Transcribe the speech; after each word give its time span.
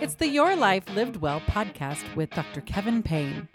It's 0.00 0.14
the 0.14 0.28
Your 0.28 0.54
Life 0.54 0.88
Lived 0.94 1.16
Well 1.16 1.40
podcast 1.40 2.14
with 2.14 2.30
Dr. 2.30 2.60
Kevin 2.60 3.02
Payne. 3.02 3.48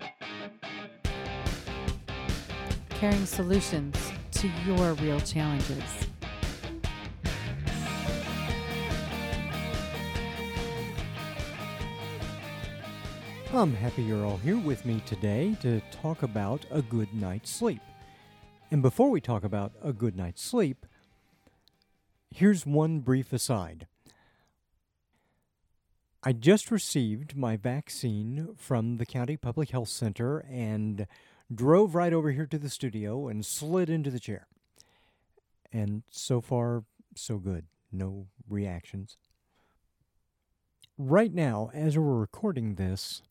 Carrying 2.89 3.25
solutions 3.25 3.95
to 4.31 4.49
your 4.65 4.91
real 4.95 5.21
challenges. 5.21 5.81
I'm 13.53 13.73
happy 13.73 14.03
you're 14.03 14.25
all 14.25 14.35
here 14.35 14.57
with 14.57 14.85
me 14.85 15.01
today 15.05 15.55
to 15.61 15.81
talk 15.91 16.23
about 16.23 16.65
a 16.71 16.81
good 16.81 17.13
night's 17.13 17.51
sleep. 17.51 17.81
And 18.69 18.81
before 18.81 19.09
we 19.09 19.21
talk 19.21 19.45
about 19.45 19.71
a 19.81 19.93
good 19.93 20.17
night's 20.17 20.43
sleep, 20.43 20.85
here's 22.31 22.65
one 22.65 22.99
brief 22.99 23.31
aside. 23.31 23.87
I 26.25 26.31
just 26.31 26.71
received 26.71 27.35
my 27.35 27.57
vaccine 27.57 28.55
from 28.57 28.95
the 28.95 29.05
County 29.05 29.35
Public 29.35 29.71
Health 29.71 29.89
Center 29.89 30.45
and 30.49 31.05
drove 31.53 31.95
right 31.95 32.13
over 32.13 32.31
here 32.31 32.45
to 32.45 32.57
the 32.57 32.69
studio 32.69 33.27
and 33.27 33.45
slid 33.45 33.89
into 33.89 34.09
the 34.09 34.21
chair. 34.21 34.47
And 35.73 36.03
so 36.09 36.39
far, 36.39 36.85
so 37.13 37.39
good. 37.39 37.65
No 37.91 38.27
reactions. 38.47 39.17
Right 40.97 41.33
now, 41.33 41.71
as 41.73 41.97
we're 41.97 42.15
recording 42.15 42.75
this, 42.75 43.21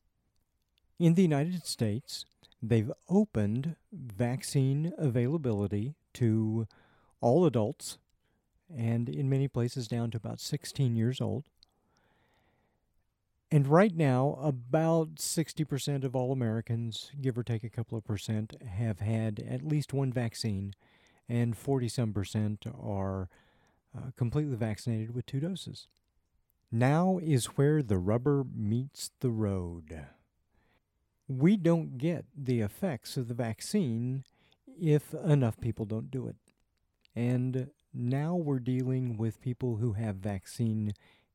in 0.98 1.14
the 1.14 1.22
United 1.22 1.64
States, 1.64 2.26
they've 2.62 2.92
opened 3.08 3.76
vaccine 3.90 4.92
availability 4.98 5.94
to 6.14 6.66
all 7.22 7.46
adults 7.46 7.96
and 8.70 9.08
in 9.08 9.30
many 9.30 9.48
places 9.48 9.88
down 9.88 10.10
to 10.10 10.18
about 10.18 10.40
16 10.40 10.94
years 10.94 11.22
old. 11.22 11.44
And 13.52 13.68
right 13.68 13.94
now, 13.94 14.38
about 14.42 15.16
60% 15.16 16.04
of 16.04 16.16
all 16.16 16.32
Americans, 16.32 17.12
give 17.20 17.36
or 17.36 17.44
take 17.44 17.62
a 17.62 17.68
couple 17.68 17.98
of 17.98 18.04
percent, 18.04 18.54
have 18.66 19.00
had 19.00 19.44
at 19.46 19.62
least 19.62 19.92
one 19.92 20.12
vaccine, 20.12 20.74
and 21.28 21.56
40 21.56 21.88
some 21.88 22.12
percent 22.14 22.64
are 22.82 23.28
uh, 23.96 24.10
completely 24.16 24.56
vaccinated 24.56 25.14
with 25.14 25.26
two 25.26 25.38
doses. 25.38 25.86
Now 26.70 27.20
is 27.22 27.44
where 27.58 27.82
the 27.82 27.98
rubber 27.98 28.44
meets 28.54 29.10
the 29.20 29.30
road 29.30 30.06
we 31.38 31.56
don't 31.56 31.98
get 31.98 32.24
the 32.36 32.60
effects 32.60 33.16
of 33.16 33.28
the 33.28 33.34
vaccine 33.34 34.24
if 34.80 35.14
enough 35.14 35.60
people 35.60 35.84
don't 35.84 36.10
do 36.10 36.26
it. 36.26 36.36
And 37.14 37.70
now 37.92 38.34
we're 38.34 38.58
dealing 38.58 39.16
with 39.16 39.40
people 39.40 39.76
who 39.76 39.92
have 39.92 40.16
vaccine 40.16 40.94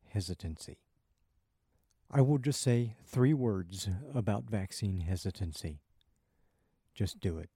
hesitancy. 0.10 0.78
I 2.10 2.22
will 2.22 2.38
just 2.38 2.62
say 2.62 2.96
three 3.06 3.34
words 3.34 3.90
about 4.14 4.50
vaccine 4.50 5.02
hesitancy. 5.02 5.82
Just 6.94 7.20
do 7.20 7.38
it. 7.38 7.50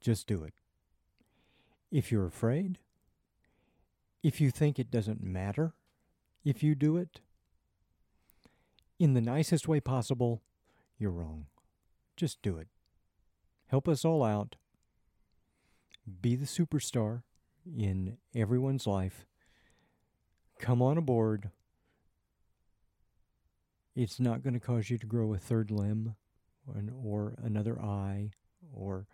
Just 0.00 0.26
do 0.26 0.44
it. 0.44 0.54
If 1.90 2.12
you're 2.12 2.26
afraid, 2.26 2.78
if 4.22 4.40
you 4.40 4.50
think 4.50 4.78
it 4.78 4.90
doesn't 4.90 5.22
matter 5.22 5.72
if 6.44 6.62
you 6.62 6.74
do 6.74 6.96
it, 6.96 7.20
in 8.98 9.14
the 9.14 9.20
nicest 9.20 9.66
way 9.66 9.80
possible, 9.80 10.42
you're 10.98 11.10
wrong. 11.10 11.46
Just 12.16 12.42
do 12.42 12.56
it. 12.58 12.68
Help 13.68 13.88
us 13.88 14.04
all 14.04 14.22
out. 14.22 14.56
Be 16.20 16.36
the 16.36 16.46
superstar 16.46 17.22
in 17.64 18.18
everyone's 18.34 18.86
life. 18.86 19.26
Come 20.58 20.82
on 20.82 20.98
aboard. 20.98 21.50
It's 23.98 24.20
not 24.20 24.44
going 24.44 24.54
to 24.54 24.60
cause 24.60 24.90
you 24.90 24.96
to 24.98 25.06
grow 25.06 25.34
a 25.34 25.38
third 25.38 25.72
limb 25.72 26.14
or, 26.68 26.76
an, 26.76 26.92
or 27.02 27.34
another 27.42 27.80
eye 27.80 28.30
or 28.72 29.08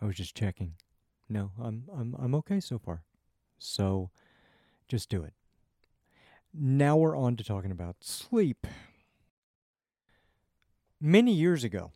I 0.00 0.04
was 0.04 0.14
just 0.14 0.36
checking. 0.36 0.74
No, 1.28 1.50
I'm 1.60 1.82
I'm 1.92 2.14
I'm 2.16 2.34
okay 2.36 2.60
so 2.60 2.78
far. 2.78 3.02
So 3.58 4.10
just 4.86 5.08
do 5.08 5.24
it. 5.24 5.32
Now 6.54 6.96
we're 6.96 7.16
on 7.16 7.34
to 7.36 7.44
talking 7.44 7.72
about 7.72 7.96
sleep. 8.02 8.68
Many 11.00 11.32
years 11.32 11.64
ago, 11.64 11.90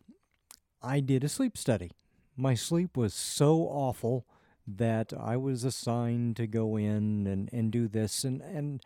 I 0.82 0.98
did 0.98 1.22
a 1.22 1.28
sleep 1.28 1.56
study. 1.56 1.92
My 2.36 2.54
sleep 2.54 2.96
was 2.96 3.14
so 3.14 3.60
awful 3.60 4.26
that 4.66 5.12
I 5.16 5.36
was 5.36 5.62
assigned 5.62 6.34
to 6.36 6.48
go 6.48 6.76
in 6.76 7.28
and, 7.28 7.48
and 7.52 7.70
do 7.70 7.86
this. 7.86 8.24
And, 8.24 8.42
and 8.42 8.82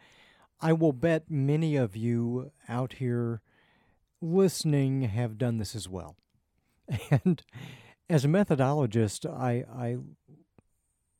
I 0.60 0.72
will 0.72 0.92
bet 0.92 1.30
many 1.30 1.76
of 1.76 1.96
you 1.96 2.50
out 2.69 2.94
here 2.94 3.42
listening 4.20 5.02
have 5.02 5.38
done 5.38 5.58
this 5.58 5.74
as 5.74 5.88
well. 5.88 6.16
And 7.10 7.42
as 8.08 8.24
a 8.24 8.28
methodologist, 8.28 9.28
I, 9.28 9.64
I 9.70 9.98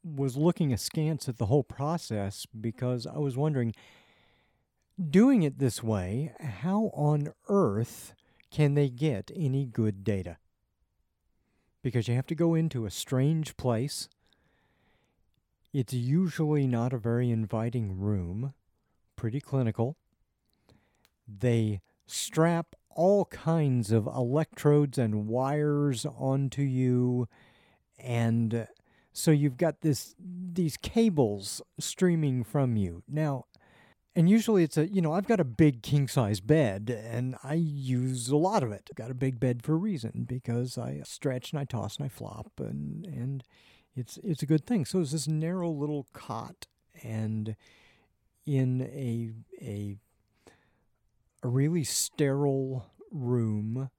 was 0.03 0.37
looking 0.37 0.73
askance 0.73 1.29
at 1.29 1.37
the 1.37 1.47
whole 1.47 1.65
process 1.65 2.47
because 2.59 3.07
I 3.07 3.19
was 3.19 3.37
wondering 3.37 3.75
doing 5.11 5.43
it 5.43 5.59
this 5.59 5.83
way, 5.83 6.33
how 6.41 6.91
on 6.95 7.33
earth 7.49 8.15
can 8.51 8.75
they 8.75 8.89
get 8.89 9.31
any 9.37 9.67
good 9.67 10.03
data? 10.03 10.39
Because 11.83 12.09
you 12.09 12.15
have 12.15 12.27
to 12.27 12.35
go 12.35 12.55
into 12.55 12.87
a 12.87 12.91
strange 12.91 13.57
place. 13.57 14.09
It's 15.73 15.93
usually 15.93 16.67
not 16.67 16.93
a 16.93 16.99
very 16.99 17.31
inviting 17.31 18.01
room, 18.01 18.55
pretty 19.19 19.41
clinical. 19.41 19.97
They 21.27 21.83
strap 22.07 22.75
all 22.89 23.27
kinds 23.27 23.93
of 23.93 24.07
electrodes 24.07 24.97
and 24.97 25.27
wires 25.27 26.07
onto 26.07 26.63
you 26.63 27.29
and 27.99 28.55
uh, 28.55 28.65
so 29.13 29.33
you've 29.33 29.57
got 29.57 29.81
this 29.81 30.15
these 30.19 30.77
cables 30.77 31.61
streaming 31.81 32.45
from 32.45 32.77
you. 32.77 33.03
Now, 33.09 33.47
and 34.15 34.31
usually 34.31 34.63
it's 34.63 34.77
a, 34.77 34.89
you 34.89 35.03
know, 35.03 35.13
I've 35.13 35.27
got 35.27 35.41
a 35.41 35.45
big 35.45 35.83
king 35.83 36.07
size 36.07 36.41
bed 36.41 36.89
and 37.05 37.35
I 37.43 37.55
use 37.55 38.29
a 38.29 38.37
lot 38.37 38.63
of 38.63 38.71
it. 38.71 38.89
I've 38.91 38.97
got 38.97 39.11
a 39.11 39.15
big 39.15 39.41
bed 39.41 39.63
for 39.65 39.73
a 39.73 39.77
reason 39.77 40.25
because 40.29 40.79
I 40.79 41.03
stretch 41.05 41.53
and 41.53 41.61
I 41.61 41.65
toss 41.65 41.97
and 41.97 42.07
I 42.07 42.09
flop 42.09 42.53
and, 42.59 43.05
and 43.07 43.43
it's, 43.97 44.19
it's 44.23 44.43
a 44.43 44.47
good 44.47 44.65
thing. 44.65 44.85
So 44.85 45.01
it's 45.01 45.13
this 45.13 45.27
narrow 45.29 45.71
little 45.71 46.07
cot 46.13 46.67
and 47.03 47.57
in 48.49 48.81
a, 48.81 49.31
a, 49.63 49.97
a 51.43 51.49
really 51.49 51.85
sterile 51.85 52.87
room 53.13 53.91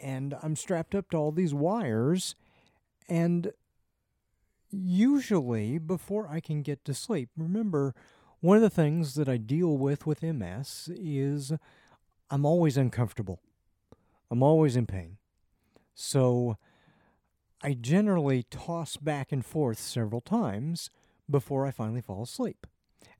and 0.00 0.34
I'm 0.42 0.56
strapped 0.56 0.94
up 0.94 1.10
to 1.10 1.18
all 1.18 1.30
these 1.30 1.52
wires 1.52 2.34
and 3.06 3.52
usually 4.70 5.76
before 5.76 6.26
I 6.26 6.40
can 6.40 6.62
get 6.62 6.86
to 6.86 6.94
sleep, 6.94 7.28
remember, 7.36 7.94
one 8.40 8.56
of 8.56 8.62
the 8.62 8.70
things 8.70 9.14
that 9.14 9.28
I 9.28 9.36
deal 9.36 9.76
with 9.76 10.06
with 10.06 10.22
MS 10.22 10.88
is 10.94 11.52
I'm 12.30 12.46
always 12.46 12.78
uncomfortable. 12.78 13.40
I'm 14.30 14.42
always 14.42 14.74
in 14.74 14.86
pain. 14.86 15.18
So 15.94 16.56
I 17.62 17.74
generally 17.74 18.44
toss 18.44 18.96
back 18.96 19.32
and 19.32 19.44
forth 19.44 19.78
several 19.78 20.22
times 20.22 20.88
before 21.30 21.66
I 21.66 21.70
finally 21.70 22.00
fall 22.00 22.22
asleep. 22.22 22.66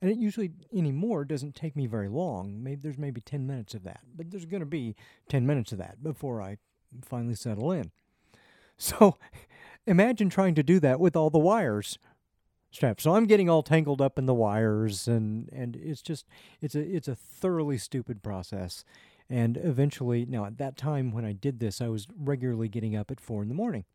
And 0.01 0.11
it 0.11 0.17
usually 0.17 0.51
anymore 0.75 1.25
doesn't 1.25 1.55
take 1.55 1.75
me 1.75 1.87
very 1.87 2.09
long. 2.09 2.61
Maybe 2.61 2.81
there's 2.81 2.97
maybe 2.97 3.21
10 3.21 3.47
minutes 3.47 3.73
of 3.73 3.83
that, 3.83 4.01
but 4.15 4.29
there's 4.31 4.45
going 4.45 4.61
to 4.61 4.65
be 4.65 4.95
10 5.29 5.45
minutes 5.45 5.71
of 5.71 5.77
that 5.77 6.03
before 6.03 6.41
I 6.41 6.57
finally 7.03 7.35
settle 7.35 7.71
in. 7.71 7.91
So 8.75 9.17
imagine 9.85 10.29
trying 10.29 10.55
to 10.55 10.63
do 10.63 10.79
that 10.79 10.99
with 10.99 11.15
all 11.15 11.29
the 11.29 11.37
wires 11.37 11.99
strap. 12.73 12.99
So 12.99 13.15
I'm 13.15 13.25
getting 13.25 13.49
all 13.49 13.63
tangled 13.63 14.01
up 14.01 14.17
in 14.17 14.25
the 14.25 14.33
wires 14.33 15.07
and 15.07 15.47
and 15.53 15.75
it's 15.75 16.01
just 16.01 16.25
it's 16.59 16.75
a 16.75 16.81
it's 16.81 17.07
a 17.07 17.15
thoroughly 17.15 17.77
stupid 17.77 18.23
process. 18.23 18.83
And 19.29 19.57
eventually, 19.57 20.25
now 20.25 20.45
at 20.45 20.57
that 20.57 20.75
time 20.75 21.11
when 21.11 21.23
I 21.23 21.31
did 21.31 21.59
this, 21.59 21.81
I 21.81 21.87
was 21.87 22.07
regularly 22.17 22.67
getting 22.67 22.95
up 22.95 23.09
at 23.09 23.21
four 23.21 23.41
in 23.41 23.47
the 23.47 23.55
morning. 23.55 23.85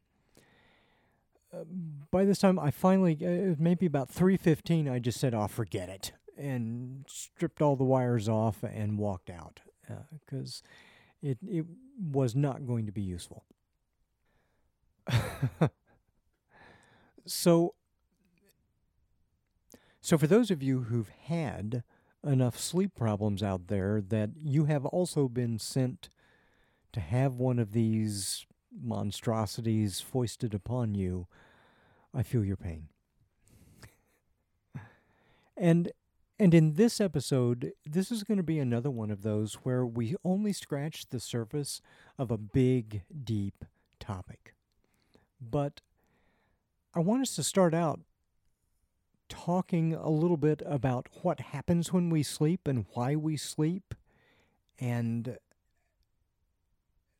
Uh, 1.52 1.64
by 2.10 2.24
this 2.24 2.38
time, 2.38 2.58
I 2.58 2.70
finally, 2.70 3.16
uh, 3.24 3.54
maybe 3.58 3.86
about 3.86 4.10
three 4.10 4.36
fifteen, 4.36 4.88
I 4.88 4.98
just 4.98 5.18
said, 5.18 5.34
"Oh, 5.34 5.46
forget 5.46 5.88
it," 5.88 6.12
and 6.36 7.04
stripped 7.08 7.62
all 7.62 7.76
the 7.76 7.84
wires 7.84 8.28
off 8.28 8.62
and 8.62 8.98
walked 8.98 9.30
out 9.30 9.60
because 10.26 10.62
uh, 10.64 11.28
it 11.28 11.38
it 11.48 11.66
was 11.98 12.34
not 12.34 12.66
going 12.66 12.86
to 12.86 12.92
be 12.92 13.00
useful. 13.00 13.44
so 17.24 17.74
so, 20.08 20.16
for 20.16 20.26
those 20.26 20.50
of 20.50 20.62
you 20.62 20.84
who've 20.84 21.10
had 21.26 21.82
enough 22.24 22.58
sleep 22.58 22.94
problems 22.94 23.42
out 23.42 23.66
there 23.66 24.00
that 24.00 24.30
you 24.38 24.64
have 24.64 24.86
also 24.86 25.28
been 25.28 25.58
sent 25.58 26.08
to 26.92 27.00
have 27.00 27.34
one 27.34 27.58
of 27.58 27.72
these 27.72 28.46
monstrosities 28.82 30.00
foisted 30.00 30.54
upon 30.54 30.94
you, 30.94 31.26
I 32.14 32.22
feel 32.22 32.44
your 32.44 32.56
pain. 32.56 32.88
and 35.56 35.90
And 36.38 36.54
in 36.54 36.74
this 36.74 37.00
episode, 37.00 37.72
this 37.84 38.12
is 38.12 38.22
going 38.22 38.36
to 38.36 38.44
be 38.44 38.60
another 38.60 38.90
one 38.90 39.10
of 39.10 39.22
those 39.22 39.54
where 39.64 39.84
we 39.84 40.14
only 40.24 40.52
scratch 40.52 41.08
the 41.08 41.18
surface 41.20 41.80
of 42.16 42.30
a 42.30 42.38
big, 42.38 43.02
deep 43.24 43.64
topic. 43.98 44.54
But 45.40 45.80
I 46.94 47.00
want 47.00 47.22
us 47.22 47.34
to 47.36 47.42
start 47.42 47.74
out 47.74 48.00
talking 49.28 49.94
a 49.94 50.08
little 50.08 50.36
bit 50.36 50.62
about 50.64 51.08
what 51.22 51.40
happens 51.40 51.92
when 51.92 52.08
we 52.08 52.22
sleep 52.22 52.66
and 52.66 52.86
why 52.94 53.14
we 53.16 53.36
sleep. 53.36 53.94
And 54.78 55.38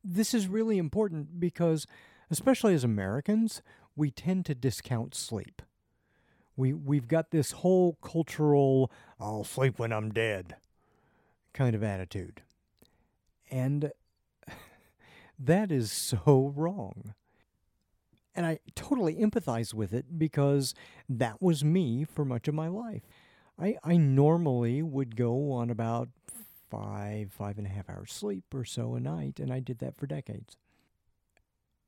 this 0.03 0.33
is 0.33 0.47
really 0.47 0.77
important 0.77 1.39
because, 1.39 1.85
especially 2.29 2.73
as 2.73 2.83
Americans, 2.83 3.61
we 3.95 4.11
tend 4.11 4.45
to 4.45 4.55
discount 4.55 5.15
sleep. 5.15 5.61
We 6.55 6.73
we've 6.73 7.07
got 7.07 7.31
this 7.31 7.51
whole 7.51 7.97
cultural 8.01 8.91
"I'll 9.19 9.43
sleep 9.43 9.79
when 9.79 9.93
I'm 9.93 10.11
dead" 10.11 10.55
kind 11.53 11.75
of 11.75 11.83
attitude, 11.83 12.41
and 13.49 13.91
that 15.39 15.71
is 15.71 15.91
so 15.91 16.53
wrong. 16.55 17.13
And 18.35 18.45
I 18.45 18.59
totally 18.75 19.15
empathize 19.15 19.73
with 19.73 19.91
it 19.91 20.17
because 20.17 20.73
that 21.09 21.41
was 21.41 21.63
me 21.63 22.05
for 22.05 22.23
much 22.23 22.47
of 22.47 22.53
my 22.53 22.69
life. 22.69 23.01
I, 23.59 23.75
I 23.83 23.97
normally 23.97 24.81
would 24.81 25.15
go 25.17 25.51
on 25.51 25.69
about 25.69 26.09
five, 26.69 27.31
five 27.31 27.57
and 27.57 27.67
a 27.67 27.69
half 27.69 27.89
hours 27.89 28.13
sleep 28.13 28.45
or 28.53 28.65
so 28.65 28.95
a 28.95 28.99
night, 28.99 29.39
and 29.39 29.51
I 29.51 29.59
did 29.59 29.79
that 29.79 29.97
for 29.97 30.07
decades. 30.07 30.57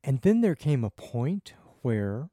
And 0.04 0.22
then 0.22 0.42
there 0.42 0.56
came 0.56 0.84
a 0.84 0.90
point 0.90 1.54
where 1.82 2.30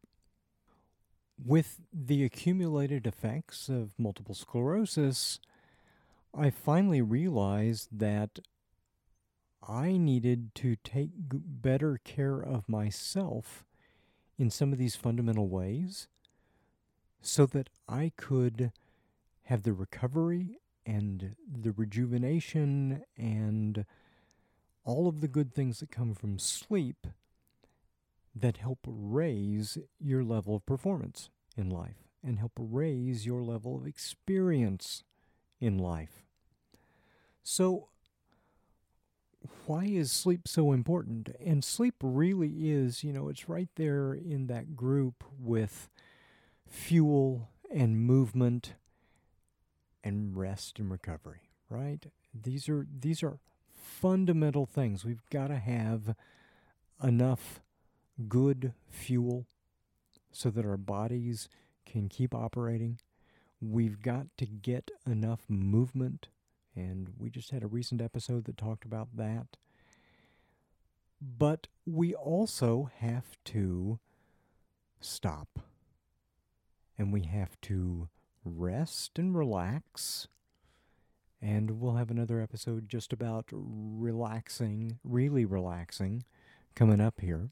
with 1.44 1.80
the 1.92 2.24
accumulated 2.24 3.06
effects 3.06 3.68
of 3.68 3.98
multiple 3.98 4.34
sclerosis, 4.34 5.38
I 6.34 6.50
finally 6.50 7.02
realized 7.02 7.88
that 7.92 8.38
I 9.66 9.96
needed 9.96 10.54
to 10.56 10.76
take 10.76 11.10
better 11.14 12.00
care 12.04 12.40
of 12.40 12.68
myself 12.68 13.64
in 14.38 14.50
some 14.50 14.72
of 14.72 14.78
these 14.78 14.96
fundamental 14.96 15.48
ways 15.48 16.08
so 17.20 17.44
that 17.46 17.68
I 17.88 18.12
could 18.16 18.72
have 19.44 19.62
the 19.62 19.72
recovery 19.72 20.58
and 20.88 21.37
the 21.46 21.73
rejuvenation 21.73 23.02
and 23.19 23.85
all 24.85 25.06
of 25.06 25.20
the 25.20 25.29
good 25.29 25.52
things 25.52 25.81
that 25.81 25.90
come 25.90 26.14
from 26.14 26.38
sleep 26.38 27.06
that 28.35 28.56
help 28.56 28.79
raise 28.87 29.76
your 30.00 30.25
level 30.25 30.56
of 30.56 30.64
performance 30.64 31.29
in 31.56 31.69
life 31.69 32.08
and 32.25 32.38
help 32.38 32.52
raise 32.56 33.26
your 33.26 33.43
level 33.43 33.76
of 33.76 33.87
experience 33.87 35.02
in 35.61 35.76
life. 35.76 36.23
So, 37.43 37.88
why 39.67 39.85
is 39.85 40.11
sleep 40.11 40.49
so 40.49 40.73
important? 40.73 41.29
And 41.44 41.62
sleep 41.62 41.96
really 42.02 42.70
is, 42.70 43.05
you 43.05 43.12
know, 43.12 43.29
it's 43.29 43.49
right 43.49 43.69
there 43.76 44.14
in 44.14 44.46
that 44.46 44.75
group 44.75 45.23
with 45.38 45.90
fuel 46.67 47.50
and 47.70 47.99
movement 47.99 48.75
and 50.08 50.37
rest 50.37 50.78
and 50.78 50.90
recovery, 50.90 51.50
right? 51.69 52.06
These 52.34 52.69
are 52.69 52.87
these 52.90 53.22
are 53.22 53.38
fundamental 53.75 54.66
things. 54.66 55.05
We've 55.05 55.28
got 55.31 55.49
to 55.49 55.58
have 55.58 56.14
enough 57.02 57.60
good 58.28 58.72
fuel 58.88 59.46
so 60.32 60.50
that 60.50 60.64
our 60.64 60.76
bodies 60.76 61.49
can 61.87 62.08
keep 62.08 62.34
operating. 62.34 62.99
We've 63.60 64.00
got 64.00 64.26
to 64.38 64.46
get 64.46 64.90
enough 65.06 65.40
movement, 65.49 66.28
and 66.75 67.11
we 67.19 67.28
just 67.31 67.50
had 67.50 67.62
a 67.62 67.69
recent 67.69 68.00
episode 68.00 68.44
that 68.46 68.56
talked 68.56 68.84
about 68.84 69.16
that. 69.16 69.56
But 71.20 71.66
we 71.84 72.14
also 72.14 72.90
have 72.99 73.37
to 73.46 73.99
stop 75.00 75.61
and 76.96 77.12
we 77.12 77.22
have 77.22 77.61
to 77.62 78.08
rest 78.44 79.19
and 79.19 79.37
relax. 79.37 80.29
And 81.40 81.81
we'll 81.81 81.94
have 81.94 82.11
another 82.11 82.40
episode 82.40 82.88
just 82.88 83.12
about 83.12 83.46
relaxing, 83.52 84.99
really 85.05 85.44
relaxing, 85.44 86.25
coming 86.75 87.00
up 87.00 87.20
here. 87.20 87.49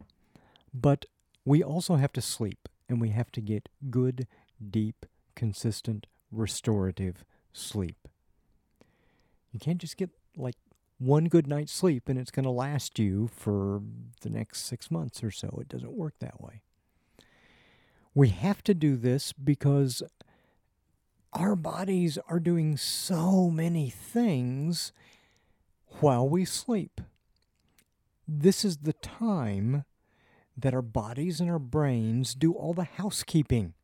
But 0.74 1.06
we 1.44 1.62
also 1.62 1.96
have 1.96 2.12
to 2.14 2.20
sleep 2.20 2.68
and 2.88 3.00
we 3.00 3.10
have 3.10 3.30
to 3.32 3.40
get 3.40 3.68
good, 3.90 4.26
deep, 4.70 5.06
consistent, 5.34 6.06
restorative 6.32 7.24
sleep. 7.52 8.08
You 9.52 9.60
can't 9.60 9.78
just 9.78 9.96
get 9.96 10.10
like 10.36 10.56
one 10.98 11.26
good 11.26 11.46
night's 11.46 11.72
sleep 11.72 12.08
and 12.08 12.18
it's 12.18 12.30
going 12.30 12.44
to 12.44 12.50
last 12.50 12.98
you 12.98 13.28
for 13.28 13.82
the 14.22 14.30
next 14.30 14.64
six 14.64 14.90
months 14.90 15.22
or 15.22 15.30
so. 15.30 15.58
It 15.60 15.68
doesn't 15.68 15.92
work 15.92 16.14
that 16.18 16.40
way. 16.40 16.62
We 18.14 18.28
have 18.30 18.64
to 18.64 18.74
do 18.74 18.96
this 18.96 19.32
because 19.32 20.02
our 21.32 21.56
bodies 21.56 22.18
are 22.28 22.40
doing 22.40 22.76
so 22.76 23.50
many 23.50 23.90
things 23.90 24.92
while 26.00 26.28
we 26.28 26.44
sleep. 26.44 27.00
This 28.26 28.64
is 28.64 28.78
the 28.78 28.92
time 28.94 29.84
that 30.56 30.74
our 30.74 30.82
bodies 30.82 31.40
and 31.40 31.50
our 31.50 31.58
brains 31.58 32.34
do 32.34 32.52
all 32.52 32.72
the 32.72 32.84
housekeeping. 32.84 33.74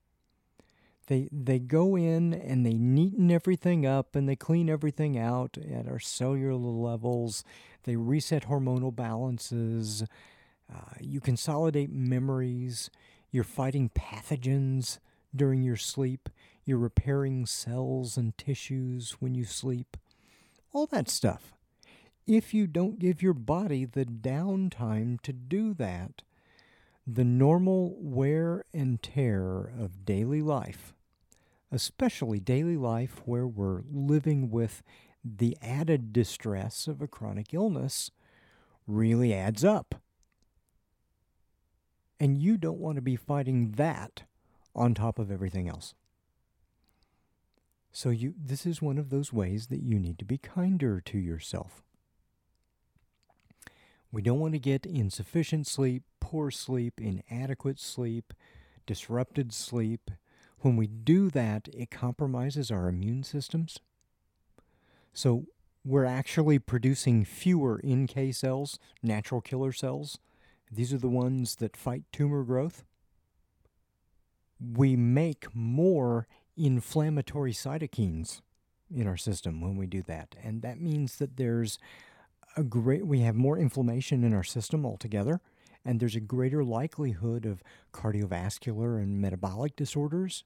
They, 1.08 1.28
they 1.32 1.58
go 1.58 1.96
in 1.96 2.32
and 2.32 2.64
they 2.64 2.74
neaten 2.74 3.30
everything 3.30 3.84
up 3.84 4.14
and 4.16 4.28
they 4.28 4.36
clean 4.36 4.70
everything 4.70 5.18
out 5.18 5.58
at 5.58 5.88
our 5.88 5.98
cellular 5.98 6.56
levels. 6.56 7.44
They 7.84 7.96
reset 7.96 8.44
hormonal 8.44 8.94
balances. 8.94 10.04
Uh, 10.72 10.94
you 11.00 11.20
consolidate 11.20 11.92
memories. 11.92 12.88
You're 13.30 13.44
fighting 13.44 13.90
pathogens 13.90 14.98
during 15.34 15.62
your 15.62 15.76
sleep. 15.76 16.28
You're 16.64 16.78
repairing 16.78 17.46
cells 17.46 18.16
and 18.16 18.36
tissues 18.38 19.16
when 19.18 19.34
you 19.34 19.44
sleep. 19.44 19.96
All 20.72 20.86
that 20.86 21.08
stuff. 21.08 21.54
If 22.26 22.54
you 22.54 22.66
don't 22.66 23.00
give 23.00 23.20
your 23.20 23.34
body 23.34 23.84
the 23.84 24.04
downtime 24.04 25.20
to 25.22 25.32
do 25.32 25.74
that, 25.74 26.22
the 27.04 27.24
normal 27.24 27.96
wear 27.98 28.64
and 28.72 29.02
tear 29.02 29.72
of 29.78 30.04
daily 30.04 30.40
life, 30.40 30.94
especially 31.72 32.38
daily 32.38 32.76
life 32.76 33.22
where 33.24 33.46
we're 33.46 33.82
living 33.90 34.50
with 34.50 34.84
the 35.24 35.56
added 35.60 36.12
distress 36.12 36.86
of 36.86 37.02
a 37.02 37.08
chronic 37.08 37.52
illness, 37.52 38.12
really 38.86 39.34
adds 39.34 39.64
up. 39.64 39.96
And 42.20 42.38
you 42.38 42.56
don't 42.56 42.78
want 42.78 42.96
to 42.96 43.02
be 43.02 43.16
fighting 43.16 43.72
that 43.72 44.22
on 44.76 44.94
top 44.94 45.18
of 45.18 45.30
everything 45.30 45.68
else. 45.68 45.94
So 47.92 48.08
you 48.08 48.34
this 48.42 48.64
is 48.64 48.80
one 48.80 48.98
of 48.98 49.10
those 49.10 49.32
ways 49.32 49.66
that 49.66 49.82
you 49.82 49.98
need 49.98 50.18
to 50.18 50.24
be 50.24 50.38
kinder 50.38 51.00
to 51.02 51.18
yourself. 51.18 51.82
We 54.10 54.22
don't 54.22 54.40
want 54.40 54.54
to 54.54 54.58
get 54.58 54.84
insufficient 54.84 55.66
sleep, 55.66 56.02
poor 56.20 56.50
sleep, 56.50 57.00
inadequate 57.00 57.80
sleep, 57.80 58.34
disrupted 58.86 59.52
sleep. 59.52 60.10
When 60.60 60.76
we 60.76 60.86
do 60.86 61.30
that, 61.30 61.68
it 61.72 61.90
compromises 61.90 62.70
our 62.70 62.88
immune 62.88 63.24
systems. 63.24 63.78
So 65.12 65.46
we're 65.84 66.04
actually 66.04 66.58
producing 66.58 67.24
fewer 67.24 67.80
NK 67.86 68.34
cells, 68.34 68.78
natural 69.02 69.40
killer 69.40 69.72
cells. 69.72 70.18
These 70.70 70.92
are 70.92 70.98
the 70.98 71.08
ones 71.08 71.56
that 71.56 71.76
fight 71.76 72.04
tumor 72.12 72.44
growth. 72.44 72.84
We 74.60 74.94
make 74.94 75.54
more 75.54 75.91
inflammatory 76.56 77.52
cytokines 77.52 78.40
in 78.94 79.06
our 79.06 79.16
system 79.16 79.60
when 79.60 79.76
we 79.76 79.86
do 79.86 80.02
that. 80.02 80.34
And 80.42 80.62
that 80.62 80.80
means 80.80 81.16
that 81.16 81.36
there's 81.36 81.78
a 82.56 82.62
great 82.62 83.06
we 83.06 83.20
have 83.20 83.34
more 83.34 83.58
inflammation 83.58 84.24
in 84.24 84.34
our 84.34 84.42
system 84.42 84.84
altogether 84.84 85.40
and 85.84 85.98
there's 85.98 86.16
a 86.16 86.20
greater 86.20 86.62
likelihood 86.62 87.44
of 87.46 87.62
cardiovascular 87.92 89.00
and 89.02 89.20
metabolic 89.20 89.74
disorders 89.76 90.44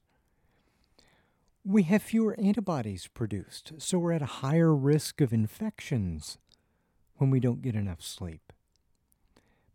we 1.65 1.83
have 1.83 2.01
fewer 2.01 2.35
antibodies 2.39 3.07
produced 3.07 3.73
so 3.77 3.97
we're 3.97 4.13
at 4.13 4.21
a 4.21 4.37
higher 4.41 4.73
risk 4.73 5.19
of 5.21 5.33
infections 5.33 6.37
when 7.17 7.29
we 7.29 7.39
don't 7.39 7.61
get 7.61 7.75
enough 7.75 8.01
sleep 8.01 8.53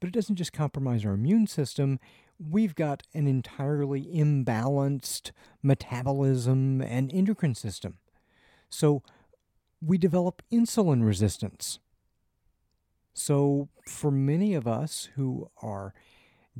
but 0.00 0.08
it 0.08 0.14
doesn't 0.14 0.36
just 0.36 0.52
compromise 0.52 1.04
our 1.04 1.12
immune 1.12 1.46
system 1.46 2.00
we've 2.38 2.74
got 2.74 3.02
an 3.14 3.26
entirely 3.26 4.04
imbalanced 4.04 5.30
metabolism 5.62 6.80
and 6.80 7.12
endocrine 7.12 7.54
system. 7.54 7.98
So 8.68 9.02
we 9.80 9.98
develop 9.98 10.42
insulin 10.52 11.04
resistance. 11.04 11.78
So, 13.14 13.68
for 13.86 14.10
many 14.10 14.54
of 14.54 14.66
us 14.66 15.10
who 15.16 15.50
are 15.60 15.92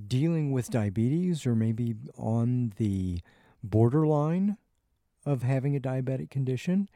dealing 0.07 0.53
with 0.53 0.71
diabetes 0.71 1.47
or 1.47 1.55
maybe 1.55 1.95
on 2.19 2.75
the 2.77 3.21
borderline 3.63 4.59
of 5.25 5.43
having 5.43 5.75
a 5.75 5.81
diabetic 5.81 6.29
condition, 6.29 6.91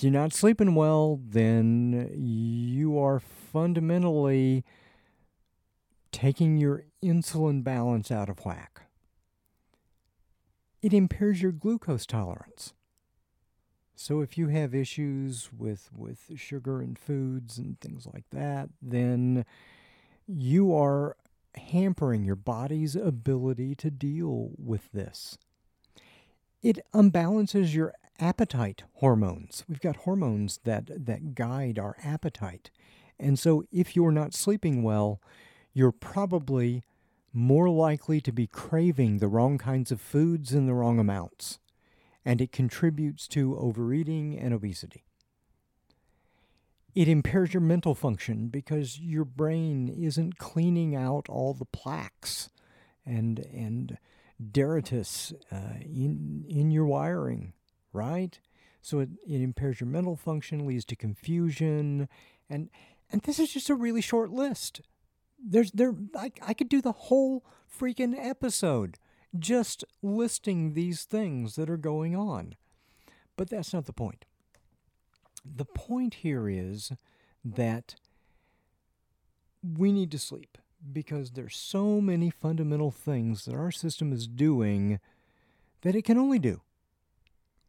you're 0.00 0.12
not 0.12 0.32
sleeping 0.32 0.74
well, 0.74 1.20
then 1.22 2.10
you 2.14 2.98
are 2.98 3.20
fundamentally 3.20 4.64
taking 6.14 6.56
your 6.56 6.84
insulin 7.02 7.64
balance 7.64 8.12
out 8.12 8.28
of 8.28 8.44
whack. 8.44 8.82
It 10.80 10.92
impairs 10.92 11.42
your 11.42 11.50
glucose 11.50 12.06
tolerance. 12.06 12.72
So 13.96 14.20
if 14.20 14.38
you 14.38 14.46
have 14.46 14.76
issues 14.76 15.50
with 15.52 15.90
with 15.92 16.30
sugar 16.36 16.80
and 16.80 16.96
foods 16.96 17.58
and 17.58 17.80
things 17.80 18.06
like 18.06 18.30
that, 18.30 18.68
then 18.80 19.44
you 20.28 20.72
are 20.72 21.16
hampering 21.56 22.24
your 22.24 22.36
body's 22.36 22.94
ability 22.94 23.74
to 23.74 23.90
deal 23.90 24.50
with 24.56 24.92
this. 24.92 25.36
It 26.62 26.78
unbalances 26.94 27.74
your 27.74 27.92
appetite 28.20 28.84
hormones. 28.94 29.64
We've 29.68 29.80
got 29.80 29.96
hormones 29.96 30.60
that, 30.62 31.06
that 31.06 31.34
guide 31.34 31.76
our 31.76 31.96
appetite. 32.04 32.70
And 33.18 33.36
so 33.36 33.64
if 33.72 33.96
you're 33.96 34.12
not 34.12 34.32
sleeping 34.32 34.84
well, 34.84 35.20
you're 35.74 35.92
probably 35.92 36.84
more 37.32 37.68
likely 37.68 38.20
to 38.20 38.32
be 38.32 38.46
craving 38.46 39.18
the 39.18 39.28
wrong 39.28 39.58
kinds 39.58 39.90
of 39.90 40.00
foods 40.00 40.54
in 40.54 40.66
the 40.66 40.74
wrong 40.74 40.98
amounts. 40.98 41.58
And 42.24 42.40
it 42.40 42.52
contributes 42.52 43.28
to 43.28 43.58
overeating 43.58 44.38
and 44.38 44.54
obesity. 44.54 45.04
It 46.94 47.08
impairs 47.08 47.52
your 47.52 47.60
mental 47.60 47.94
function 47.94 48.48
because 48.48 49.00
your 49.00 49.24
brain 49.24 49.88
isn't 49.88 50.38
cleaning 50.38 50.94
out 50.94 51.28
all 51.28 51.52
the 51.52 51.64
plaques 51.66 52.48
and 53.04 53.40
and 53.52 53.98
detritus 54.52 55.32
uh, 55.52 55.80
in 55.82 56.44
in 56.48 56.70
your 56.70 56.86
wiring, 56.86 57.52
right? 57.92 58.38
So 58.80 59.00
it, 59.00 59.08
it 59.26 59.40
impairs 59.40 59.80
your 59.80 59.88
mental 59.88 60.14
function, 60.14 60.66
leads 60.66 60.84
to 60.86 60.96
confusion, 60.96 62.08
and 62.48 62.70
and 63.10 63.22
this 63.22 63.38
is 63.38 63.52
just 63.52 63.70
a 63.70 63.74
really 63.74 64.00
short 64.00 64.30
list. 64.30 64.80
There's 65.46 65.70
there 65.72 65.94
I, 66.16 66.32
I 66.42 66.54
could 66.54 66.68
do 66.68 66.80
the 66.80 66.92
whole 66.92 67.44
freaking 67.68 68.14
episode 68.18 68.98
just 69.38 69.84
listing 70.02 70.74
these 70.74 71.04
things 71.04 71.56
that 71.56 71.68
are 71.68 71.76
going 71.76 72.14
on. 72.14 72.54
But 73.36 73.50
that's 73.50 73.72
not 73.72 73.86
the 73.86 73.92
point. 73.92 74.24
The 75.44 75.64
point 75.64 76.14
here 76.14 76.48
is 76.48 76.92
that 77.44 77.96
we 79.62 79.92
need 79.92 80.10
to 80.12 80.18
sleep 80.18 80.58
because 80.92 81.32
there's 81.32 81.56
so 81.56 82.00
many 82.00 82.30
fundamental 82.30 82.90
things 82.90 83.44
that 83.44 83.54
our 83.54 83.70
system 83.70 84.12
is 84.12 84.26
doing 84.26 85.00
that 85.82 85.96
it 85.96 86.04
can 86.04 86.18
only 86.18 86.38
do 86.38 86.60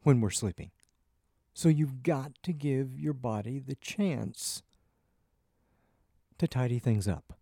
when 0.04 0.22
we're 0.22 0.30
sleeping. 0.30 0.72
So 1.54 1.70
you've 1.70 2.04
got 2.04 2.34
to 2.44 2.54
give 2.54 3.00
your 3.00 3.14
body 3.14 3.60
the 3.60 3.76
chance 3.76 4.62
to 6.38 6.48
tidy 6.48 6.80
things 6.80 7.08
up. 7.08 7.34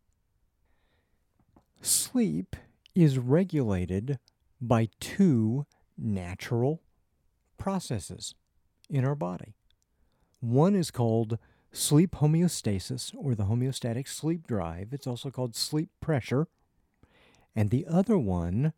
Sleep 1.83 2.55
is 2.95 3.19
regulated 3.19 4.17
by 4.61 4.87
two 5.01 5.65
natural 5.97 6.81
processes 7.57 8.35
in 8.89 9.03
our 9.03 9.15
body. 9.15 9.53
One 10.39 10.75
is 10.75 10.91
called 10.91 11.37
sleep 11.73 12.11
homeostasis 12.11 13.13
or 13.17 13.35
the 13.35 13.43
homeostatic 13.43 14.07
sleep 14.07 14.47
drive. 14.47 14.93
It's 14.93 15.07
also 15.07 15.29
called 15.29 15.57
sleep 15.57 15.89
pressure. 15.99 16.47
And 17.53 17.69
the 17.69 17.85
other 17.85 18.17
one, 18.17 18.71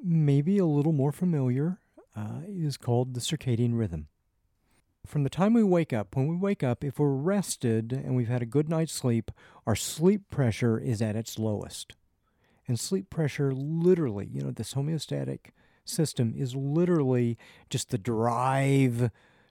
maybe 0.00 0.58
a 0.58 0.64
little 0.64 0.92
more 0.92 1.10
familiar, 1.10 1.80
uh, 2.14 2.42
is 2.46 2.76
called 2.76 3.14
the 3.14 3.20
circadian 3.20 3.76
rhythm. 3.76 4.06
From 5.06 5.22
the 5.22 5.30
time 5.30 5.54
we 5.54 5.62
wake 5.62 5.92
up, 5.92 6.16
when 6.16 6.26
we 6.26 6.36
wake 6.36 6.62
up, 6.62 6.82
if 6.82 6.98
we're 6.98 7.10
rested 7.10 7.92
and 7.92 8.16
we've 8.16 8.28
had 8.28 8.42
a 8.42 8.46
good 8.46 8.68
night's 8.68 8.92
sleep, 8.92 9.30
our 9.66 9.76
sleep 9.76 10.28
pressure 10.30 10.78
is 10.78 11.00
at 11.00 11.16
its 11.16 11.38
lowest. 11.38 11.94
And 12.66 12.78
sleep 12.78 13.08
pressure 13.08 13.52
literally, 13.52 14.28
you 14.32 14.42
know, 14.42 14.50
this 14.50 14.74
homeostatic 14.74 15.50
system 15.84 16.34
is 16.36 16.56
literally 16.56 17.38
just 17.70 17.90
the 17.90 17.98
drive 17.98 19.10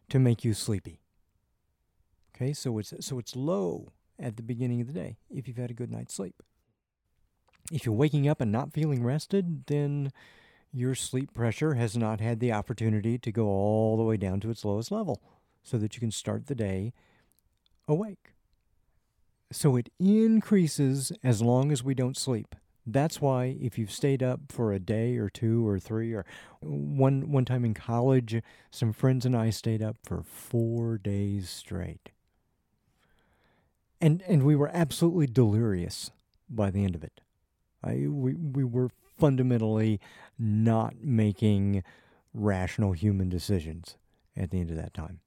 to 0.09 0.19
make 0.19 0.43
you 0.43 0.53
sleepy. 0.53 0.99
Okay, 2.35 2.51
so 2.51 2.77
it's 2.77 2.93
so 2.99 3.17
it's 3.17 3.35
low 3.35 3.93
at 4.19 4.35
the 4.35 4.43
beginning 4.43 4.81
of 4.81 4.87
the 4.87 4.93
day 4.93 5.15
if 5.33 5.47
you've 5.47 5.57
had 5.57 5.71
a 5.71 5.75
good 5.75 5.91
night's 5.91 6.13
sleep. 6.13 6.43
If 7.71 7.85
you're 7.85 7.95
waking 7.95 8.27
up 8.27 8.41
and 8.41 8.51
not 8.51 8.73
feeling 8.73 9.03
rested, 9.03 9.65
then 9.67 10.11
your 10.73 10.95
sleep 10.95 11.33
pressure 11.33 11.75
has 11.75 11.95
not 11.95 12.19
had 12.19 12.41
the 12.41 12.51
opportunity 12.51 13.17
to 13.17 13.31
go 13.31 13.47
all 13.47 13.95
the 13.95 14.03
way 14.03 14.17
down 14.17 14.41
to 14.41 14.49
its 14.49 14.65
lowest 14.65 14.91
level 14.91 15.21
so 15.65 15.77
that 15.77 15.95
you 15.95 15.99
can 15.99 16.11
start 16.11 16.47
the 16.47 16.55
day 16.55 16.93
awake. 17.87 18.31
So 19.51 19.75
it 19.75 19.89
increases 19.99 21.11
as 21.23 21.41
long 21.41 21.73
as 21.73 21.83
we 21.83 21.93
don't 21.93 22.15
sleep. 22.15 22.55
That's 22.87 23.19
why 23.19 23.57
if 23.59 23.77
you've 23.77 23.91
stayed 23.91 24.23
up 24.23 24.39
for 24.49 24.71
a 24.71 24.79
day 24.79 25.17
or 25.17 25.29
two 25.29 25.67
or 25.67 25.79
three 25.79 26.13
or 26.13 26.25
one 26.61 27.29
one 27.31 27.43
time 27.43 27.65
in 27.65 27.73
college, 27.73 28.41
some 28.71 28.93
friends 28.93 29.25
and 29.25 29.35
I 29.35 29.49
stayed 29.49 29.81
up 29.81 29.97
for 30.03 30.23
4 30.23 30.99
days 30.99 31.49
straight 31.49 32.11
and 34.01 34.21
and 34.27 34.43
we 34.43 34.55
were 34.55 34.69
absolutely 34.73 35.27
delirious 35.27 36.11
by 36.49 36.69
the 36.69 36.83
end 36.83 36.95
of 36.95 37.03
it. 37.03 37.21
I 37.83 38.07
we 38.07 38.35
we 38.35 38.63
were 38.63 38.89
fundamentally 39.17 39.99
not 40.37 40.95
making 41.01 41.83
rational 42.33 42.91
human 42.91 43.29
decisions 43.29 43.97
at 44.35 44.51
the 44.51 44.59
end 44.59 44.69
of 44.69 44.77
that 44.77 44.93
time. 44.93 45.21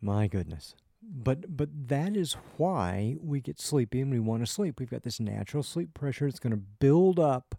My 0.00 0.26
goodness. 0.28 0.74
But 1.02 1.56
but 1.56 1.68
that 1.88 2.16
is 2.16 2.36
why 2.56 3.16
we 3.20 3.40
get 3.40 3.60
sleepy 3.60 4.00
and 4.00 4.10
we 4.10 4.20
want 4.20 4.44
to 4.46 4.50
sleep. 4.50 4.78
We've 4.78 4.90
got 4.90 5.02
this 5.02 5.20
natural 5.20 5.62
sleep 5.62 5.94
pressure 5.94 6.26
that's 6.26 6.38
going 6.38 6.52
to 6.52 6.56
build 6.78 7.18
up. 7.18 7.56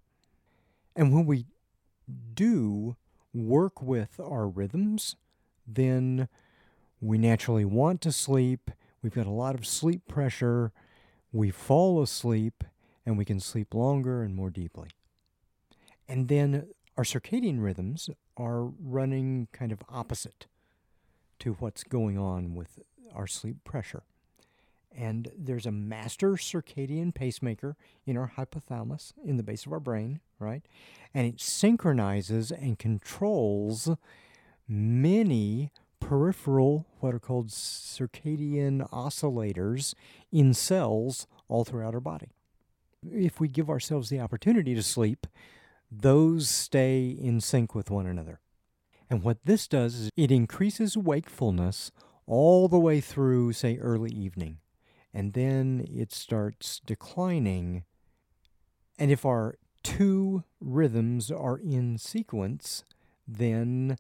And 0.95 1.13
when 1.13 1.25
we 1.25 1.45
do 2.33 2.95
work 3.33 3.81
with 3.81 4.19
our 4.19 4.47
rhythms, 4.47 5.15
then 5.67 6.29
we 7.01 7.17
naturally 7.17 7.65
want 7.65 8.01
to 8.01 8.11
sleep. 8.11 8.71
We've 9.01 9.13
got 9.13 9.27
a 9.27 9.31
lot 9.31 9.55
of 9.55 9.65
sleep 9.65 10.07
pressure. 10.07 10.71
We 11.31 11.51
fall 11.51 12.01
asleep 12.01 12.63
and 13.05 13.17
we 13.17 13.25
can 13.25 13.39
sleep 13.39 13.73
longer 13.73 14.23
and 14.23 14.35
more 14.35 14.49
deeply. 14.49 14.89
And 16.07 16.27
then 16.27 16.67
our 16.97 17.03
circadian 17.03 17.61
rhythms 17.63 18.09
are 18.37 18.63
running 18.63 19.47
kind 19.51 19.71
of 19.71 19.81
opposite 19.89 20.47
to 21.39 21.53
what's 21.53 21.83
going 21.83 22.17
on 22.17 22.55
with 22.55 22.79
our 23.13 23.27
sleep 23.27 23.63
pressure. 23.63 24.03
And 24.95 25.31
there's 25.35 25.65
a 25.65 25.71
master 25.71 26.33
circadian 26.33 27.13
pacemaker 27.13 27.75
in 28.05 28.15
our 28.15 28.33
hypothalamus, 28.37 29.13
in 29.25 29.37
the 29.37 29.43
base 29.43 29.65
of 29.65 29.73
our 29.73 29.79
brain, 29.79 30.19
right? 30.37 30.61
And 31.13 31.25
it 31.25 31.41
synchronizes 31.41 32.51
and 32.51 32.77
controls 32.77 33.89
many 34.67 35.71
peripheral, 35.99 36.85
what 36.99 37.15
are 37.15 37.19
called 37.19 37.47
circadian 37.47 38.87
oscillators 38.91 39.95
in 40.31 40.53
cells 40.53 41.25
all 41.47 41.63
throughout 41.63 41.95
our 41.95 41.99
body. 41.99 42.29
If 43.11 43.39
we 43.39 43.47
give 43.47 43.69
ourselves 43.69 44.09
the 44.09 44.19
opportunity 44.19 44.75
to 44.75 44.83
sleep, 44.83 45.25
those 46.01 46.49
stay 46.49 47.07
in 47.09 47.41
sync 47.41 47.75
with 47.75 47.89
one 47.89 48.05
another. 48.05 48.39
And 49.09 49.23
what 49.23 49.37
this 49.45 49.67
does 49.67 49.95
is 49.95 50.09
it 50.15 50.31
increases 50.31 50.97
wakefulness 50.97 51.91
all 52.25 52.67
the 52.67 52.79
way 52.79 53.01
through, 53.01 53.53
say, 53.53 53.77
early 53.77 54.11
evening. 54.11 54.59
And 55.13 55.33
then 55.33 55.85
it 55.89 56.11
starts 56.11 56.81
declining. 56.85 57.83
And 58.97 59.11
if 59.11 59.25
our 59.25 59.57
two 59.83 60.43
rhythms 60.59 61.29
are 61.29 61.57
in 61.57 61.97
sequence, 61.97 62.83
then 63.27 63.97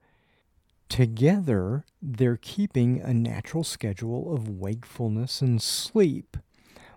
Together, 0.93 1.85
they're 2.03 2.37
keeping 2.37 3.01
a 3.01 3.15
natural 3.15 3.63
schedule 3.63 4.31
of 4.31 4.47
wakefulness 4.47 5.41
and 5.41 5.59
sleep 5.59 6.37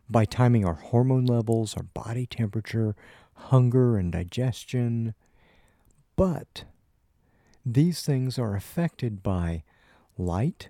by 0.07 0.27
timing 0.27 0.67
our 0.67 0.75
hormone 0.75 1.25
levels, 1.25 1.75
our 1.79 1.83
body 1.83 2.27
temperature, 2.27 2.95
hunger, 3.37 3.97
and 3.97 4.13
digestion. 4.13 5.15
But 6.17 6.65
these 7.65 8.03
things 8.03 8.39
are 8.39 8.55
affected 8.55 9.23
by 9.23 9.63
light 10.19 10.69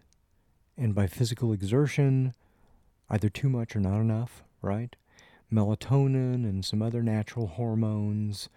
and 0.76 0.94
by 0.94 1.06
physical 1.06 1.52
exertion, 1.52 2.34
either 3.08 3.28
too 3.28 3.48
much 3.48 3.74
or 3.74 3.80
not 3.80 4.00
enough, 4.00 4.44
right? 4.60 4.94
Melatonin 5.52 6.44
and 6.44 6.64
some 6.64 6.82
other 6.82 7.02
natural 7.02 7.46
hormones, 7.46 8.48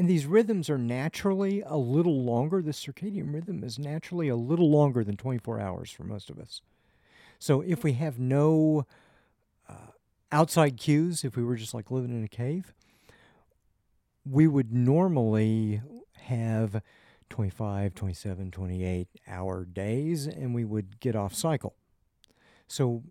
and 0.00 0.08
these 0.08 0.24
rhythms 0.24 0.70
are 0.70 0.78
naturally 0.78 1.60
a 1.60 1.76
little 1.76 2.24
longer. 2.24 2.62
The 2.62 2.70
circadian 2.70 3.34
rhythm 3.34 3.62
is 3.62 3.78
naturally 3.78 4.28
a 4.28 4.34
little 4.34 4.70
longer 4.70 5.04
than 5.04 5.18
24 5.18 5.60
hours 5.60 5.90
for 5.90 6.04
most 6.04 6.30
of 6.30 6.38
us. 6.38 6.62
So 7.38 7.60
if 7.60 7.84
we 7.84 7.92
have 7.92 8.18
no 8.18 8.86
uh, 9.68 9.92
outside 10.32 10.78
cues, 10.78 11.22
if 11.22 11.36
we 11.36 11.44
were 11.44 11.56
just 11.56 11.74
like 11.74 11.90
living 11.90 12.12
in 12.12 12.24
a 12.24 12.28
cave, 12.28 12.72
we 14.24 14.46
would 14.46 14.72
normally 14.72 15.82
have 16.22 16.82
25, 17.30 17.94
27, 17.94 18.50
28 18.50 19.08
hour 19.26 19.64
days 19.64 20.26
and 20.26 20.54
we 20.54 20.64
would 20.64 21.00
get 21.00 21.16
off 21.16 21.34
cycle. 21.34 21.74
So 22.66 23.04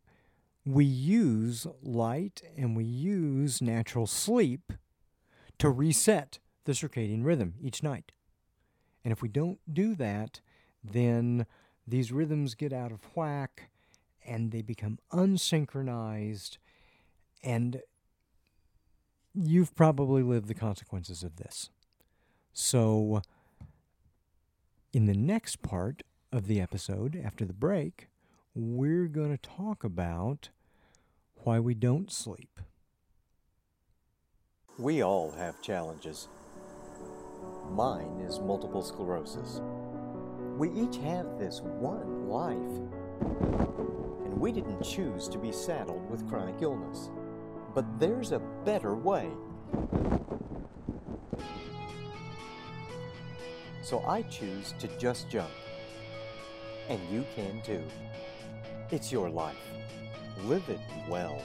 we 0.66 0.86
use 0.86 1.66
light 1.82 2.42
and 2.56 2.76
we 2.76 2.84
use 2.84 3.62
natural 3.62 4.08
sleep 4.08 4.74
to 5.58 5.70
reset 5.70 6.40
the 6.66 6.74
circadian 6.74 7.26
rhythm 7.26 7.56
each 7.62 7.82
night. 7.82 8.12
And 9.04 9.12
if 9.12 9.22
we 9.22 9.30
don't 9.30 9.60
do 9.72 9.96
that, 9.96 10.42
then 10.84 11.46
these 11.88 12.12
rhythms 12.12 12.56
get 12.56 12.72
out 12.72 12.92
of 12.92 13.02
whack 13.16 13.70
and 14.26 14.52
they 14.52 14.62
become 14.62 15.00
unsynchronized. 15.12 16.58
And 17.44 17.82
you've 19.34 19.76
probably 19.76 20.24
lived 20.24 20.48
the 20.48 20.54
consequences 20.54 21.24
of 21.24 21.38
this. 21.38 21.70
So, 22.54 23.22
in 24.92 25.06
the 25.06 25.14
next 25.14 25.62
part 25.62 26.04
of 26.32 26.48
the 26.48 26.60
episode, 26.60 27.20
after 27.24 27.46
the 27.46 27.54
break, 27.54 28.10
we're 28.56 29.08
going 29.08 29.32
to 29.32 29.38
talk 29.38 29.84
about 29.84 30.50
why 31.44 31.60
we 31.60 31.74
don't 31.74 32.12
sleep. 32.12 32.60
We 34.78 35.04
all 35.04 35.32
have 35.32 35.62
challenges. 35.62 36.28
Mine 37.70 38.24
is 38.28 38.40
multiple 38.40 38.82
sclerosis. 38.82 39.62
We 40.58 40.72
each 40.72 40.98
have 40.98 41.38
this 41.38 41.62
one 41.62 42.28
life. 42.28 42.56
And 44.26 44.40
we 44.40 44.52
didn't 44.52 44.82
choose 44.82 45.28
to 45.30 45.38
be 45.38 45.52
saddled 45.52 46.10
with 46.10 46.28
chronic 46.28 46.62
illness. 46.62 47.10
But 47.80 47.98
there's 47.98 48.34
a 48.34 48.40
better 48.66 48.94
way. 48.94 49.30
So 53.82 54.04
I 54.06 54.24
choose 54.24 54.74
to 54.80 54.90
just 54.98 55.30
jump. 55.30 55.50
And 56.90 57.00
you 57.10 57.24
can 57.34 57.62
too. 57.62 57.82
It's 58.92 59.14
your 59.14 59.30
life. 59.30 59.56
Live 60.44 60.68
it 60.68 60.82
well. 61.08 61.42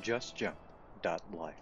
JustJump.life. 0.00 1.54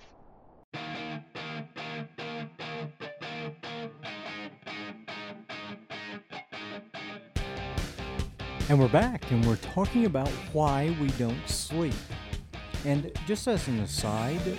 And 8.69 8.79
we're 8.79 8.89
back, 8.89 9.29
and 9.33 9.45
we're 9.45 9.57
talking 9.57 10.07
about 10.07 10.29
why 10.53 10.97
we 11.01 11.09
don't 11.19 11.49
sleep. 11.49 11.93
And 12.85 13.11
just 13.27 13.49
as 13.49 13.67
an 13.69 13.81
aside, 13.81 14.59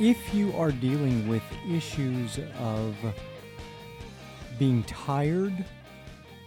if 0.00 0.34
you 0.34 0.52
are 0.54 0.72
dealing 0.72 1.28
with 1.28 1.42
issues 1.68 2.38
of 2.58 2.96
being 4.58 4.82
tired 4.84 5.64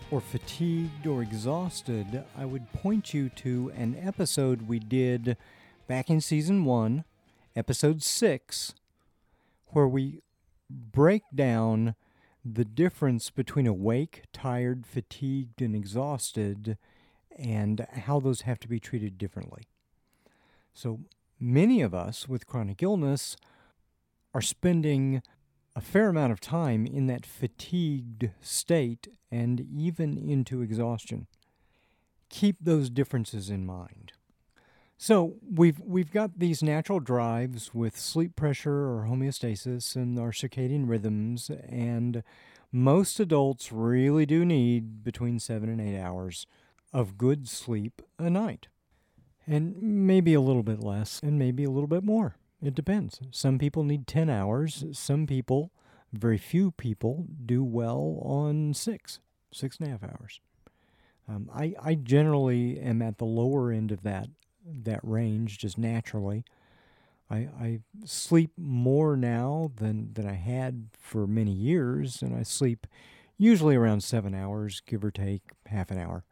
or 0.10 0.22
fatigued 0.22 1.06
or 1.06 1.22
exhausted, 1.22 2.24
I 2.38 2.46
would 2.46 2.72
point 2.74 3.14
you 3.14 3.30
to 3.30 3.72
an 3.76 3.96
episode 4.02 4.68
we 4.68 4.80
did 4.80 5.38
back 5.88 6.10
in 6.10 6.22
season 6.22 6.66
one, 6.66 7.04
episode 7.56 8.02
six, 8.02 8.74
where 9.68 9.88
we 9.88 10.22
break 10.70 11.24
down 11.34 11.96
the 12.44 12.66
difference 12.66 13.30
between 13.30 13.68
awake, 13.68 14.24
tired, 14.32 14.86
fatigued, 14.86 15.62
and 15.62 15.76
exhausted, 15.76 16.78
and 17.38 17.86
how 18.06 18.20
those 18.20 18.42
have 18.42 18.60
to 18.60 18.68
be 18.68 18.80
treated 18.80 19.18
differently. 19.18 19.64
So 20.74 21.02
many 21.40 21.82
of 21.82 21.94
us 21.94 22.28
with 22.28 22.48
chronic 22.48 22.84
illness 22.84 23.38
are 24.34 24.42
spending 24.42 25.22
a 25.76 25.82
fair 25.82 26.10
amount 26.10 26.32
of 26.32 26.40
time 26.40 26.86
in 26.86 27.08
that 27.08 27.26
fatigued 27.26 28.32
state 28.42 29.08
and 29.32 29.62
even 29.62 30.18
into 30.18 30.62
exhaustion. 30.62 31.28
Keep 32.30 32.58
those 32.62 32.90
differences 32.90 33.50
in 33.50 33.66
mind. 33.66 34.14
So 34.98 35.36
we've 35.48 35.80
we've 35.80 36.12
got 36.12 36.40
these 36.40 36.64
natural 36.64 37.00
drives 37.00 37.74
with 37.74 38.00
sleep 38.00 38.36
pressure 38.36 38.90
or 38.90 39.08
homeostasis 39.08 39.96
and 39.96 40.18
our 40.18 40.32
circadian 40.32 40.90
rhythms, 40.90 41.52
and 41.70 42.24
most 42.72 43.20
adults 43.20 43.72
really 43.72 44.26
do 44.26 44.44
need 44.44 45.04
between 45.04 45.40
seven 45.40 45.70
and 45.70 45.80
eight 45.80 46.00
hours 46.00 46.48
of 46.98 47.16
good 47.16 47.48
sleep 47.48 48.02
a 48.18 48.28
night. 48.28 48.70
And 49.46 49.80
maybe 49.80 50.34
a 50.34 50.42
little 50.42 50.64
bit 50.64 50.80
less, 50.80 51.20
and 51.22 51.38
maybe 51.38 51.64
a 51.64 51.70
little 51.70 51.88
bit 51.88 52.04
more. 52.04 52.38
It 52.60 52.74
depends. 52.74 53.20
Some 53.30 53.60
people 53.60 53.84
need 53.84 54.08
10 54.08 54.32
hours. 54.32 54.84
Some 54.94 55.28
people, 55.28 55.72
very 56.12 56.40
few 56.40 56.72
people, 56.72 57.28
do 57.46 57.64
well 57.64 58.20
on 58.24 58.74
six, 58.74 59.20
six 59.54 59.78
and 59.78 59.88
a 59.88 59.92
half 59.92 60.04
hours. 60.04 60.42
Um, 61.30 61.52
I, 61.54 61.76
I 61.80 61.94
generally 61.94 62.80
am 62.80 63.04
at 63.04 63.20
the 63.20 63.26
lower 63.26 63.72
end 63.72 63.92
of 63.92 64.02
that 64.02 64.30
that 64.66 65.00
range 65.04 65.60
just 65.60 65.78
naturally. 65.78 66.44
I, 67.30 67.48
I 67.60 67.80
sleep 68.06 68.52
more 68.58 69.16
now 69.16 69.72
than, 69.76 70.14
than 70.14 70.28
I 70.28 70.34
had 70.34 70.88
for 70.98 71.28
many 71.28 71.52
years, 71.52 72.22
and 72.22 72.36
I 72.36 72.44
sleep 72.44 72.88
usually 73.38 73.76
around 73.76 74.02
seven 74.02 74.34
hours, 74.34 74.82
give 74.86 75.06
or 75.06 75.12
take 75.12 75.44
half 75.68 75.92
an 75.92 76.00
hour 76.00 76.24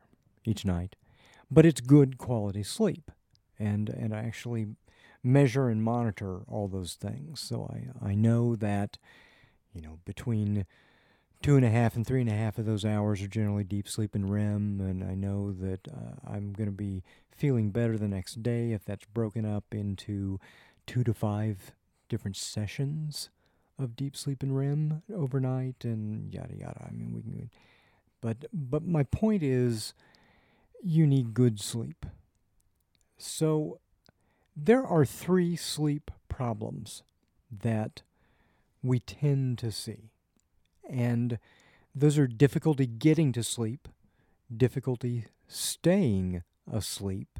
each 0.46 0.66
night. 0.66 0.96
But 1.52 1.66
it's 1.66 1.82
good 1.82 2.18
quality 2.18 2.64
sleep, 2.64 3.12
and 3.60 3.90
and 3.90 4.14
I 4.14 4.20
actually 4.20 4.68
measure 5.26 5.70
and 5.70 5.84
monitor 5.84 6.42
all 6.48 6.68
those 6.68 6.94
things. 6.94 7.42
So 7.42 7.70
I, 7.74 8.10
I 8.12 8.16
know 8.16 8.56
that, 8.56 9.00
you 9.74 9.82
know, 9.82 9.98
between 10.06 10.68
two 11.42 11.56
and 11.56 11.66
a 11.66 11.70
half 11.70 11.96
and 11.96 12.06
three 12.06 12.22
and 12.22 12.30
a 12.30 12.34
half 12.36 12.60
of 12.60 12.66
those 12.66 12.86
hours 12.86 13.22
are 13.22 13.28
generally 13.28 13.64
deep 13.64 13.88
sleep 13.88 14.14
and 14.14 14.32
REM, 14.32 14.80
and 14.80 15.04
I 15.04 15.16
know 15.16 15.52
that 15.52 15.88
uh, 15.88 16.32
I'm 16.32 16.54
going 16.54 16.70
to 16.70 16.76
be 16.76 17.04
feeling 17.32 17.72
better 17.72 17.98
the 17.98 18.08
next 18.08 18.44
day 18.44 18.72
if 18.72 18.86
that's 18.86 19.06
broken 19.06 19.46
up 19.46 19.66
into 19.72 20.40
two 20.86 21.04
to 21.04 21.14
five 21.14 21.74
different 22.08 22.38
sessions 22.38 23.30
of 23.78 23.96
deep 23.96 24.16
sleep 24.16 24.44
and 24.44 24.56
REM 24.56 25.02
overnight, 25.14 25.84
and 25.84 26.32
yada 26.34 26.56
yada. 26.56 26.88
I 26.88 26.92
mean, 26.94 27.14
we 27.14 27.22
can, 27.22 27.50
but 28.22 28.46
but 28.54 28.86
my 28.86 29.04
point 29.04 29.42
is, 29.44 29.94
you 30.84 31.08
need 31.08 31.34
good 31.34 31.60
sleep. 31.60 32.06
So 33.18 33.80
there 34.56 34.86
are 34.86 35.06
three 35.06 35.56
sleep 35.56 36.12
problems 36.30 37.04
that 37.52 38.02
we 38.84 39.00
tend 39.00 39.58
to 39.60 39.72
see. 39.72 40.12
And 40.90 41.40
those 41.94 42.18
are 42.18 42.28
difficulty 42.28 42.86
getting 42.86 43.32
to 43.34 43.44
sleep, 43.44 43.88
difficulty 44.56 45.26
staying 45.48 46.44
asleep, 46.72 47.40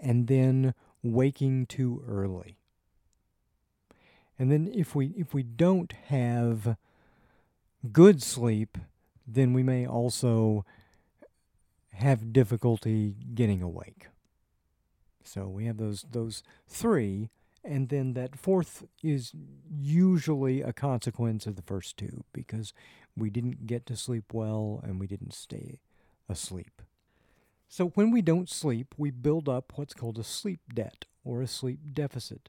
and 0.00 0.26
then 0.26 0.74
waking 1.02 1.66
too 1.66 2.02
early. 2.08 2.58
And 4.38 4.50
then 4.50 4.70
if 4.74 4.94
we 4.94 5.08
if 5.16 5.34
we 5.34 5.42
don't 5.42 5.92
have 6.08 6.76
good 7.92 8.22
sleep, 8.22 8.78
then 9.26 9.52
we 9.52 9.62
may 9.62 9.86
also 9.86 10.64
have 12.02 12.32
difficulty 12.32 13.16
getting 13.34 13.62
awake. 13.62 14.08
So 15.24 15.48
we 15.48 15.66
have 15.66 15.78
those 15.78 16.04
those 16.10 16.42
three 16.68 17.30
and 17.64 17.88
then 17.88 18.14
that 18.14 18.36
fourth 18.36 18.84
is 19.02 19.32
usually 19.70 20.62
a 20.62 20.72
consequence 20.72 21.46
of 21.46 21.56
the 21.56 21.62
first 21.62 21.96
two 21.96 22.24
because 22.32 22.72
we 23.16 23.30
didn't 23.30 23.66
get 23.66 23.86
to 23.86 23.96
sleep 23.96 24.32
well 24.32 24.80
and 24.82 24.98
we 24.98 25.06
didn't 25.06 25.34
stay 25.34 25.80
asleep. 26.28 26.82
So 27.68 27.86
when 27.94 28.10
we 28.10 28.20
don't 28.20 28.50
sleep, 28.50 28.94
we 28.98 29.10
build 29.10 29.48
up 29.48 29.72
what's 29.76 29.94
called 29.94 30.18
a 30.18 30.24
sleep 30.24 30.60
debt 30.74 31.06
or 31.24 31.40
a 31.40 31.46
sleep 31.46 31.78
deficit. 31.92 32.48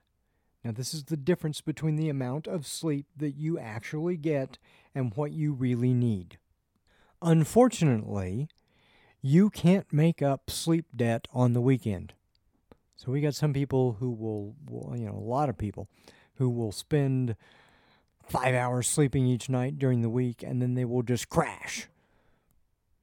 Now, 0.63 0.72
this 0.72 0.94
is 0.94 1.06
the 1.06 1.18
difference 1.18 1.62
between 1.62 1.98
the 1.98 2.10
amount 2.10 2.48
of 2.48 2.66
sleep 2.66 3.06
that 3.18 3.36
you 3.36 3.60
actually 3.60 4.18
get 4.18 4.58
and 4.96 5.13
what 5.16 5.32
you 5.32 5.54
really 5.54 5.94
need. 5.94 6.38
Unfortunately, 7.22 8.48
you 9.26 9.50
can't 9.50 9.92
make 9.92 10.22
up 10.22 10.52
sleep 10.52 10.86
debt 10.94 11.30
on 11.34 11.54
the 11.54 11.62
weekend. 11.62 12.14
So 12.98 13.12
we 13.12 13.22
got 13.22 13.34
some 13.34 13.54
people 13.54 13.94
who 14.00 14.12
will, 14.12 14.54
will, 14.70 14.96
you 14.98 15.06
know, 15.06 15.16
a 15.16 15.18
lot 15.18 15.48
of 15.48 15.58
people 15.58 15.88
who 16.36 16.50
will 16.50 16.74
spend 16.74 17.38
five 18.28 18.54
hours 18.54 18.86
sleeping 18.86 19.26
each 19.26 19.48
night 19.50 19.80
during 19.80 20.02
the 20.02 20.10
week 20.10 20.44
and 20.44 20.62
then 20.62 20.76
they 20.76 20.84
will 20.84 21.04
just 21.04 21.30
crash. 21.30 21.88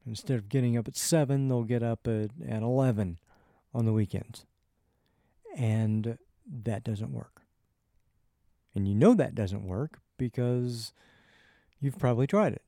Instead 0.06 0.36
of 0.36 0.50
getting 0.50 0.76
up 0.76 0.86
at 0.86 0.96
seven, 0.96 1.48
they'll 1.48 1.64
get 1.64 1.82
up 1.82 2.06
at, 2.06 2.30
at 2.46 2.62
11 2.62 3.18
on 3.72 3.86
the 3.86 3.92
weekends. 3.92 4.44
And 5.56 6.18
that 6.46 6.84
doesn't 6.84 7.12
work. 7.12 7.42
And 8.74 8.86
you 8.86 8.94
know 8.94 9.14
that 9.14 9.34
doesn't 9.34 9.66
work 9.66 10.00
because 10.18 10.92
you've 11.80 11.98
probably 11.98 12.26
tried 12.26 12.52
it. 12.52 12.62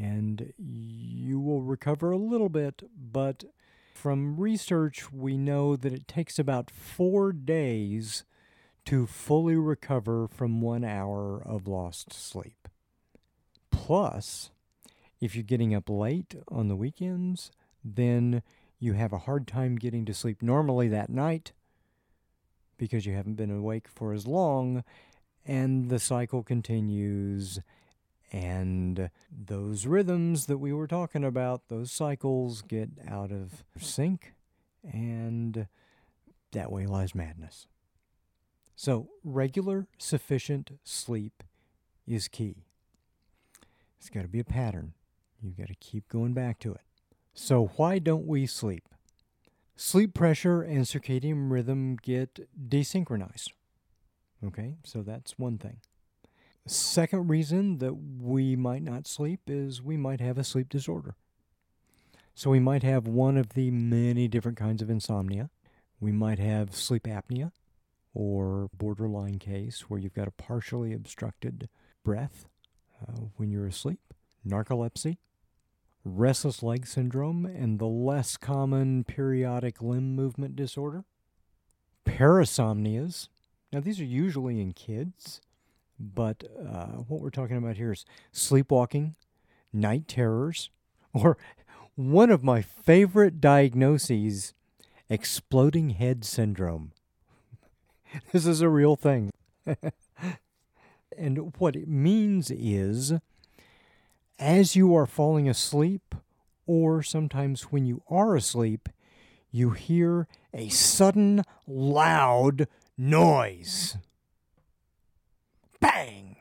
And 0.00 0.54
you 0.56 1.38
will 1.38 1.60
recover 1.60 2.10
a 2.10 2.16
little 2.16 2.48
bit, 2.48 2.82
but 2.96 3.44
from 3.92 4.40
research, 4.40 5.12
we 5.12 5.36
know 5.36 5.76
that 5.76 5.92
it 5.92 6.08
takes 6.08 6.38
about 6.38 6.70
four 6.70 7.32
days 7.32 8.24
to 8.86 9.06
fully 9.06 9.56
recover 9.56 10.26
from 10.26 10.62
one 10.62 10.84
hour 10.84 11.42
of 11.44 11.68
lost 11.68 12.14
sleep. 12.14 12.66
Plus, 13.70 14.50
if 15.20 15.34
you're 15.34 15.42
getting 15.42 15.74
up 15.74 15.90
late 15.90 16.34
on 16.48 16.68
the 16.68 16.76
weekends, 16.76 17.50
then 17.84 18.42
you 18.78 18.94
have 18.94 19.12
a 19.12 19.18
hard 19.18 19.46
time 19.46 19.76
getting 19.76 20.06
to 20.06 20.14
sleep 20.14 20.40
normally 20.40 20.88
that 20.88 21.10
night 21.10 21.52
because 22.78 23.04
you 23.04 23.14
haven't 23.14 23.34
been 23.34 23.50
awake 23.50 23.86
for 23.86 24.14
as 24.14 24.26
long, 24.26 24.82
and 25.44 25.90
the 25.90 25.98
cycle 25.98 26.42
continues. 26.42 27.60
And 28.32 29.10
those 29.30 29.86
rhythms 29.86 30.46
that 30.46 30.58
we 30.58 30.72
were 30.72 30.86
talking 30.86 31.24
about, 31.24 31.68
those 31.68 31.90
cycles 31.90 32.62
get 32.62 32.90
out 33.08 33.32
of 33.32 33.64
sync, 33.78 34.34
and 34.84 35.66
that 36.52 36.70
way 36.70 36.86
lies 36.86 37.14
madness. 37.14 37.66
So, 38.76 39.08
regular, 39.24 39.88
sufficient 39.98 40.78
sleep 40.84 41.42
is 42.06 42.28
key. 42.28 42.64
It's 43.98 44.08
got 44.08 44.22
to 44.22 44.28
be 44.28 44.40
a 44.40 44.44
pattern. 44.44 44.94
You've 45.42 45.58
got 45.58 45.68
to 45.68 45.74
keep 45.74 46.08
going 46.08 46.32
back 46.32 46.58
to 46.60 46.72
it. 46.72 46.80
So, 47.34 47.72
why 47.76 47.98
don't 47.98 48.26
we 48.26 48.46
sleep? 48.46 48.88
Sleep 49.76 50.14
pressure 50.14 50.62
and 50.62 50.84
circadian 50.84 51.50
rhythm 51.50 51.96
get 51.96 52.48
desynchronized. 52.68 53.50
Okay, 54.44 54.76
so 54.84 55.02
that's 55.02 55.38
one 55.38 55.58
thing. 55.58 55.78
Second 56.70 57.28
reason 57.28 57.78
that 57.78 57.94
we 57.94 58.54
might 58.54 58.84
not 58.84 59.08
sleep 59.08 59.40
is 59.48 59.82
we 59.82 59.96
might 59.96 60.20
have 60.20 60.38
a 60.38 60.44
sleep 60.44 60.68
disorder. 60.68 61.16
So, 62.32 62.48
we 62.48 62.60
might 62.60 62.84
have 62.84 63.08
one 63.08 63.36
of 63.36 63.54
the 63.54 63.72
many 63.72 64.28
different 64.28 64.56
kinds 64.56 64.80
of 64.80 64.88
insomnia. 64.88 65.50
We 65.98 66.12
might 66.12 66.38
have 66.38 66.76
sleep 66.76 67.08
apnea 67.08 67.50
or 68.14 68.70
borderline 68.72 69.40
case 69.40 69.90
where 69.90 69.98
you've 69.98 70.14
got 70.14 70.28
a 70.28 70.30
partially 70.30 70.92
obstructed 70.92 71.68
breath 72.04 72.46
uh, 73.02 73.22
when 73.34 73.50
you're 73.50 73.66
asleep, 73.66 74.14
narcolepsy, 74.46 75.16
restless 76.04 76.62
leg 76.62 76.86
syndrome, 76.86 77.46
and 77.46 77.80
the 77.80 77.86
less 77.86 78.36
common 78.36 79.02
periodic 79.02 79.82
limb 79.82 80.14
movement 80.14 80.54
disorder. 80.54 81.02
Parasomnias. 82.06 83.28
Now, 83.72 83.80
these 83.80 84.00
are 84.00 84.04
usually 84.04 84.60
in 84.60 84.72
kids, 84.72 85.40
but 86.00 86.44
uh, 86.58 87.02
what 87.08 87.20
we're 87.20 87.30
talking 87.30 87.58
about 87.58 87.76
here 87.76 87.92
is 87.92 88.06
sleepwalking, 88.32 89.14
night 89.72 90.08
terrors, 90.08 90.70
or 91.12 91.36
one 91.94 92.30
of 92.30 92.42
my 92.42 92.62
favorite 92.62 93.40
diagnoses 93.40 94.54
exploding 95.10 95.90
head 95.90 96.24
syndrome. 96.24 96.92
this 98.32 98.46
is 98.46 98.62
a 98.62 98.68
real 98.68 98.96
thing. 98.96 99.30
and 101.18 101.52
what 101.58 101.76
it 101.76 101.88
means 101.88 102.50
is 102.50 103.12
as 104.38 104.74
you 104.74 104.94
are 104.94 105.06
falling 105.06 105.48
asleep, 105.48 106.14
or 106.66 107.02
sometimes 107.02 107.64
when 107.64 107.84
you 107.84 108.02
are 108.08 108.34
asleep, 108.34 108.88
you 109.50 109.70
hear 109.70 110.26
a 110.54 110.68
sudden 110.70 111.42
loud 111.66 112.66
noise. 112.96 113.98
Bang! 115.80 116.36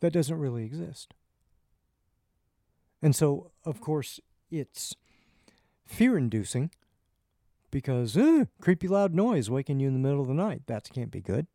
That 0.00 0.12
doesn't 0.12 0.38
really 0.38 0.64
exist. 0.64 1.14
And 3.02 3.14
so, 3.14 3.50
of 3.64 3.80
course, 3.80 4.20
it's 4.50 4.94
fear 5.84 6.16
inducing 6.16 6.70
because 7.70 8.16
uh, 8.16 8.44
creepy 8.60 8.88
loud 8.88 9.14
noise 9.14 9.50
waking 9.50 9.80
you 9.80 9.88
in 9.88 9.94
the 9.94 10.00
middle 10.00 10.20
of 10.20 10.28
the 10.28 10.34
night. 10.34 10.62
That 10.66 10.88
can't 10.92 11.10
be 11.10 11.20
good. 11.20 11.46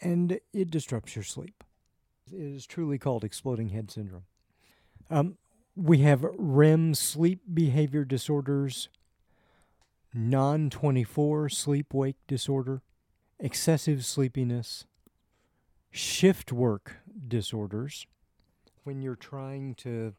And 0.00 0.40
it 0.52 0.70
disrupts 0.70 1.16
your 1.16 1.24
sleep. 1.24 1.64
It 2.32 2.40
is 2.40 2.66
truly 2.66 2.98
called 2.98 3.24
exploding 3.24 3.70
head 3.70 3.90
syndrome. 3.90 4.24
Um, 5.10 5.36
we 5.74 5.98
have 5.98 6.26
REM 6.38 6.94
sleep 6.94 7.40
behavior 7.52 8.04
disorders, 8.04 8.88
non 10.14 10.70
24 10.70 11.48
sleep 11.48 11.92
wake 11.92 12.16
disorder, 12.26 12.82
excessive 13.38 14.04
sleepiness, 14.04 14.86
shift 15.90 16.52
work 16.52 16.96
disorders. 17.26 18.06
When 18.84 19.02
you're 19.02 19.16
trying 19.16 19.74
to, 19.76 20.14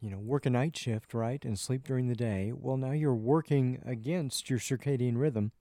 you 0.00 0.10
know, 0.10 0.18
work 0.18 0.46
a 0.46 0.50
night 0.50 0.76
shift, 0.76 1.14
right, 1.14 1.44
and 1.44 1.58
sleep 1.58 1.84
during 1.84 2.08
the 2.08 2.16
day, 2.16 2.52
well, 2.54 2.76
now 2.76 2.90
you're 2.90 3.14
working 3.14 3.80
against 3.84 4.50
your 4.50 4.58
circadian 4.58 5.18
rhythm 5.18 5.52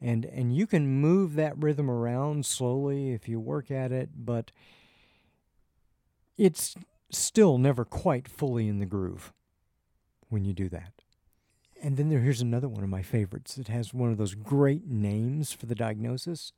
and 0.00 0.24
and 0.24 0.54
you 0.54 0.66
can 0.66 0.86
move 0.88 1.34
that 1.34 1.56
rhythm 1.56 1.90
around 1.90 2.46
slowly 2.46 3.12
if 3.12 3.28
you 3.28 3.38
work 3.38 3.70
at 3.70 3.92
it 3.92 4.10
but 4.16 4.50
it's 6.38 6.74
still 7.10 7.58
never 7.58 7.84
quite 7.84 8.28
fully 8.28 8.66
in 8.68 8.78
the 8.78 8.86
groove 8.86 9.32
when 10.28 10.44
you 10.44 10.52
do 10.52 10.68
that 10.68 10.99
and 11.82 11.96
then 11.96 12.08
there, 12.08 12.20
here's 12.20 12.40
another 12.40 12.68
one 12.68 12.84
of 12.84 12.90
my 12.90 13.02
favorites. 13.02 13.58
It 13.58 13.68
has 13.68 13.94
one 13.94 14.10
of 14.10 14.18
those 14.18 14.34
great 14.34 14.86
names 14.86 15.52
for 15.52 15.66
the 15.66 15.74
diagnosis. 15.74 16.52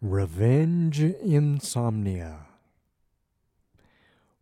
Revenge 0.00 1.00
insomnia. 1.00 2.46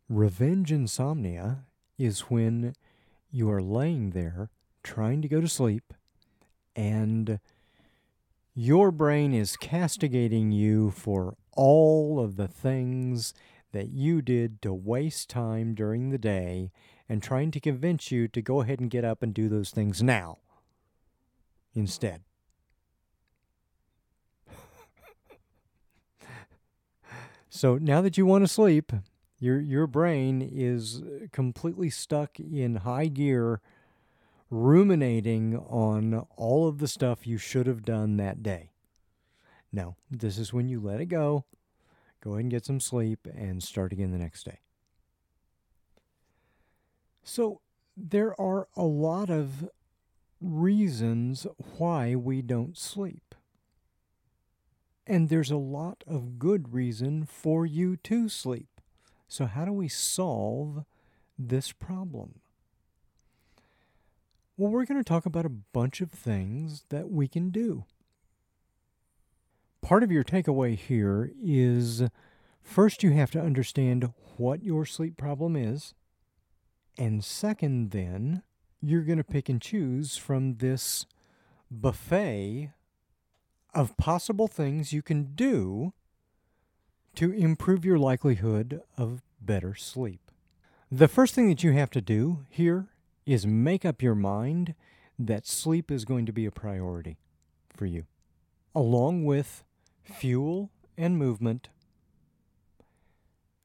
Revenge 0.09 0.73
insomnia 0.73 1.65
is 1.99 2.21
when 2.23 2.75
you 3.31 3.51
are 3.51 3.63
laying 3.63 4.11
there 4.11 4.51
trying 4.83 5.21
to 5.21 5.29
go 5.29 5.41
to 5.41 5.49
sleep 5.49 5.93
and 6.75 7.41
your 8.55 8.91
brain 8.91 9.35
is 9.35 9.57
castigating 9.57 10.53
you 10.53 10.91
for 10.91 11.37
all 11.53 12.21
of 12.21 12.37
the 12.37 12.49
things 12.49 13.35
that 13.73 13.89
you 13.91 14.23
did 14.23 14.63
to 14.63 14.73
waste 14.73 15.29
time 15.29 15.75
during 15.75 16.11
the 16.11 16.19
day 16.19 16.71
and 17.09 17.23
trying 17.23 17.51
to 17.53 17.61
convince 17.61 18.11
you 18.11 18.29
to 18.29 18.43
go 18.43 18.61
ahead 18.61 18.81
and 18.81 18.91
get 18.91 19.05
up 19.05 19.23
and 19.23 19.33
do 19.33 19.49
those 19.49 19.71
things 19.71 20.03
now 20.03 20.39
instead. 21.75 22.23
so 27.49 27.79
now 27.79 28.03
that 28.03 28.19
you 28.19 28.27
want 28.27 28.45
to 28.45 28.49
sleep, 28.49 28.93
your 29.39 29.61
your 29.61 29.87
brain 29.87 30.43
is 30.43 31.03
completely 31.33 31.91
stuck 31.91 32.39
in 32.41 32.77
high 32.77 33.07
gear 33.07 33.61
ruminating 34.51 35.57
on 35.57 36.27
all 36.37 36.67
of 36.67 36.79
the 36.79 36.89
stuff 36.89 37.27
you 37.27 37.39
should 37.39 37.67
have 37.67 37.85
done 37.85 38.17
that 38.17 38.43
day. 38.43 38.71
No, 39.73 39.97
this 40.11 40.39
is 40.39 40.53
when 40.53 40.69
you 40.69 40.81
let 40.81 41.01
it 41.01 41.07
go, 41.07 41.45
go 42.23 42.31
ahead 42.33 42.45
and 42.45 42.51
get 42.51 42.65
some 42.65 42.81
sleep, 42.81 43.29
and 43.35 43.63
start 43.63 43.93
again 43.93 44.11
the 44.11 44.19
next 44.19 44.45
day. 44.45 44.61
So, 47.29 47.61
there 47.95 48.41
are 48.41 48.69
a 48.75 48.85
lot 48.85 49.29
of 49.29 49.69
reasons 50.41 51.47
why 51.77 52.15
we 52.15 52.41
don't 52.41 52.75
sleep. 52.75 53.35
And 55.07 55.29
there's 55.29 55.51
a 55.51 55.59
lot 55.59 56.03
of 56.07 56.39
good 56.39 56.73
reason 56.73 57.27
for 57.27 57.67
you 57.67 57.97
to 57.97 58.31
sleep. 58.31 58.81
So, 59.29 59.45
how 59.45 59.67
do 59.67 59.75
we 59.75 59.89
solve 59.89 60.87
this 61.39 61.71
problem? 61.71 62.41
Well, 64.57 64.73
we're 64.73 64.87
going 64.87 64.99
to 64.99 65.05
talk 65.05 65.27
about 65.27 65.45
a 65.45 65.51
bunch 65.51 66.01
of 66.01 66.11
things 66.11 66.87
that 66.89 67.11
we 67.11 67.29
can 67.29 67.51
do. 67.51 67.85
Part 69.83 70.03
of 70.03 70.11
your 70.11 70.25
takeaway 70.25 70.79
here 70.79 71.31
is 71.45 72.05
first, 72.63 73.03
you 73.03 73.11
have 73.11 73.31
to 73.33 73.41
understand 73.41 74.15
what 74.39 74.65
your 74.65 74.87
sleep 74.87 75.19
problem 75.19 75.57
is. 75.57 75.93
And 76.99 77.25
second, 77.25 77.93
then, 77.93 78.43
you're 78.83 79.03
going 79.03 79.19
to 79.19 79.25
pick 79.25 79.49
and 79.49 79.63
choose 79.63 80.17
from 80.17 80.57
this 80.57 81.07
buffet 81.71 82.73
of 83.73 83.97
possible 83.97 84.49
things 84.49 84.93
you 84.93 85.01
can 85.01 85.35
do 85.37 85.93
to 87.15 87.33
improve 87.33 87.85
your 87.85 87.99
likelihood 87.99 88.83
of 88.97 89.23
better 89.41 89.75
sleep. 89.77 90.33
The 90.91 91.09
first 91.09 91.35
thing 91.35 91.49
that 91.49 91.63
you 91.63 91.73
have 91.73 91.91
to 91.91 92.01
do 92.01 92.47
here 92.49 92.89
is 93.27 93.47
make 93.47 93.85
up 93.85 94.03
your 94.03 94.15
mind 94.15 94.75
that 95.19 95.47
sleep 95.47 95.91
is 95.91 96.05
going 96.05 96.27
to 96.27 96.33
be 96.33 96.47
a 96.47 96.51
priority 96.51 97.19
for 97.69 97.87
you, 97.87 98.07
along 98.75 99.25
with 99.25 99.63
fuel 100.03 100.71
and 100.97 101.17
movement. 101.17 101.69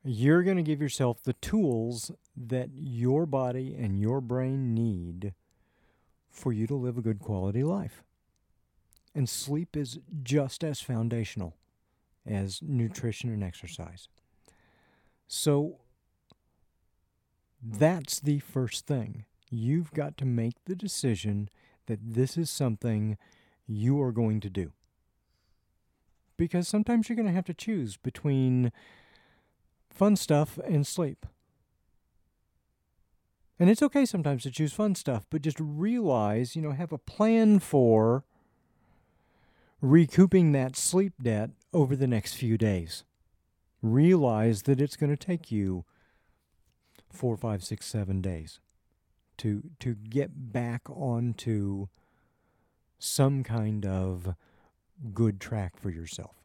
You're 0.03 0.43
going 0.43 0.57
to 0.57 0.63
give 0.63 0.81
yourself 0.81 1.23
the 1.23 1.33
tools 1.33 2.11
that 2.35 2.69
your 2.75 3.25
body 3.25 3.75
and 3.77 3.99
your 3.99 4.19
brain 4.19 4.73
need 4.73 5.33
for 6.29 6.51
you 6.51 6.67
to 6.67 6.75
live 6.75 6.97
a 6.97 7.01
good 7.01 7.19
quality 7.19 7.63
life. 7.63 8.03
And 9.15 9.29
sleep 9.29 9.77
is 9.77 9.99
just 10.23 10.63
as 10.63 10.81
foundational 10.81 11.55
as 12.25 12.59
nutrition 12.61 13.31
and 13.31 13.43
exercise. 13.43 14.07
So 15.27 15.77
that's 17.61 18.19
the 18.19 18.39
first 18.39 18.85
thing 18.85 19.25
you've 19.49 19.91
got 19.91 20.17
to 20.17 20.25
make 20.25 20.55
the 20.65 20.75
decision 20.75 21.47
that 21.85 21.99
this 22.01 22.37
is 22.37 22.49
something 22.49 23.17
you 23.67 24.01
are 24.01 24.11
going 24.11 24.39
to 24.41 24.49
do. 24.49 24.71
Because 26.35 26.67
sometimes 26.67 27.07
you're 27.07 27.15
going 27.15 27.27
to 27.27 27.33
have 27.33 27.45
to 27.45 27.53
choose 27.53 27.95
between 27.97 28.71
fun 29.93 30.15
stuff 30.15 30.57
and 30.65 30.85
sleep. 30.85 31.25
And 33.59 33.69
it's 33.69 33.83
okay 33.83 34.05
sometimes 34.05 34.43
to 34.43 34.51
choose 34.51 34.73
fun 34.73 34.95
stuff, 34.95 35.25
but 35.29 35.41
just 35.41 35.57
realize, 35.59 36.55
you 36.55 36.61
know, 36.61 36.71
have 36.71 36.91
a 36.91 36.97
plan 36.97 37.59
for 37.59 38.25
recouping 39.79 40.51
that 40.53 40.75
sleep 40.75 41.13
debt 41.21 41.51
over 41.71 41.95
the 41.95 42.07
next 42.07 42.33
few 42.33 42.57
days. 42.57 43.03
Realize 43.81 44.63
that 44.63 44.81
it's 44.81 44.95
going 44.95 45.15
to 45.15 45.25
take 45.25 45.51
you 45.51 45.85
four, 47.11 47.37
five, 47.37 47.63
six, 47.63 47.85
seven 47.85 48.21
days 48.21 48.59
to 49.37 49.63
to 49.79 49.95
get 49.95 50.51
back 50.53 50.81
onto 50.89 51.87
some 52.97 53.43
kind 53.43 53.85
of 53.85 54.35
good 55.13 55.39
track 55.39 55.77
for 55.77 55.89
yourself. 55.89 56.42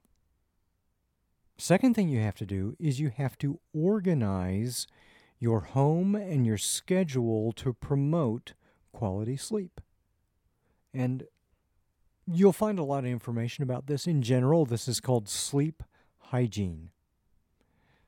Second 1.58 1.94
thing 1.94 2.08
you 2.08 2.20
have 2.20 2.36
to 2.36 2.46
do 2.46 2.76
is 2.78 3.00
you 3.00 3.10
have 3.10 3.36
to 3.38 3.58
organize 3.74 4.86
your 5.40 5.60
home 5.60 6.14
and 6.14 6.46
your 6.46 6.56
schedule 6.56 7.52
to 7.52 7.72
promote 7.72 8.54
quality 8.92 9.36
sleep. 9.36 9.80
And 10.94 11.24
you'll 12.26 12.52
find 12.52 12.78
a 12.78 12.84
lot 12.84 13.00
of 13.00 13.10
information 13.10 13.64
about 13.64 13.88
this. 13.88 14.06
In 14.06 14.22
general, 14.22 14.66
this 14.66 14.86
is 14.86 15.00
called 15.00 15.28
sleep 15.28 15.82
hygiene. 16.18 16.90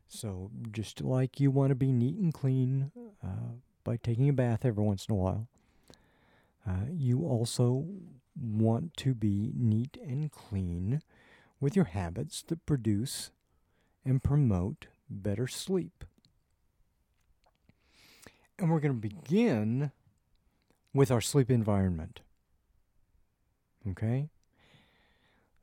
So, 0.06 0.50
just 0.70 1.00
like 1.00 1.40
you 1.40 1.50
want 1.50 1.70
to 1.70 1.76
be 1.76 1.92
neat 1.92 2.16
and 2.16 2.34
clean 2.34 2.92
uh, 3.24 3.54
by 3.84 3.96
taking 3.96 4.28
a 4.28 4.32
bath 4.32 4.64
every 4.64 4.82
once 4.82 5.06
in 5.08 5.14
a 5.14 5.18
while, 5.18 5.48
uh, 6.68 6.86
you 6.90 7.24
also 7.24 7.86
want 8.40 8.96
to 8.98 9.14
be 9.14 9.52
neat 9.56 9.96
and 10.02 10.30
clean 10.30 11.02
with 11.60 11.76
your 11.76 11.86
habits 11.86 12.42
that 12.48 12.66
produce 12.66 13.30
and 14.04 14.22
promote 14.22 14.86
better 15.08 15.46
sleep. 15.46 16.04
And 18.58 18.70
we're 18.70 18.80
going 18.80 19.00
to 19.00 19.08
begin 19.08 19.92
with 20.92 21.10
our 21.10 21.20
sleep 21.20 21.50
environment. 21.50 22.20
Okay? 23.88 24.28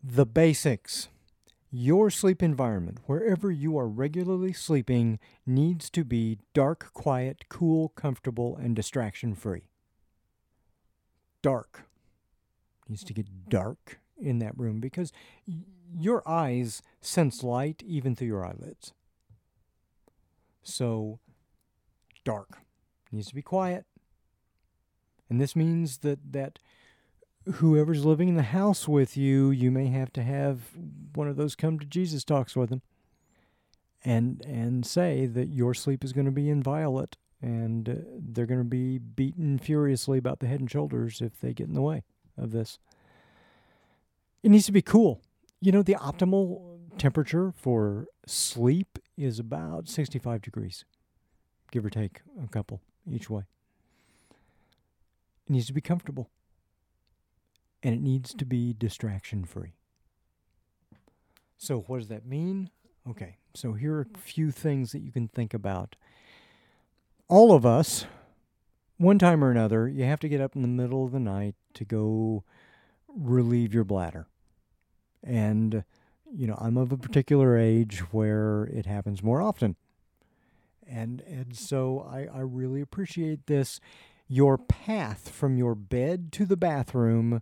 The 0.03 0.25
basics. 0.25 1.09
Your 1.69 2.09
sleep 2.09 2.41
environment, 2.41 2.99
wherever 3.07 3.51
you 3.51 3.77
are 3.77 3.89
regularly 3.89 4.53
sleeping, 4.53 5.19
needs 5.45 5.89
to 5.89 6.05
be 6.05 6.39
dark, 6.53 6.93
quiet, 6.93 7.45
cool, 7.49 7.89
comfortable, 7.89 8.55
and 8.55 8.75
distraction 8.75 9.35
free. 9.35 9.69
Dark. 11.41 11.83
Needs 12.87 13.03
to 13.03 13.13
get 13.13 13.49
dark 13.49 13.99
in 14.19 14.39
that 14.39 14.57
room 14.57 14.79
because 14.79 15.11
your 15.95 16.27
eyes 16.27 16.81
sense 17.01 17.43
light 17.43 17.83
even 17.85 18.15
through 18.15 18.27
your 18.27 18.45
eyelids. 18.45 18.93
So, 20.63 21.19
dark. 22.23 22.57
Needs 23.11 23.27
to 23.27 23.35
be 23.35 23.41
quiet. 23.41 23.85
And 25.29 25.39
this 25.39 25.55
means 25.55 25.99
that, 25.99 26.33
that 26.33 26.59
whoever's 27.55 28.05
living 28.05 28.29
in 28.29 28.35
the 28.35 28.43
house 28.43 28.87
with 28.87 29.15
you, 29.15 29.51
you 29.51 29.71
may 29.71 29.87
have 29.87 30.11
to 30.13 30.23
have 30.23 30.61
one 31.13 31.27
of 31.27 31.37
those 31.37 31.55
come 31.55 31.79
to 31.79 31.85
Jesus 31.85 32.23
talks 32.23 32.55
with 32.55 32.69
them 32.69 32.81
and 34.03 34.41
and 34.45 34.85
say 34.85 35.25
that 35.25 35.47
your 35.47 35.73
sleep 35.73 36.03
is 36.03 36.13
going 36.13 36.25
to 36.25 36.31
be 36.31 36.49
inviolate 36.49 37.17
and 37.41 37.89
uh, 37.89 37.93
they're 38.17 38.45
going 38.45 38.59
to 38.59 38.63
be 38.63 38.97
beaten 38.97 39.57
furiously 39.57 40.17
about 40.17 40.39
the 40.39 40.47
head 40.47 40.59
and 40.59 40.71
shoulders 40.71 41.21
if 41.21 41.39
they 41.39 41.53
get 41.53 41.67
in 41.67 41.73
the 41.73 41.81
way 41.81 42.03
of 42.37 42.51
this. 42.51 42.79
It 44.43 44.49
needs 44.49 44.65
to 44.67 44.71
be 44.71 44.81
cool. 44.81 45.21
You 45.59 45.71
know, 45.71 45.81
the 45.81 45.95
optimal 45.95 46.77
temperature 46.97 47.51
for 47.55 48.05
sleep 48.27 48.99
is 49.17 49.39
about 49.39 49.87
65 49.87 50.41
degrees, 50.41 50.85
give 51.71 51.85
or 51.85 51.89
take 51.89 52.21
a 52.43 52.47
couple 52.47 52.81
each 53.09 53.29
way. 53.29 53.43
It 55.47 55.51
needs 55.51 55.67
to 55.67 55.73
be 55.73 55.81
comfortable 55.81 56.29
and 57.81 57.95
it 57.95 58.01
needs 58.01 58.33
to 58.33 58.45
be 58.45 58.73
distraction 58.73 59.45
free. 59.45 59.73
So, 61.57 61.79
what 61.87 61.99
does 61.99 62.07
that 62.09 62.25
mean? 62.25 62.69
Okay, 63.09 63.37
so 63.55 63.73
here 63.73 63.95
are 63.95 64.07
a 64.13 64.17
few 64.17 64.51
things 64.51 64.91
that 64.91 64.99
you 64.99 65.11
can 65.11 65.27
think 65.27 65.53
about. 65.53 65.95
All 67.27 67.53
of 67.53 67.65
us, 67.65 68.05
one 68.97 69.17
time 69.17 69.43
or 69.43 69.49
another, 69.49 69.87
you 69.87 70.03
have 70.03 70.19
to 70.19 70.29
get 70.29 70.41
up 70.41 70.55
in 70.55 70.61
the 70.61 70.67
middle 70.67 71.03
of 71.03 71.11
the 71.11 71.19
night 71.19 71.55
to 71.73 71.85
go 71.85 72.43
relieve 73.07 73.73
your 73.73 73.83
bladder. 73.83 74.27
And, 75.27 75.83
you 76.31 76.47
know, 76.47 76.57
I'm 76.59 76.77
of 76.77 76.91
a 76.91 76.97
particular 76.97 77.57
age 77.57 77.99
where 78.11 78.63
it 78.63 78.85
happens 78.85 79.21
more 79.21 79.41
often. 79.41 79.75
And, 80.89 81.21
and 81.21 81.55
so 81.55 82.07
I, 82.09 82.27
I 82.33 82.39
really 82.39 82.81
appreciate 82.81 83.47
this. 83.47 83.81
Your 84.29 84.57
path 84.57 85.29
from 85.29 85.57
your 85.57 85.75
bed 85.75 86.31
to 86.33 86.45
the 86.45 86.57
bathroom 86.57 87.41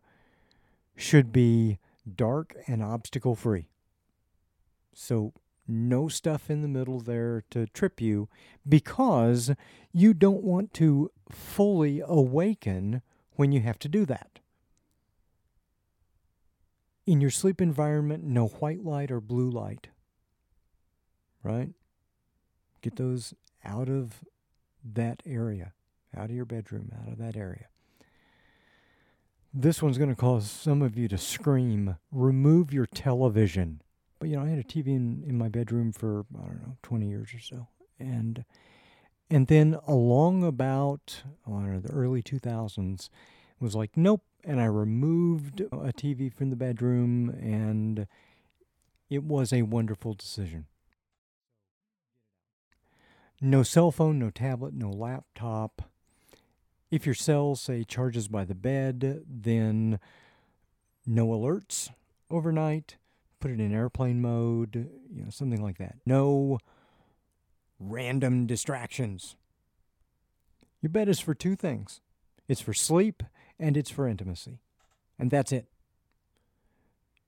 should 0.96 1.32
be 1.32 1.78
dark 2.16 2.56
and 2.68 2.82
obstacle 2.82 3.36
free. 3.36 3.70
So, 4.94 5.34
no 5.68 6.08
stuff 6.08 6.50
in 6.50 6.62
the 6.62 6.68
middle 6.68 7.00
there 7.00 7.44
to 7.50 7.66
trip 7.68 8.00
you 8.00 8.30
because 8.68 9.52
you 9.92 10.14
don't 10.14 10.44
want 10.44 10.74
to 10.76 11.12
fully 11.30 12.02
awaken 12.06 13.02
when 13.36 13.52
you 13.52 13.62
have 13.62 13.80
to 13.80 13.90
do 13.90 14.06
that. 14.06 14.40
In 17.06 17.22
your 17.22 17.30
sleep 17.30 17.62
environment, 17.62 18.24
no 18.24 18.48
white 18.48 18.84
light 18.84 19.12
or 19.12 19.22
blue 19.22 19.50
light. 19.50 19.90
Right? 21.44 21.70
Get 22.82 22.96
those 22.96 23.34
out 23.64 23.90
of 23.90 24.24
that 24.94 25.22
area, 25.26 25.74
out 26.16 26.26
of 26.26 26.36
your 26.36 26.46
bedroom, 26.46 26.92
out 27.02 27.12
of 27.12 27.18
that 27.20 27.36
area. 27.36 27.68
This 29.54 29.82
one's 29.82 29.98
going 29.98 30.10
to 30.10 30.16
cause 30.16 30.50
some 30.50 30.82
of 30.82 30.98
you 30.98 31.08
to 31.08 31.18
scream. 31.18 31.96
Remove 32.12 32.74
your 32.74 32.86
television. 32.86 33.82
But 34.20 34.30
you 34.30 34.36
know, 34.36 34.44
I 34.44 34.50
had 34.50 34.60
a 34.60 34.64
TV 34.64 34.88
in, 34.88 35.24
in 35.26 35.38
my 35.38 35.50
bedroom 35.50 35.92
for 35.92 36.26
I 36.36 36.46
don't 36.46 36.62
know, 36.62 36.78
twenty 36.84 37.08
years 37.08 37.34
or 37.34 37.40
so, 37.40 37.68
and 38.00 38.44
and 39.30 39.48
then 39.48 39.78
along 39.88 40.44
about 40.44 41.24
oh, 41.48 41.58
I 41.58 41.62
don't 41.62 41.74
know 41.74 41.80
the 41.80 41.94
early 41.94 42.22
two 42.22 42.40
thousands, 42.40 43.10
was 43.60 43.76
like 43.76 43.96
nope, 43.96 44.24
and 44.46 44.62
I 44.62 44.66
removed 44.66 45.62
a 45.62 45.92
TV 45.92 46.32
from 46.32 46.50
the 46.50 46.56
bedroom, 46.56 47.30
and 47.30 48.08
it 49.10 49.24
was 49.24 49.52
a 49.52 49.64
wonderful 49.64 50.14
decision. 50.14 50.68
No 53.42 53.64
cell 53.64 53.92
phone, 53.92 54.20
no 54.20 54.30
tablet, 54.30 54.74
no 54.74 54.90
laptop. 54.90 55.90
If 56.92 57.06
your 57.06 57.16
cell, 57.16 57.56
say, 57.56 57.84
charges 57.84 58.28
by 58.28 58.46
the 58.46 58.56
bed, 58.56 59.24
then 59.28 60.00
no 61.06 61.28
alerts 61.28 61.90
overnight. 62.30 62.98
Put 63.40 63.52
it 63.52 63.60
in 63.60 63.74
airplane 63.74 64.22
mode, 64.22 64.90
you 65.12 65.24
know, 65.24 65.30
something 65.30 65.62
like 65.62 65.78
that. 65.78 65.98
No 66.06 66.60
random 67.80 68.46
distractions. 68.46 69.36
Your 70.82 70.90
bed 70.90 71.10
is 71.10 71.20
for 71.20 71.34
two 71.34 71.56
things 71.56 72.02
it's 72.48 72.62
for 72.62 72.74
sleep 72.74 73.24
and 73.60 73.78
it's 73.78 73.90
for 73.90 74.08
intimacy. 74.08 74.60
And 75.18 75.32
that's 75.32 75.52
it. 75.52 75.68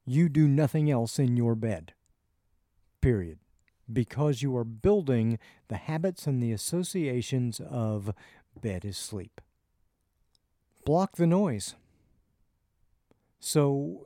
You 0.05 0.29
do 0.29 0.47
nothing 0.47 0.89
else 0.89 1.19
in 1.19 1.37
your 1.37 1.55
bed. 1.55 1.93
Period. 3.01 3.39
Because 3.91 4.41
you 4.41 4.55
are 4.57 4.63
building 4.65 5.39
the 5.67 5.77
habits 5.77 6.27
and 6.27 6.41
the 6.41 6.51
associations 6.51 7.61
of 7.61 8.13
bed 8.61 8.83
is 8.83 8.97
sleep 8.97 9.41
block 10.87 11.17
the 11.17 11.27
noise. 11.27 11.75
So, 13.41 14.05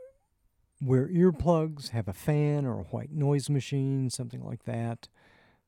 where 0.79 1.07
earplugs 1.07 1.89
have 1.89 2.07
a 2.07 2.13
fan 2.13 2.65
or 2.65 2.79
a 2.79 2.86
white 2.86 3.12
noise 3.12 3.51
machine, 3.51 4.10
something 4.10 4.43
like 4.43 4.63
that, 4.63 5.07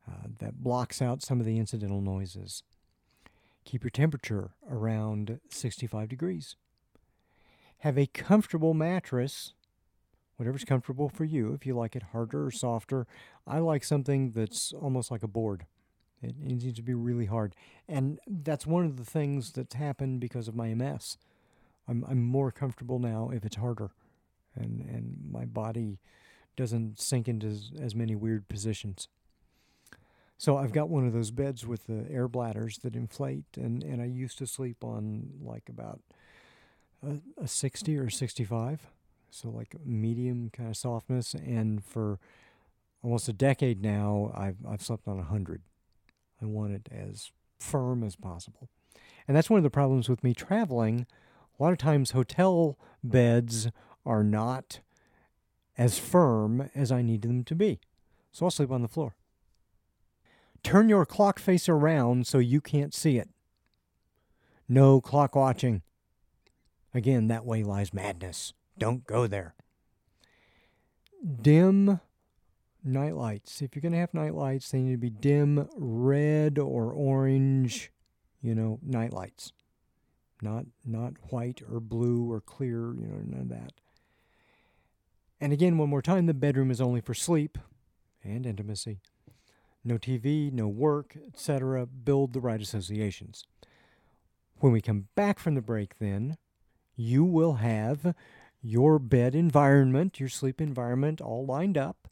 uh, 0.07 0.29
that 0.39 0.63
blocks 0.63 1.03
out 1.03 1.21
some 1.21 1.39
of 1.39 1.45
the 1.45 1.59
incidental 1.59 2.01
noises. 2.01 2.63
Keep 3.65 3.83
your 3.83 3.91
temperature 3.91 4.51
around 4.69 5.39
65 5.49 6.09
degrees. 6.09 6.55
Have 7.79 7.97
a 7.97 8.07
comfortable 8.07 8.73
mattress, 8.73 9.53
whatever's 10.37 10.63
comfortable 10.63 11.09
for 11.09 11.23
you. 11.23 11.53
If 11.53 11.65
you 11.65 11.75
like 11.75 11.95
it 11.95 12.03
harder 12.11 12.45
or 12.45 12.51
softer, 12.51 13.07
I 13.45 13.59
like 13.59 13.83
something 13.83 14.31
that's 14.31 14.73
almost 14.73 15.11
like 15.11 15.23
a 15.23 15.27
board. 15.27 15.65
It, 16.21 16.37
needs 16.39 16.73
to 16.73 16.81
be 16.81 16.93
really 16.93 17.25
hard. 17.25 17.53
And 17.87 18.19
that's 18.25 18.65
one 18.65 18.85
of 18.85 18.95
the 18.95 19.05
things 19.05 19.51
that's 19.51 19.75
happened 19.75 20.21
because 20.21 20.47
of 20.47 20.55
my 20.55 20.73
MS. 20.73 21.17
I'm, 21.87 22.05
I'm 22.07 22.23
more 22.23 22.51
comfortable 22.51 22.99
now 22.99 23.29
if 23.33 23.43
it's 23.43 23.57
harder 23.57 23.91
and, 24.55 24.81
and 24.81 25.17
my 25.29 25.45
body 25.45 25.99
doesn't 26.55 26.99
sink 26.99 27.27
into 27.27 27.57
as 27.79 27.95
many 27.95 28.15
weird 28.15 28.47
positions. 28.47 29.07
So 30.37 30.57
I've 30.57 30.73
got 30.73 30.89
one 30.89 31.05
of 31.05 31.13
those 31.13 31.31
beds 31.31 31.65
with 31.65 31.87
the 31.87 32.05
air 32.11 32.27
bladders 32.27 32.79
that 32.79 32.95
inflate, 32.95 33.45
and, 33.55 33.83
and 33.83 34.01
I 34.01 34.05
used 34.05 34.37
to 34.39 34.47
sleep 34.47 34.83
on 34.83 35.29
like 35.41 35.69
about 35.69 36.01
a, 37.05 37.19
a 37.43 37.47
60 37.47 37.97
or 37.97 38.09
65. 38.09 38.87
So, 39.29 39.49
like 39.49 39.75
medium 39.83 40.51
kind 40.53 40.69
of 40.69 40.77
softness. 40.77 41.33
And 41.33 41.83
for 41.83 42.19
almost 43.01 43.27
a 43.27 43.33
decade 43.33 43.81
now, 43.81 44.31
I've, 44.35 44.57
I've 44.67 44.83
slept 44.83 45.07
on 45.07 45.17
100. 45.17 45.61
I 46.41 46.45
want 46.45 46.73
it 46.73 46.87
as 46.91 47.31
firm 47.57 48.03
as 48.03 48.15
possible. 48.15 48.69
And 49.27 49.35
that's 49.35 49.49
one 49.49 49.57
of 49.57 49.63
the 49.63 49.71
problems 49.71 50.07
with 50.07 50.23
me 50.23 50.33
traveling. 50.33 51.07
A 51.59 51.63
lot 51.63 51.71
of 51.71 51.79
times, 51.79 52.11
hotel 52.11 52.77
beds 53.03 53.69
are 54.05 54.23
not 54.23 54.81
as 55.77 55.97
firm 55.97 56.69
as 56.75 56.91
I 56.91 57.01
need 57.01 57.23
them 57.23 57.43
to 57.45 57.55
be. 57.55 57.79
So 58.31 58.45
I'll 58.45 58.51
sleep 58.51 58.71
on 58.71 58.81
the 58.81 58.87
floor. 58.87 59.15
Turn 60.63 60.89
your 60.89 61.05
clock 61.05 61.39
face 61.39 61.67
around 61.67 62.25
so 62.25 62.39
you 62.39 62.61
can't 62.61 62.93
see 62.93 63.17
it. 63.17 63.29
No 64.69 65.01
clock 65.01 65.35
watching. 65.35 65.81
Again, 66.93 67.27
that 67.27 67.45
way 67.45 67.63
lies 67.63 67.93
madness. 67.93 68.53
Don't 68.77 69.05
go 69.05 69.27
there. 69.27 69.55
Dim 71.41 71.99
night 72.83 73.15
lights. 73.15 73.61
If 73.61 73.75
you're 73.75 73.81
going 73.81 73.93
to 73.93 73.99
have 73.99 74.13
night 74.13 74.33
lights, 74.33 74.69
they 74.69 74.81
need 74.81 74.91
to 74.91 74.97
be 74.97 75.09
dim 75.09 75.67
red 75.75 76.59
or 76.59 76.91
orange, 76.93 77.91
you 78.41 78.55
know, 78.55 78.79
night 78.83 79.13
lights. 79.13 79.51
Not 80.41 80.65
not 80.85 81.13
white 81.29 81.61
or 81.71 81.79
blue 81.79 82.29
or 82.29 82.41
clear, 82.41 82.93
you 82.93 83.07
know, 83.07 83.21
none 83.25 83.41
of 83.41 83.49
that. 83.49 83.73
And 85.39 85.53
again, 85.53 85.77
one 85.77 85.89
more 85.89 86.01
time, 86.01 86.25
the 86.25 86.33
bedroom 86.33 86.69
is 86.71 86.81
only 86.81 87.01
for 87.01 87.13
sleep 87.13 87.57
and 88.23 88.45
intimacy. 88.45 88.99
No 89.85 89.97
TV, 89.97 90.51
no 90.51 90.67
work, 90.67 91.17
etc. 91.27 91.85
Build 91.85 92.33
the 92.33 92.39
right 92.39 92.61
associations. 92.61 93.43
When 94.59 94.71
we 94.71 94.81
come 94.81 95.07
back 95.15 95.39
from 95.39 95.55
the 95.55 95.61
break, 95.61 95.99
then, 95.99 96.37
you 96.95 97.23
will 97.25 97.55
have 97.55 98.15
your 98.61 98.97
bed 98.97 99.35
environment, 99.35 100.19
your 100.19 100.29
sleep 100.29 100.61
environment 100.61 101.19
all 101.19 101.45
lined 101.45 101.77
up, 101.77 102.07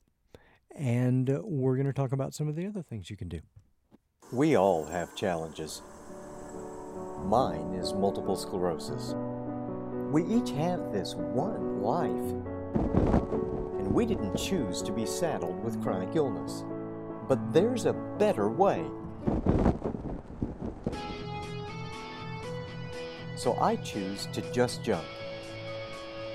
and 0.76 1.30
we're 1.44 1.76
going 1.76 1.86
to 1.88 1.94
talk 1.94 2.12
about 2.12 2.34
some 2.34 2.50
of 2.50 2.56
the 2.58 2.68
other 2.68 2.82
things 2.82 3.10
you 3.10 3.16
can 3.16 3.30
do. 3.30 3.40
We 4.34 4.56
all 4.56 4.86
have 4.86 5.16
challenges. 5.16 5.82
Mine 7.24 7.74
is 7.74 7.94
multiple 7.94 8.36
sclerosis. 8.36 9.14
We 10.12 10.26
each 10.26 10.52
have 10.52 10.92
this 10.92 11.16
one 11.16 11.82
life. 11.82 12.10
And 13.80 13.94
we 13.94 14.06
didn't 14.06 14.36
choose 14.36 14.82
to 14.82 14.92
be 14.92 15.06
saddled 15.06 15.64
with 15.64 15.82
chronic 15.82 16.16
illness. 16.16 16.66
But 17.32 17.54
there's 17.54 17.86
a 17.86 17.94
better 17.94 18.50
way. 18.50 18.84
So 23.38 23.58
I 23.58 23.78
choose 23.78 24.28
to 24.34 24.42
just 24.52 24.84
jump. 24.84 25.06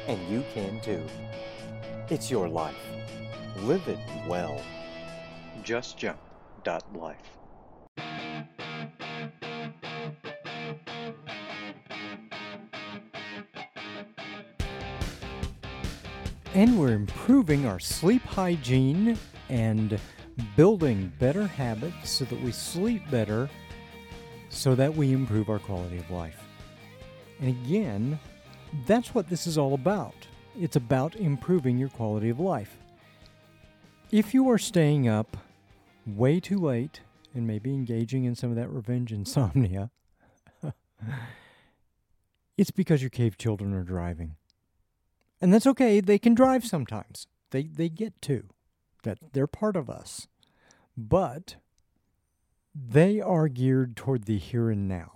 And 0.07 0.19
you 0.31 0.43
can 0.55 0.81
too. 0.81 1.05
It's 2.09 2.31
your 2.31 2.49
life. 2.49 2.81
Live 3.59 3.87
it 3.89 3.99
well. 4.27 4.59
JustJump.life. 5.63 7.17
And 16.55 16.81
we're 16.81 16.95
improving 16.95 17.67
our 17.67 17.79
sleep 17.79 18.23
hygiene 18.23 19.19
and 19.51 20.01
building 20.57 21.13
better 21.19 21.47
habits 21.47 22.11
so 22.11 22.25
that 22.27 22.41
we 22.43 22.53
sleep 22.53 23.03
better 23.11 23.49
so 24.49 24.75
that 24.75 24.95
we 24.95 25.13
improve 25.13 25.49
our 25.49 25.59
quality 25.59 25.99
of 25.99 26.11
life. 26.11 26.43
And 27.41 27.51
again, 27.51 28.19
that's 28.87 29.15
what 29.15 29.29
this 29.29 29.47
is 29.47 29.59
all 29.59 29.75
about. 29.75 30.15
It's 30.59 30.77
about 30.77 31.17
improving 31.17 31.79
your 31.79 31.91
quality 31.91 32.31
of 32.31 32.41
life. 32.41 32.79
If 34.11 34.33
you 34.33 34.49
are 34.51 34.59
staying 34.59 35.09
up 35.09 35.37
way 36.07 36.41
too 36.41 36.59
late 36.59 37.01
and 37.35 37.47
maybe 37.47 37.75
engaging 37.75 38.25
in 38.25 38.35
some 38.35 38.51
of 38.51 38.57
that 38.57 38.71
revenge 38.71 39.13
insomnia, 39.13 39.91
it's 42.57 42.71
because 42.71 43.03
your 43.03 43.11
cave 43.11 43.37
children 43.37 43.75
are 43.75 43.83
driving. 43.83 44.37
And 45.41 45.53
that's 45.53 45.67
okay. 45.67 46.01
They 46.01 46.19
can 46.19 46.35
drive 46.35 46.65
sometimes. 46.65 47.27
They 47.51 47.65
they 47.65 47.89
get 47.91 48.21
to. 48.23 48.49
That 49.03 49.19
they're 49.33 49.47
part 49.47 49.77
of 49.77 49.89
us. 49.89 50.27
But 50.97 51.57
they 52.75 53.21
are 53.21 53.49
geared 53.49 53.97
toward 53.97 54.25
the 54.25 54.39
here 54.39 54.71
and 54.71 54.89
now. 54.89 55.13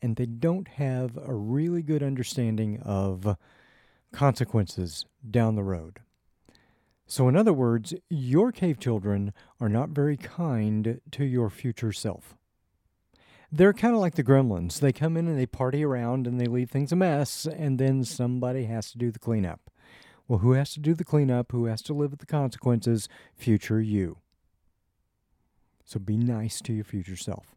And 0.00 0.16
they 0.16 0.26
don't 0.26 0.68
have 0.68 1.16
a 1.16 1.34
really 1.34 1.82
good 1.82 2.02
understanding 2.02 2.80
of 2.80 3.36
consequences 4.12 5.06
down 5.28 5.54
the 5.54 5.62
road. 5.62 6.00
So, 7.06 7.28
in 7.28 7.36
other 7.36 7.52
words, 7.52 7.94
your 8.08 8.52
cave 8.52 8.80
children 8.80 9.32
are 9.60 9.68
not 9.68 9.90
very 9.90 10.16
kind 10.16 11.00
to 11.10 11.24
your 11.24 11.50
future 11.50 11.92
self. 11.92 12.36
They're 13.50 13.74
kind 13.74 13.94
of 13.94 14.00
like 14.00 14.14
the 14.14 14.24
gremlins. 14.24 14.80
They 14.80 14.92
come 14.92 15.18
in 15.18 15.28
and 15.28 15.38
they 15.38 15.44
party 15.44 15.84
around 15.84 16.26
and 16.26 16.40
they 16.40 16.46
leave 16.46 16.70
things 16.70 16.90
a 16.90 16.96
mess, 16.96 17.46
and 17.46 17.78
then 17.78 18.02
somebody 18.04 18.64
has 18.64 18.90
to 18.92 18.98
do 18.98 19.10
the 19.10 19.18
cleanup. 19.18 19.70
Well, 20.28 20.38
who 20.38 20.52
has 20.52 20.72
to 20.74 20.80
do 20.80 20.94
the 20.94 21.04
cleanup? 21.04 21.52
Who 21.52 21.66
has 21.66 21.82
to 21.82 21.92
live 21.92 22.10
with 22.10 22.20
the 22.20 22.26
consequences? 22.26 23.08
Future 23.34 23.80
you. 23.80 24.18
So 25.84 25.98
be 25.98 26.16
nice 26.16 26.60
to 26.62 26.72
your 26.72 26.84
future 26.84 27.16
self. 27.16 27.54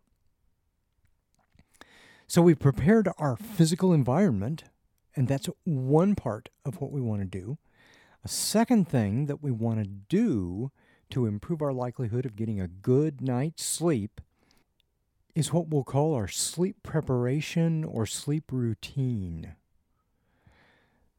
So 2.27 2.41
we've 2.41 2.59
prepared 2.59 3.07
our 3.17 3.37
physical 3.37 3.93
environment, 3.93 4.63
and 5.15 5.27
that's 5.27 5.47
one 5.63 6.15
part 6.15 6.49
of 6.65 6.81
what 6.81 6.91
we 6.91 6.99
want 6.99 7.21
to 7.21 7.39
do. 7.39 7.57
A 8.23 8.27
second 8.27 8.89
thing 8.89 9.27
that 9.27 9.43
we 9.43 9.51
want 9.51 9.79
to 9.79 9.85
do 9.85 10.71
to 11.11 11.27
improve 11.27 11.61
our 11.61 11.71
likelihood 11.71 12.25
of 12.25 12.35
getting 12.35 12.59
a 12.59 12.67
good 12.67 13.21
night's 13.21 13.63
sleep 13.63 14.19
is 15.35 15.53
what 15.53 15.67
we'll 15.67 15.83
call 15.83 16.15
our 16.15 16.27
sleep 16.27 16.77
preparation 16.81 17.83
or 17.83 18.05
sleep 18.05 18.45
routine. 18.51 19.55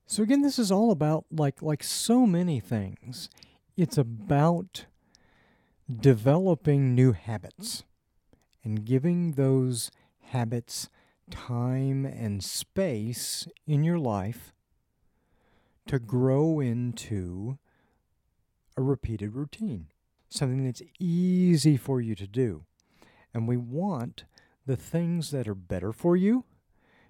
So 0.07 0.23
again, 0.23 0.43
this 0.43 0.59
is 0.59 0.71
all 0.71 0.93
about 0.93 1.27
like 1.33 1.61
like 1.63 1.83
so 1.83 2.27
many 2.27 2.61
things. 2.61 3.29
It's 3.77 3.99
about 3.99 4.87
developing 5.91 6.95
new 6.95 7.13
habits 7.13 7.83
and 8.65 8.85
giving 8.85 9.33
those 9.33 9.91
habits 10.31 10.89
time 11.31 12.05
and 12.05 12.43
space 12.43 13.49
in 13.67 13.83
your 13.83 13.99
life 13.99 14.53
to 15.87 15.99
grow 15.99 16.61
into 16.61 17.59
a 18.77 18.83
repeated 18.83 19.35
routine, 19.35 19.89
something 20.29 20.65
that's 20.65 20.83
easy 21.01 21.77
for 21.77 22.01
you 22.01 22.15
to 22.15 22.27
do. 22.27 22.65
And 23.35 23.49
we 23.49 23.57
want 23.57 24.25
the 24.67 24.77
things 24.77 25.31
that 25.33 25.49
are 25.49 25.55
better 25.55 25.93
for 25.93 26.17
you 26.17 26.45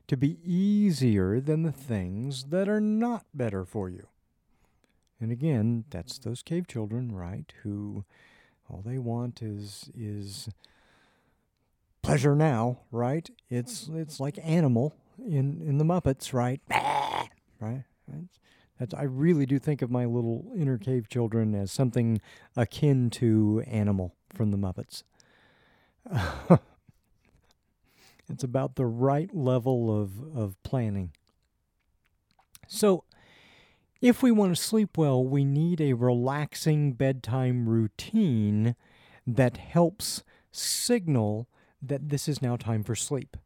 to 0.08 0.16
be 0.16 0.38
easier 0.44 1.40
than 1.40 1.62
the 1.62 1.72
things 1.72 2.44
that 2.44 2.68
are 2.68 2.80
not 2.80 3.24
better 3.34 3.64
for 3.64 3.88
you. 3.88 4.08
And 5.20 5.32
again, 5.32 5.84
that's 5.90 6.18
those 6.18 6.42
cave 6.42 6.66
children, 6.66 7.12
right? 7.12 7.52
Who 7.62 8.04
all 8.68 8.82
they 8.84 8.98
want 8.98 9.42
is 9.42 9.90
is 9.96 10.48
pleasure 12.02 12.36
now, 12.36 12.80
right? 12.90 13.28
It's 13.48 13.88
it's 13.92 14.20
like 14.20 14.38
animal 14.42 14.94
in 15.18 15.62
in 15.66 15.78
the 15.78 15.84
Muppets, 15.84 16.32
right? 16.32 16.60
right? 17.60 17.84
That's, 18.78 18.94
I 18.94 19.04
really 19.04 19.46
do 19.46 19.58
think 19.58 19.80
of 19.80 19.90
my 19.90 20.04
little 20.04 20.52
inner 20.54 20.76
cave 20.78 21.08
children 21.08 21.54
as 21.54 21.72
something 21.72 22.20
akin 22.56 23.10
to 23.10 23.64
animal 23.66 24.14
from 24.34 24.50
the 24.50 24.58
Muppets. 24.58 25.02
it's 28.28 28.44
about 28.44 28.76
the 28.76 28.86
right 28.86 29.34
level 29.34 30.02
of, 30.02 30.36
of 30.36 30.62
planning. 30.62 31.12
So, 32.66 33.04
if 34.00 34.22
we 34.22 34.30
want 34.30 34.54
to 34.54 34.62
sleep 34.62 34.98
well, 34.98 35.24
we 35.24 35.44
need 35.44 35.80
a 35.80 35.94
relaxing 35.94 36.92
bedtime 36.92 37.68
routine 37.68 38.76
that 39.26 39.56
helps 39.56 40.22
signal 40.52 41.48
that 41.80 42.08
this 42.10 42.28
is 42.28 42.42
now 42.42 42.56
time 42.56 42.82
for 42.82 42.94
sleep 42.94 43.36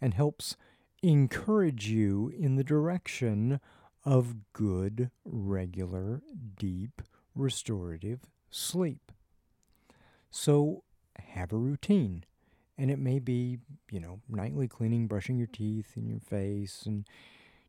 and 0.00 0.14
helps 0.14 0.56
encourage 1.02 1.88
you 1.88 2.32
in 2.36 2.56
the 2.56 2.64
direction 2.64 3.60
of 4.04 4.52
good, 4.52 5.10
regular, 5.24 6.22
deep, 6.58 7.02
restorative 7.34 8.20
sleep. 8.50 9.12
So, 10.30 10.84
have 11.18 11.52
a 11.52 11.56
routine. 11.56 12.24
And 12.78 12.90
it 12.90 12.98
may 12.98 13.18
be, 13.18 13.58
you 13.90 14.00
know, 14.00 14.20
nightly 14.28 14.68
cleaning, 14.68 15.06
brushing 15.06 15.38
your 15.38 15.46
teeth 15.46 15.92
and 15.96 16.08
your 16.08 16.20
face 16.20 16.82
and 16.84 17.06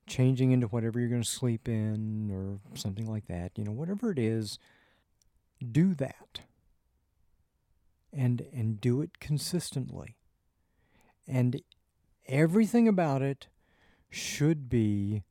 changing 0.06 0.52
into 0.52 0.68
whatever 0.68 1.00
you're 1.00 1.10
going 1.10 1.24
to 1.24 1.30
sleep 1.30 1.68
in 1.68 2.30
or 2.32 2.60
something 2.78 3.06
like 3.06 3.28
that. 3.28 3.52
You 3.56 3.64
know, 3.64 3.72
whatever 3.72 4.12
it 4.12 4.20
is, 4.20 4.60
do 5.72 5.94
that. 5.96 6.42
And 8.12 8.48
and 8.54 8.82
do 8.82 9.02
it 9.02 9.20
consistently. 9.20 10.16
And 11.28 11.62
everything 12.28 12.88
about 12.88 13.22
it 13.22 13.48
should 14.10 14.70
be 14.70 15.24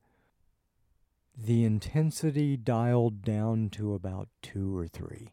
the 1.36 1.64
intensity 1.64 2.56
dialed 2.56 3.22
down 3.22 3.70
to 3.70 3.94
about 3.94 4.28
two 4.42 4.76
or 4.76 4.86
three, 4.86 5.32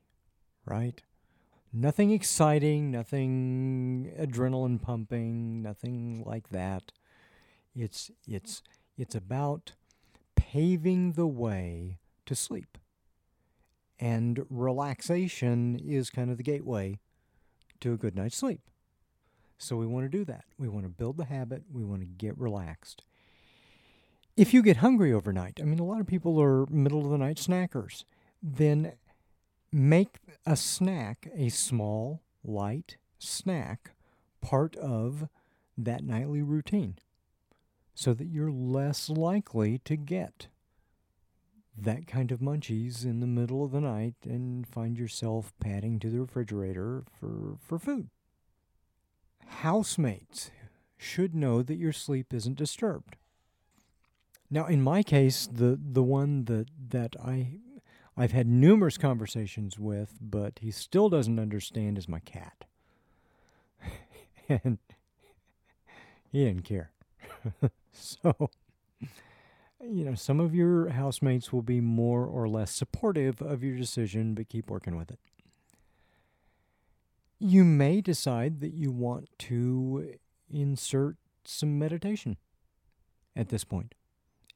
right? 0.65 1.01
Nothing 1.75 2.11
exciting, 2.11 2.91
nothing 2.91 4.13
adrenaline 4.19 4.79
pumping, 4.79 5.63
nothing 5.63 6.23
like 6.23 6.49
that. 6.49 6.91
It's 7.75 8.11
it's 8.27 8.61
it's 8.95 9.15
about 9.15 9.73
paving 10.35 11.13
the 11.13 11.25
way 11.25 11.97
to 12.27 12.35
sleep. 12.35 12.77
And 13.99 14.45
relaxation 14.51 15.79
is 15.83 16.11
kind 16.11 16.29
of 16.29 16.37
the 16.37 16.43
gateway 16.43 16.99
to 17.79 17.93
a 17.93 17.97
good 17.97 18.15
night's 18.15 18.37
sleep. 18.37 18.61
So 19.57 19.75
we 19.75 19.87
want 19.87 20.05
to 20.05 20.15
do 20.15 20.25
that. 20.25 20.45
We 20.59 20.69
want 20.69 20.85
to 20.85 20.89
build 20.89 21.17
the 21.17 21.25
habit, 21.25 21.63
we 21.71 21.83
want 21.83 22.01
to 22.01 22.05
get 22.05 22.37
relaxed. 22.37 23.03
If 24.37 24.53
you 24.53 24.61
get 24.61 24.77
hungry 24.77 25.11
overnight, 25.11 25.59
I 25.59 25.63
mean, 25.63 25.79
a 25.79 25.85
lot 25.85 26.01
of 26.01 26.07
people 26.07 26.39
are 26.39 26.65
middle 26.67 27.03
of 27.03 27.11
the 27.11 27.17
night 27.17 27.37
snackers, 27.37 28.03
then 28.41 28.93
make 29.73 30.19
a 30.45 30.55
snack, 30.55 31.27
a 31.35 31.49
small, 31.49 32.21
light 32.43 32.97
snack, 33.17 33.91
part 34.41 34.75
of 34.75 35.27
that 35.77 36.03
nightly 36.03 36.41
routine 36.41 36.97
so 37.95 38.13
that 38.13 38.27
you're 38.27 38.51
less 38.51 39.09
likely 39.09 39.79
to 39.79 39.95
get 39.95 40.47
that 41.75 42.05
kind 42.05 42.31
of 42.31 42.39
munchies 42.39 43.03
in 43.03 43.19
the 43.19 43.27
middle 43.27 43.63
of 43.63 43.71
the 43.71 43.81
night 43.81 44.15
and 44.23 44.67
find 44.67 44.97
yourself 44.97 45.53
padding 45.59 45.99
to 45.99 46.09
the 46.09 46.19
refrigerator 46.19 47.03
for, 47.19 47.57
for 47.59 47.79
food. 47.79 48.09
Housemates 49.47 50.51
should 50.97 51.33
know 51.33 51.63
that 51.63 51.77
your 51.77 51.91
sleep 51.91 52.33
isn't 52.33 52.57
disturbed. 52.57 53.15
Now, 54.51 54.67
in 54.67 54.83
my 54.83 55.01
case, 55.01 55.47
the, 55.51 55.79
the 55.81 56.03
one 56.03 56.45
that, 56.45 56.67
that 56.89 57.15
I, 57.19 57.57
I've 58.15 58.31
had 58.31 58.47
numerous 58.47 58.97
conversations 58.97 59.79
with, 59.79 60.17
but 60.21 60.59
he 60.61 60.69
still 60.69 61.09
doesn't 61.09 61.39
understand 61.39 61.97
is 61.97 62.07
my 62.07 62.19
cat. 62.19 62.65
and 64.49 64.77
he 66.31 66.45
didn't 66.45 66.63
care. 66.63 66.91
so, 67.91 68.49
you 69.81 70.05
know, 70.05 70.15
some 70.15 70.39
of 70.39 70.53
your 70.53 70.89
housemates 70.89 71.51
will 71.51 71.63
be 71.63 71.81
more 71.81 72.25
or 72.25 72.47
less 72.47 72.71
supportive 72.71 73.41
of 73.41 73.63
your 73.63 73.75
decision, 73.75 74.35
but 74.35 74.47
keep 74.47 74.69
working 74.69 74.95
with 74.95 75.09
it. 75.09 75.19
You 77.39 77.63
may 77.63 77.99
decide 77.99 78.61
that 78.61 78.73
you 78.73 78.91
want 78.91 79.27
to 79.39 80.15
insert 80.49 81.17
some 81.45 81.79
meditation 81.79 82.37
at 83.35 83.49
this 83.49 83.63
point. 83.63 83.95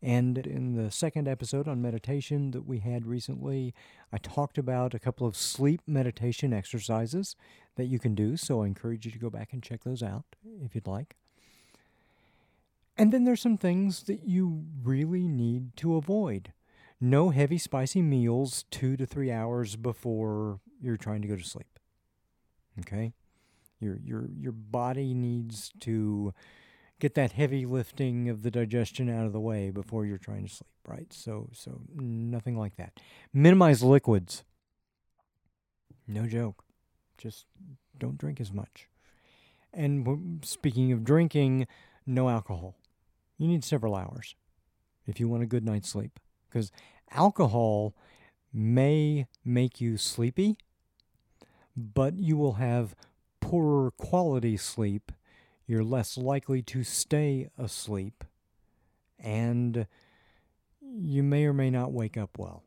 And 0.02 0.38
in 0.38 0.74
the 0.74 0.92
second 0.92 1.28
episode 1.28 1.68
on 1.68 1.82
meditation 1.82 2.52
that 2.52 2.68
we 2.68 2.80
had 2.80 3.08
recently, 3.08 3.74
I 4.14 4.20
talked 4.20 4.58
about 4.58 4.94
a 4.94 5.00
couple 5.00 5.26
of 5.26 5.36
sleep 5.36 5.82
meditation 5.88 6.54
exercises 6.54 7.36
that 7.78 7.86
you 7.86 7.98
can 7.98 8.14
do. 8.14 8.38
So 8.38 8.62
I 8.62 8.68
encourage 8.68 9.06
you 9.06 9.12
to 9.12 9.20
go 9.20 9.30
back 9.30 9.54
and 9.54 9.64
check 9.64 9.84
those 9.84 10.04
out 10.04 10.26
if 10.64 10.76
you'd 10.76 10.88
like. 10.88 11.16
And 12.96 13.12
then 13.12 13.24
there's 13.24 13.42
some 13.42 13.58
things 13.58 14.04
that 14.04 14.24
you 14.26 14.66
really 14.84 15.28
need 15.28 15.76
to 15.78 15.96
avoid. 15.96 16.54
No 17.00 17.30
heavy, 17.30 17.60
spicy 17.60 18.02
meals 18.02 18.66
two 18.72 18.98
to 18.98 19.06
three 19.06 19.32
hours 19.32 19.76
before 19.76 20.60
you're 20.82 20.98
trying 20.98 21.22
to 21.22 21.28
go 21.28 21.36
to 21.36 21.44
sleep. 21.44 21.80
Okay? 22.80 23.14
Your, 23.80 23.98
your, 24.04 24.30
your 24.36 24.52
body 24.52 25.14
needs 25.14 25.72
to 25.82 26.34
get 27.00 27.16
that 27.16 27.34
heavy 27.34 27.66
lifting 27.66 28.30
of 28.30 28.44
the 28.44 28.52
digestion 28.52 29.10
out 29.10 29.26
of 29.26 29.34
the 29.34 29.40
way 29.40 29.70
before 29.70 30.06
you're 30.06 30.18
trying 30.18 30.48
to 30.48 30.54
sleep, 30.54 30.70
right? 30.88 31.12
So, 31.12 31.50
so 31.54 31.82
nothing 31.94 32.58
like 32.58 32.76
that. 32.78 33.00
Minimize 33.34 33.84
liquids. 33.84 34.44
No 36.08 36.26
joke. 36.26 36.64
Just 37.18 37.46
don't 37.98 38.18
drink 38.18 38.40
as 38.40 38.52
much. 38.52 38.88
And 39.74 40.44
speaking 40.44 40.92
of 40.92 41.04
drinking, 41.04 41.68
no 42.06 42.30
alcohol 42.30 42.76
you 43.38 43.48
need 43.48 43.64
several 43.64 43.96
hours 43.96 44.36
if 45.06 45.20
you 45.20 45.28
want 45.28 45.44
a 45.44 45.48
good 45.48 45.64
night's 45.64 45.90
sleep. 45.90 46.20
Because 46.50 46.72
alcohol 47.12 47.96
may 48.54 49.28
make 49.46 49.80
you 49.80 49.98
sleepy, 49.98 50.58
but 51.76 52.18
you 52.18 52.38
will 52.38 52.54
have 52.54 52.96
poorer 53.40 53.92
quality 53.92 54.58
sleep. 54.58 55.12
You're 55.68 55.84
less 55.84 56.18
likely 56.18 56.62
to 56.64 56.84
stay 56.84 57.50
asleep, 57.58 58.24
and 59.20 59.86
you 60.82 61.24
may 61.24 61.46
or 61.46 61.54
may 61.54 61.70
not 61.70 61.92
wake 61.92 62.16
up 62.16 62.38
well 62.40 62.64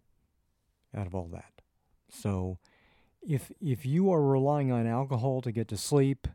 out 0.94 1.06
of 1.06 1.14
all 1.14 1.28
that. 1.32 1.62
So, 2.10 2.58
if 3.26 3.50
if 3.60 3.86
you 3.86 4.12
are 4.12 4.22
relying 4.22 4.70
on 4.70 4.86
alcohol 4.86 5.40
to 5.42 5.50
get 5.50 5.66
to 5.68 5.78
sleep, 5.78 6.28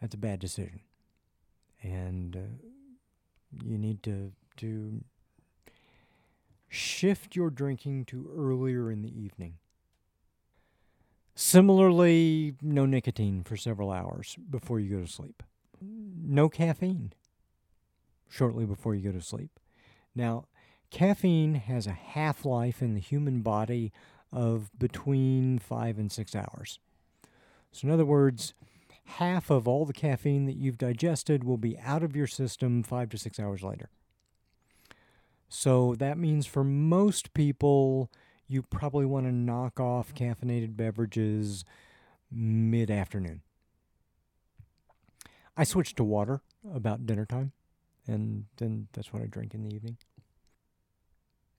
that's 0.00 0.14
a 0.14 0.18
bad 0.18 0.40
decision. 0.40 0.80
And 1.82 2.36
uh, 2.36 3.64
you 3.64 3.78
need 3.78 4.02
to 4.02 4.32
to 4.58 5.04
shift 6.68 7.34
your 7.34 7.48
drinking 7.48 8.04
to 8.06 8.30
earlier 8.36 8.90
in 8.90 9.00
the 9.00 9.18
evening. 9.18 9.54
Similarly, 11.34 12.56
no 12.60 12.84
nicotine 12.84 13.44
for 13.44 13.56
several 13.56 13.90
hours 13.90 14.36
before 14.50 14.80
you 14.80 14.96
go 14.96 15.02
to 15.02 15.10
sleep. 15.10 15.42
No 15.80 16.48
caffeine 16.48 17.12
shortly 18.28 18.64
before 18.64 18.94
you 18.94 19.02
go 19.02 19.12
to 19.16 19.24
sleep. 19.24 19.58
Now, 20.14 20.46
caffeine 20.90 21.54
has 21.54 21.86
a 21.86 21.92
half 21.92 22.44
life 22.44 22.82
in 22.82 22.94
the 22.94 23.00
human 23.00 23.40
body 23.40 23.92
of 24.32 24.70
between 24.78 25.58
five 25.58 25.98
and 25.98 26.12
six 26.12 26.34
hours. 26.34 26.78
So, 27.72 27.86
in 27.88 27.94
other 27.94 28.04
words, 28.04 28.54
half 29.04 29.50
of 29.50 29.66
all 29.66 29.86
the 29.86 29.92
caffeine 29.92 30.46
that 30.46 30.56
you've 30.56 30.78
digested 30.78 31.44
will 31.44 31.56
be 31.56 31.78
out 31.78 32.02
of 32.02 32.14
your 32.14 32.26
system 32.26 32.82
five 32.82 33.08
to 33.10 33.18
six 33.18 33.40
hours 33.40 33.62
later. 33.62 33.88
So 35.48 35.94
that 35.94 36.18
means 36.18 36.46
for 36.46 36.62
most 36.62 37.32
people, 37.32 38.10
you 38.46 38.62
probably 38.62 39.06
want 39.06 39.26
to 39.26 39.32
knock 39.32 39.80
off 39.80 40.14
caffeinated 40.14 40.76
beverages 40.76 41.64
mid 42.30 42.90
afternoon. 42.90 43.40
I 45.58 45.64
switch 45.64 45.96
to 45.96 46.04
water 46.04 46.40
about 46.72 47.04
dinner 47.04 47.26
time, 47.26 47.50
and 48.06 48.44
then 48.58 48.86
that's 48.92 49.12
what 49.12 49.22
I 49.22 49.26
drink 49.26 49.54
in 49.54 49.64
the 49.64 49.74
evening. 49.74 49.96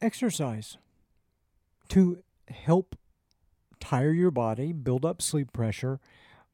Exercise 0.02 0.78
to 1.90 2.24
help 2.48 2.96
tire 3.82 4.12
your 4.12 4.32
body, 4.32 4.72
build 4.72 5.04
up 5.04 5.22
sleep 5.22 5.52
pressure, 5.52 6.00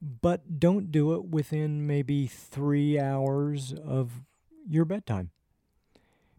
but 0.01 0.59
don't 0.59 0.91
do 0.91 1.13
it 1.13 1.25
within 1.25 1.85
maybe 1.85 2.25
three 2.25 2.99
hours 2.99 3.73
of 3.73 4.23
your 4.67 4.85
bedtime. 4.85 5.29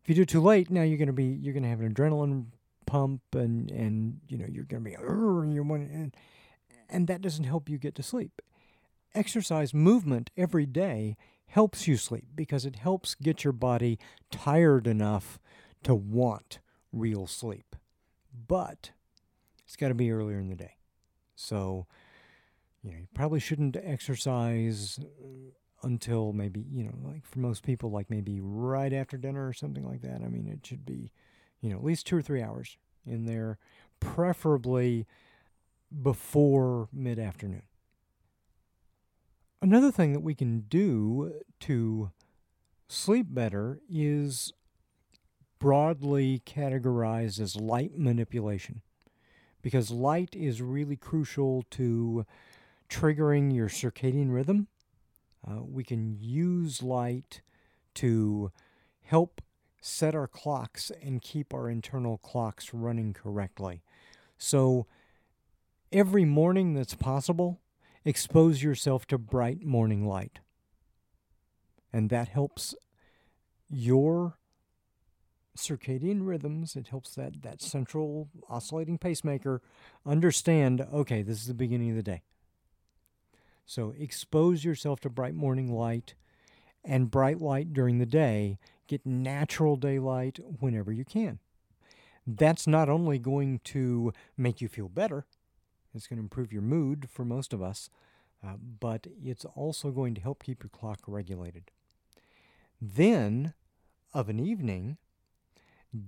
If 0.03 0.09
you 0.09 0.17
do 0.17 0.23
it 0.23 0.29
too 0.29 0.43
late, 0.43 0.71
now 0.71 0.83
you're 0.83 0.99
to 1.07 1.13
be 1.13 1.25
you're 1.25 1.53
to 1.63 1.69
have 1.69 1.81
an 1.81 1.95
adrenaline 1.95 2.47
pump 2.85 3.23
and 3.33 3.71
and 3.71 4.21
you 4.29 4.39
know 4.39 4.47
you're 4.49 4.65
to 4.83 4.91
be 4.91 4.95
and 5.93 6.17
and 6.89 7.07
that 7.07 7.21
doesn't 7.21 7.45
help 7.45 7.69
you 7.69 7.79
get 7.79 7.95
to 7.95 8.03
sleep. 8.03 8.43
Exercise 9.17 9.73
movement 9.73 10.31
every 10.37 10.67
day 10.67 11.17
helps 11.49 11.89
you 11.89 11.97
sleep 11.97 12.27
because 12.35 12.67
it 12.67 12.77
helps 12.77 13.15
get 13.15 13.45
your 13.45 13.53
body 13.53 13.99
tired 14.31 14.87
enough 14.87 15.39
to 15.85 15.95
want 15.95 16.59
real 16.93 17.27
sleep. 17.27 17.75
But 18.47 18.91
it's 19.65 19.77
got 19.77 19.89
to 19.89 19.95
be 19.95 20.11
earlier 20.11 20.39
in 20.39 20.49
the 20.49 20.55
day. 20.55 20.77
So 21.35 21.87
you 22.87 22.93
know, 22.93 22.99
you 22.99 23.09
probably 23.15 23.41
shouldn't 23.41 23.77
exercise 23.83 25.01
uh, 25.01 25.51
until 25.83 26.33
maybe, 26.33 26.65
you 26.71 26.85
know, 26.85 26.95
like 27.03 27.25
for 27.25 27.41
most 27.41 27.65
people, 27.65 27.91
like 27.91 28.09
maybe 28.11 28.39
right 28.41 28.93
after 28.93 29.17
dinner 29.17 29.49
or 29.49 29.53
something 29.53 29.85
like 29.85 30.03
that. 30.03 30.23
I 30.25 30.29
mean, 30.29 30.47
it 30.47 30.65
should 30.65 30.87
be, 30.87 31.11
you 31.61 31.71
know, 31.71 31.77
at 31.77 31.85
least 31.85 32.07
two 32.07 32.17
or 32.17 32.23
three 32.23 32.43
hours 32.43 32.77
in 33.05 33.25
there, 33.27 33.59
preferably 33.99 35.07
before 36.03 36.89
mid 36.93 37.19
afternoon. 37.19 37.63
Another 39.63 39.91
thing 39.91 40.13
that 40.13 40.21
we 40.21 40.35
can 40.35 40.61
do 40.69 41.41
to 41.61 42.11
sleep 42.89 43.27
better 43.31 43.81
is 43.91 44.53
broadly 45.59 46.43
categorized 46.45 47.41
as 47.41 47.57
light 47.57 47.97
manipulation 47.97 48.83
because 49.63 49.91
light 49.91 50.37
is 50.37 50.61
really 50.61 50.97
crucial 50.97 51.65
to 51.71 52.27
triggering 52.89 53.55
your 53.55 53.69
circadian 53.69 54.33
rhythm. 54.33 54.69
Uh, 55.49 55.63
we 55.63 55.83
can 55.83 56.17
use 56.21 56.83
light 56.83 57.41
to 57.95 58.53
help 59.03 59.41
set 59.81 60.15
our 60.15 60.29
clocks 60.29 60.93
and 61.03 61.23
keep 61.23 61.55
our 61.55 61.71
internal 61.71 62.19
clocks 62.19 62.75
running 62.75 63.13
correctly. 63.13 63.83
So, 64.39 64.87
every 65.93 66.25
morning 66.25 66.75
that's 66.75 66.95
possible, 66.95 67.61
expose 68.07 68.63
yourself 68.63 69.05
to 69.09 69.19
bright 69.19 69.65
morning 69.65 70.07
light. 70.07 70.39
And 71.93 72.09
that 72.09 72.29
helps 72.29 72.75
your 73.69 74.39
circadian 75.57 76.21
rhythms. 76.27 76.77
It 76.77 76.89
helps 76.89 77.15
that, 77.17 77.43
that 77.43 77.61
central 77.61 78.29
oscillating 78.49 78.99
pacemaker 78.99 79.61
understand 80.07 80.87
okay, 80.93 81.23
this 81.23 81.41
is 81.41 81.49
the 81.49 81.55
beginning 81.55 81.91
of 81.91 81.97
the 81.97 82.03
day. 82.03 82.23
So 83.65 83.93
expose 83.99 84.65
yourself 84.65 85.01
to 85.01 85.11
bright 85.11 85.35
morning 85.35 85.73
light 85.73 86.15
and 86.85 87.11
bright 87.11 87.41
light 87.41 87.73
during 87.73 87.99
the 87.99 88.07
day. 88.07 88.59
Get 88.87 89.05
natural 89.05 89.75
daylight 89.75 90.39
whenever 90.61 90.93
you 90.93 91.05
can. 91.05 91.41
That's 92.25 92.69
not 92.69 92.89
only 92.89 93.19
going 93.19 93.61
to 93.65 94.13
make 94.37 94.61
you 94.61 94.69
feel 94.69 94.89
better, 94.89 95.27
it's 95.97 96.07
going 96.07 96.19
to 96.19 96.23
improve 96.23 96.53
your 96.53 96.63
mood 96.63 97.09
for 97.11 97.25
most 97.25 97.53
of 97.53 97.63
us, 97.63 97.91
uh, 98.45 98.55
but 98.81 99.07
it's 99.23 99.45
also 99.45 99.91
going 99.91 100.15
to 100.15 100.21
help 100.21 100.45
keep 100.45 100.63
your 100.63 100.71
clock 100.71 101.01
regulated. 101.07 101.71
Then, 102.81 103.55
of 104.13 104.29
an 104.29 104.39
evening, 104.39 104.99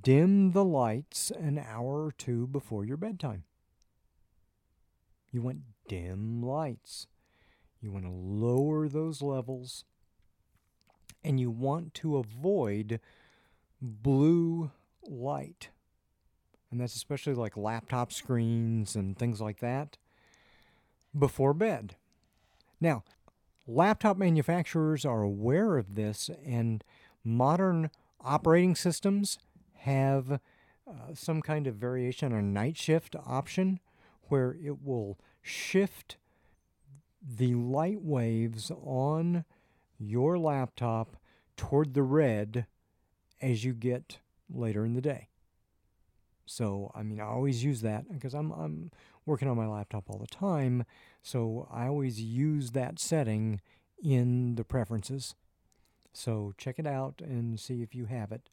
dim 0.03 0.53
the 0.53 0.65
lights 0.65 1.31
an 1.31 1.59
hour 1.59 2.05
or 2.05 2.13
two 2.13 2.47
before 2.47 2.85
your 2.85 2.97
bedtime. 2.97 3.45
You 5.31 5.43
want 5.43 5.61
dim 5.89 6.43
lights. 6.43 7.07
You 7.81 7.93
want 7.93 8.05
to 8.05 8.11
lower 8.11 8.89
those 8.89 9.23
levels. 9.23 9.85
And 11.25 11.39
you 11.39 11.51
want 11.51 11.95
to 11.95 12.17
avoid 12.17 13.01
blue 13.81 14.71
light. 15.03 15.71
And 16.71 16.81
that's 16.81 16.97
especially 16.97 17.35
like 17.35 17.57
laptop 17.57 18.13
screens 18.13 18.95
and 18.95 19.19
things 19.19 19.41
like 19.41 19.61
that 19.61 19.97
before 21.19 21.55
bed. 21.55 21.97
Now, 22.81 23.05
laptop 23.67 24.17
manufacturers 24.17 25.05
are 25.05 25.23
aware 25.23 25.79
of 25.79 25.95
this, 25.95 26.31
and 26.45 26.85
modern 27.25 27.91
operating 28.21 28.75
systems 28.75 29.39
have 29.79 30.33
uh, 30.33 31.15
some 31.15 31.43
kind 31.43 31.67
of 31.67 31.77
variation 31.77 32.33
on 32.33 32.53
night 32.53 32.77
shift 32.77 33.17
option 33.27 33.81
where 34.25 34.57
it 34.63 34.83
will 34.83 35.19
shift 35.43 36.17
the 37.23 37.55
light 37.55 38.03
waves 38.03 38.71
on 38.83 39.45
your 39.99 40.39
laptop 40.39 41.17
toward 41.57 41.95
the 41.95 42.03
red 42.03 42.67
as 43.41 43.65
you 43.65 43.73
get 43.73 44.19
later 44.49 44.85
in 44.85 44.95
the 44.95 45.01
day. 45.01 45.29
So, 46.49 46.91
I 46.95 47.03
mean, 47.03 47.21
I 47.21 47.25
always 47.25 47.63
use 47.63 47.83
that 47.83 48.11
because 48.13 48.35
I'm, 48.35 48.51
I'm 48.53 48.91
working 49.27 49.49
on 49.49 49.57
my 49.57 49.67
laptop 49.67 50.05
all 50.09 50.19
the 50.19 50.27
time. 50.27 50.85
So, 51.23 51.69
I 51.71 51.87
always 51.87 52.21
use 52.21 52.71
that 52.71 52.99
setting 52.99 53.61
in 54.03 54.55
the 54.55 54.65
preferences. 54.65 55.35
So, 56.13 56.55
check 56.57 56.79
it 56.79 56.87
out 56.87 57.21
and 57.21 57.61
see 57.61 57.83
if 57.83 57.95
you 57.95 58.07
have 58.07 58.33
it. 58.33 58.49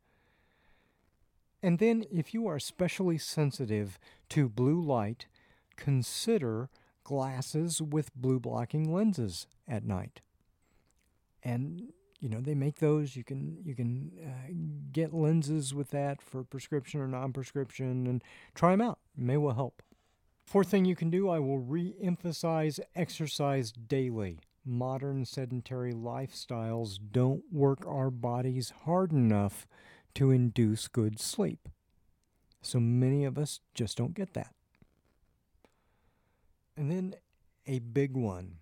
And 1.63 1.79
then, 1.79 2.03
if 2.11 2.33
you 2.33 2.47
are 2.47 2.57
especially 2.57 3.17
sensitive 3.17 3.97
to 4.29 4.49
blue 4.49 4.81
light, 4.81 5.27
consider 5.77 6.69
glasses 7.03 7.81
with 7.81 8.13
blue 8.15 8.39
blocking 8.39 8.93
lenses 8.93 9.47
at 9.67 9.85
night. 9.85 10.21
And 11.41 11.93
you 12.19 12.29
know 12.29 12.39
they 12.39 12.55
make 12.55 12.79
those. 12.79 13.15
You 13.15 13.23
can 13.23 13.57
you 13.63 13.75
can 13.75 14.11
uh, 14.25 14.51
get 14.91 15.13
lenses 15.13 15.73
with 15.73 15.91
that 15.91 16.21
for 16.21 16.43
prescription 16.43 16.99
or 17.01 17.07
non-prescription, 17.07 18.07
and 18.07 18.23
try 18.53 18.71
them 18.71 18.81
out. 18.81 18.99
It 19.17 19.23
may 19.23 19.37
well 19.37 19.55
help. 19.55 19.81
Fourth 20.45 20.69
thing 20.69 20.85
you 20.85 20.95
can 20.95 21.09
do, 21.09 21.27
I 21.27 21.39
will 21.39 21.57
re-emphasize 21.57 22.79
exercise 22.95 23.71
daily. 23.71 24.39
Modern 24.63 25.25
sedentary 25.25 25.93
lifestyles 25.93 26.97
don't 27.11 27.43
work 27.51 27.85
our 27.87 28.09
bodies 28.09 28.71
hard 28.85 29.11
enough 29.11 29.67
to 30.15 30.31
induce 30.31 30.87
good 30.87 31.19
sleep. 31.19 31.67
So 32.61 32.79
many 32.79 33.25
of 33.25 33.37
us 33.37 33.59
just 33.73 33.97
don't 33.97 34.15
get 34.15 34.33
that. 34.33 34.53
And 36.77 36.91
then 36.91 37.15
a 37.67 37.79
big 37.79 38.13
one 38.15 38.57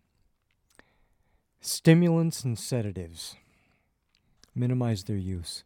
stimulants 1.61 2.43
and 2.43 2.59
sedatives. 2.59 3.37
Minimize 4.55 5.03
their 5.03 5.17
use. 5.17 5.63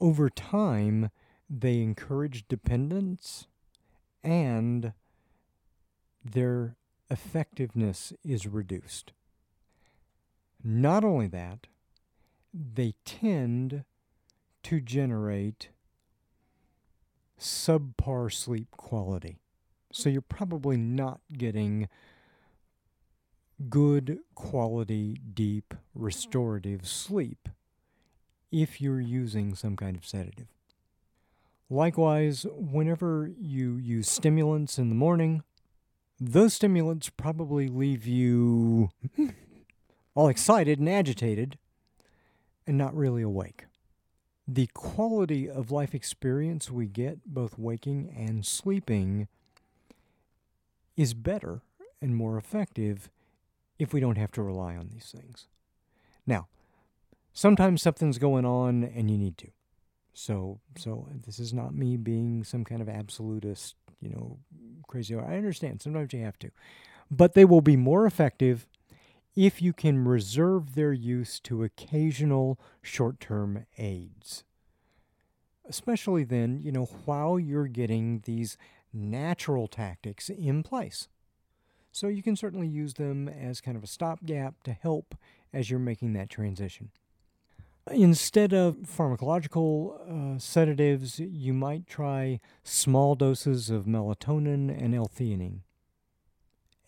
Over 0.00 0.28
time, 0.30 1.10
they 1.48 1.80
encourage 1.80 2.46
dependence 2.48 3.46
and 4.22 4.92
their 6.24 6.76
effectiveness 7.10 8.12
is 8.24 8.46
reduced. 8.46 9.12
Not 10.62 11.04
only 11.04 11.28
that, 11.28 11.66
they 12.52 12.94
tend 13.04 13.84
to 14.64 14.80
generate 14.80 15.70
subpar 17.38 18.32
sleep 18.32 18.70
quality. 18.72 19.38
So 19.92 20.10
you're 20.10 20.20
probably 20.20 20.76
not 20.76 21.20
getting 21.32 21.88
good 23.68 24.18
quality, 24.34 25.18
deep, 25.34 25.74
restorative 25.94 26.86
sleep 26.86 27.48
if 28.50 28.80
you're 28.80 29.00
using 29.00 29.54
some 29.54 29.76
kind 29.76 29.96
of 29.96 30.06
sedative. 30.06 30.46
Likewise, 31.70 32.46
whenever 32.54 33.30
you 33.38 33.76
use 33.76 34.08
stimulants 34.08 34.78
in 34.78 34.88
the 34.88 34.94
morning, 34.94 35.42
those 36.18 36.54
stimulants 36.54 37.10
probably 37.10 37.68
leave 37.68 38.06
you 38.06 38.90
all 40.14 40.28
excited 40.28 40.78
and 40.78 40.88
agitated 40.88 41.58
and 42.66 42.78
not 42.78 42.96
really 42.96 43.22
awake. 43.22 43.66
The 44.46 44.68
quality 44.72 45.48
of 45.48 45.70
life 45.70 45.94
experience 45.94 46.70
we 46.70 46.86
get, 46.86 47.18
both 47.26 47.58
waking 47.58 48.14
and 48.16 48.46
sleeping, 48.46 49.28
is 50.96 51.12
better 51.12 51.60
and 52.00 52.16
more 52.16 52.38
effective 52.38 53.10
if 53.78 53.92
we 53.92 54.00
don't 54.00 54.18
have 54.18 54.32
to 54.32 54.42
rely 54.42 54.76
on 54.76 54.88
these 54.92 55.14
things. 55.14 55.46
Now, 56.26 56.48
sometimes 57.32 57.82
something's 57.82 58.18
going 58.18 58.44
on 58.44 58.84
and 58.84 59.10
you 59.10 59.18
need 59.18 59.38
to. 59.38 59.48
So, 60.12 60.60
so 60.76 61.08
this 61.26 61.38
is 61.38 61.54
not 61.54 61.74
me 61.74 61.96
being 61.96 62.42
some 62.42 62.64
kind 62.64 62.82
of 62.82 62.88
absolutist, 62.88 63.76
you 64.00 64.10
know, 64.10 64.38
crazy. 64.88 65.14
I 65.14 65.36
understand 65.36 65.80
sometimes 65.80 66.12
you 66.12 66.24
have 66.24 66.38
to, 66.40 66.50
but 67.10 67.34
they 67.34 67.44
will 67.44 67.60
be 67.60 67.76
more 67.76 68.04
effective 68.04 68.66
if 69.36 69.62
you 69.62 69.72
can 69.72 70.04
reserve 70.04 70.74
their 70.74 70.92
use 70.92 71.38
to 71.40 71.62
occasional 71.62 72.58
short-term 72.82 73.66
aids. 73.78 74.42
Especially 75.68 76.24
then, 76.24 76.58
you 76.60 76.72
know, 76.72 76.86
while 77.04 77.38
you're 77.38 77.68
getting 77.68 78.22
these 78.24 78.56
natural 78.92 79.68
tactics 79.68 80.28
in 80.28 80.64
place. 80.64 81.06
So 81.98 82.06
you 82.06 82.22
can 82.22 82.36
certainly 82.36 82.68
use 82.68 82.94
them 82.94 83.26
as 83.28 83.60
kind 83.60 83.76
of 83.76 83.82
a 83.82 83.88
stopgap 83.88 84.62
to 84.62 84.72
help 84.72 85.16
as 85.52 85.68
you're 85.68 85.80
making 85.80 86.12
that 86.12 86.30
transition. 86.30 86.90
Instead 87.90 88.52
of 88.52 88.76
pharmacological 88.76 90.36
uh, 90.36 90.38
sedatives, 90.38 91.18
you 91.18 91.52
might 91.52 91.88
try 91.88 92.38
small 92.62 93.16
doses 93.16 93.68
of 93.68 93.86
melatonin 93.86 94.70
and 94.70 94.94
L-theanine. 94.94 95.62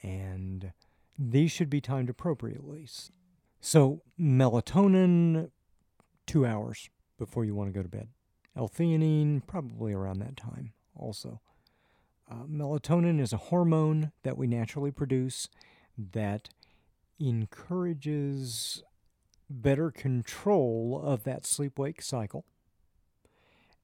And 0.01 0.71
these 1.19 1.51
should 1.51 1.71
be 1.71 1.81
timed 1.81 2.09
appropriately. 2.09 2.87
So, 3.61 4.03
melatonin, 4.17 5.51
two 6.25 6.47
hours 6.47 6.89
before 7.19 7.45
you 7.45 7.57
want 7.57 7.69
to 7.69 7.77
go 7.77 7.83
to 7.83 7.89
bed. 7.89 8.11
L-theanine, 8.57 9.45
probably 9.45 9.93
around 9.93 10.21
that 10.21 10.37
time 10.37 10.73
also. 10.95 11.41
Uh, 12.31 12.45
melatonin 12.49 13.21
is 13.21 13.33
a 13.33 13.39
hormone 13.39 14.13
that 14.23 14.39
we 14.39 14.47
naturally 14.47 14.93
produce 14.93 15.49
that 15.99 16.49
encourages 17.19 18.83
better 19.49 19.91
control 19.91 21.01
of 21.05 21.25
that 21.25 21.45
sleep 21.45 21.79
wake 21.79 22.01
cycle. 22.01 22.45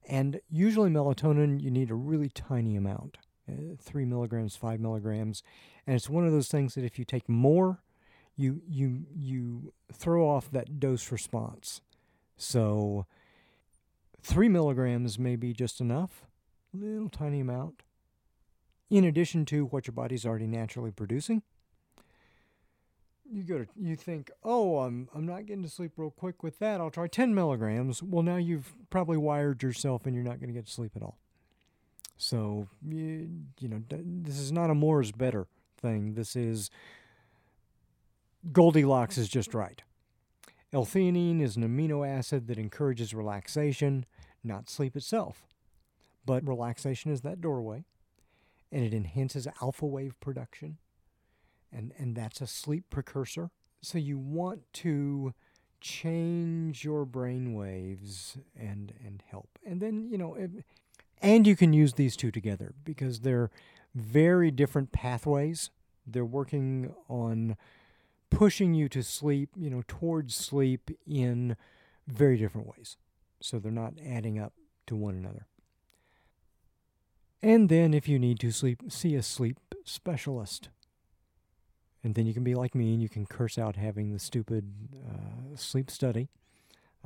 And 0.09 0.40
usually, 0.49 0.90
melatonin, 0.90 1.61
you 1.61 1.72
need 1.72 1.90
a 1.90 1.94
really 1.94 2.28
tiny 2.28 2.76
amount 2.76 3.18
uh, 3.49 3.74
three 3.80 4.05
milligrams, 4.05 4.55
five 4.57 4.78
milligrams. 4.78 5.42
And 5.86 5.97
it's 5.97 6.09
one 6.09 6.24
of 6.24 6.32
those 6.32 6.49
things 6.49 6.74
that 6.74 6.84
if 6.84 6.99
you 6.99 7.05
take 7.05 7.28
more, 7.28 7.82
you, 8.36 8.61
you, 8.68 9.07
you 9.12 9.72
throw 9.92 10.28
off 10.28 10.51
that 10.53 10.78
dose 10.78 11.11
response. 11.11 11.80
So, 12.36 13.07
three 14.20 14.49
milligrams 14.49 15.18
may 15.18 15.36
be 15.36 15.53
just 15.53 15.80
enough, 15.80 16.26
little 16.72 17.09
tiny 17.09 17.40
amount 17.40 17.82
in 18.91 19.05
addition 19.05 19.45
to 19.47 19.66
what 19.66 19.87
your 19.87 19.93
body's 19.93 20.24
already 20.24 20.47
naturally 20.47 20.91
producing. 20.91 21.43
You 23.28 23.43
go 23.43 23.59
to 23.59 23.66
you 23.76 23.97
think, 23.97 24.30
oh, 24.45 24.78
I'm 24.78 25.09
I'm 25.14 25.26
not 25.26 25.47
getting 25.47 25.64
to 25.64 25.68
sleep 25.68 25.93
real 25.97 26.11
quick 26.11 26.43
with 26.43 26.61
that. 26.61 26.80
I'll 26.80 26.91
try 26.91 27.09
10 27.09 27.34
milligrams. 27.34 28.03
Well, 28.03 28.22
now 28.22 28.37
you've 28.37 28.72
probably 28.89 29.16
wired 29.16 29.62
yourself, 29.62 30.07
and 30.07 30.14
you're 30.14 30.22
not 30.22 30.39
going 30.39 30.49
to 30.49 30.55
get 30.55 30.66
to 30.66 30.72
sleep 30.72 30.93
at 30.95 31.03
all. 31.03 31.18
So 32.16 32.68
you, 32.87 33.28
you 33.59 33.68
know 33.68 33.82
this 33.91 34.39
is 34.39 34.53
not 34.53 34.70
a 34.70 34.74
more 34.74 35.03
is 35.03 35.11
better 35.11 35.49
thing. 35.76 36.14
This 36.14 36.37
is 36.37 36.70
Goldilocks 38.53 39.18
is 39.18 39.28
just 39.28 39.55
right. 39.55 39.82
L-theanine 40.72 41.41
is 41.41 41.57
an 41.57 41.62
amino 41.62 42.07
acid 42.07 42.47
that 42.49 42.59
encourages 42.59 43.14
relaxation, 43.14 44.05
not 44.45 44.68
sleep 44.68 44.97
itself. 44.97 45.47
But 46.24 46.47
relaxation 46.47 47.12
is 47.12 47.20
that 47.22 47.41
doorway, 47.41 47.84
and 48.77 48.85
it 48.85 48.93
enhances 48.93 49.49
alpha 49.62 49.87
wave 49.87 50.20
production, 50.20 50.77
and, 51.72 51.95
and 51.97 52.14
that's 52.14 52.43
a 52.43 52.47
sleep 52.47 52.85
precursor. 52.91 53.49
So 53.81 53.97
you 53.97 54.18
want 54.18 54.70
to 54.74 55.33
change 55.81 56.85
your 56.85 57.07
brain 57.07 57.55
waves 57.55 58.37
and 58.55 58.93
and 59.03 59.22
help. 59.31 59.49
And 59.64 59.81
then, 59.81 60.11
you 60.11 60.18
know, 60.18 60.37
and 61.22 61.47
you 61.47 61.57
can 61.57 61.72
use 61.72 61.95
these 61.95 62.16
two 62.16 62.31
together 62.31 62.74
because 62.85 63.20
they're 63.20 63.51
very 63.95 64.51
different 64.51 64.93
pathways. 64.93 65.70
They're 66.07 66.27
working 66.27 66.93
on 67.09 67.57
pushing 68.29 68.74
you 68.74 68.91
to 68.91 69.03
sleep, 69.03 69.51
you 69.57 69.70
know, 69.70 69.85
towards 69.89 70.35
sleep 70.35 70.91
in 71.07 71.57
very 72.07 72.37
different 72.37 72.66
ways. 72.66 72.99
So 73.41 73.59
they're 73.59 73.72
not 73.72 73.95
adding 74.07 74.39
up 74.39 74.53
to 74.89 74.97
one 74.97 75.14
another. 75.14 75.47
And 77.47 77.68
then 77.68 77.94
if 77.94 78.09
you 78.09 78.18
need 78.18 78.40
to 78.40 78.51
sleep, 78.51 78.82
see 78.88 79.14
a 79.14 79.22
sleep 79.22 79.61
specialist. 79.84 80.68
And 82.03 82.16
then 82.16 82.26
you 82.26 82.34
can 82.34 82.42
be 82.42 82.57
like 82.57 82.74
me 82.74 82.92
and 82.92 83.01
you 83.01 83.09
can 83.09 83.24
curse 83.24 83.57
out 83.57 83.76
having 83.76 84.12
the 84.12 84.18
stupid 84.18 84.68
uh, 85.09 85.55
sleep 85.55 85.88
study. 85.88 86.28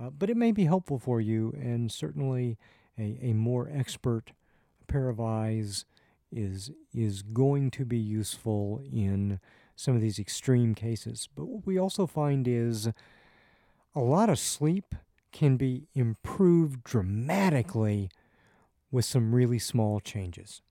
Uh, 0.00 0.08
but 0.08 0.30
it 0.30 0.38
may 0.38 0.50
be 0.50 0.64
helpful 0.64 0.98
for 0.98 1.20
you, 1.20 1.54
and 1.60 1.92
certainly 1.92 2.56
a, 2.98 3.18
a 3.20 3.32
more 3.34 3.70
expert 3.70 4.32
pair 4.86 5.10
of 5.10 5.20
eyes 5.20 5.84
is 6.32 6.70
is 6.94 7.20
going 7.20 7.70
to 7.72 7.84
be 7.84 7.98
useful 7.98 8.80
in 8.90 9.40
some 9.76 9.94
of 9.94 10.00
these 10.00 10.18
extreme 10.18 10.74
cases. 10.74 11.28
But 11.36 11.48
what 11.48 11.66
we 11.66 11.76
also 11.76 12.06
find 12.06 12.48
is 12.48 12.88
a 13.94 14.00
lot 14.00 14.30
of 14.30 14.38
sleep 14.38 14.94
can 15.32 15.58
be 15.58 15.86
improved 15.92 16.82
dramatically 16.82 18.08
with 18.90 19.04
some 19.04 19.34
really 19.34 19.58
small 19.58 20.00
changes. 20.00 20.62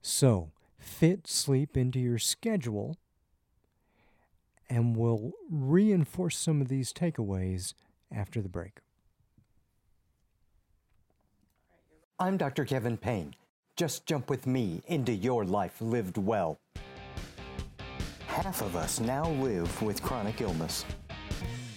So, 0.00 0.50
fit 0.78 1.26
sleep 1.26 1.76
into 1.76 2.00
your 2.00 2.18
schedule 2.18 2.96
and 4.68 4.96
we'll 4.96 5.32
reinforce 5.50 6.36
some 6.36 6.62
of 6.62 6.68
these 6.68 6.92
takeaways 6.92 7.74
after 8.10 8.40
the 8.40 8.48
break. 8.48 8.78
I'm 12.18 12.36
Dr. 12.36 12.64
Kevin 12.64 12.96
Payne. 12.96 13.34
Just 13.76 14.06
jump 14.06 14.30
with 14.30 14.46
me 14.46 14.82
into 14.86 15.12
your 15.12 15.44
life 15.44 15.80
lived 15.80 16.16
well. 16.16 16.58
Half 18.26 18.62
of 18.62 18.76
us 18.76 18.98
now 18.98 19.28
live 19.32 19.82
with 19.82 20.02
chronic 20.02 20.40
illness. 20.40 20.84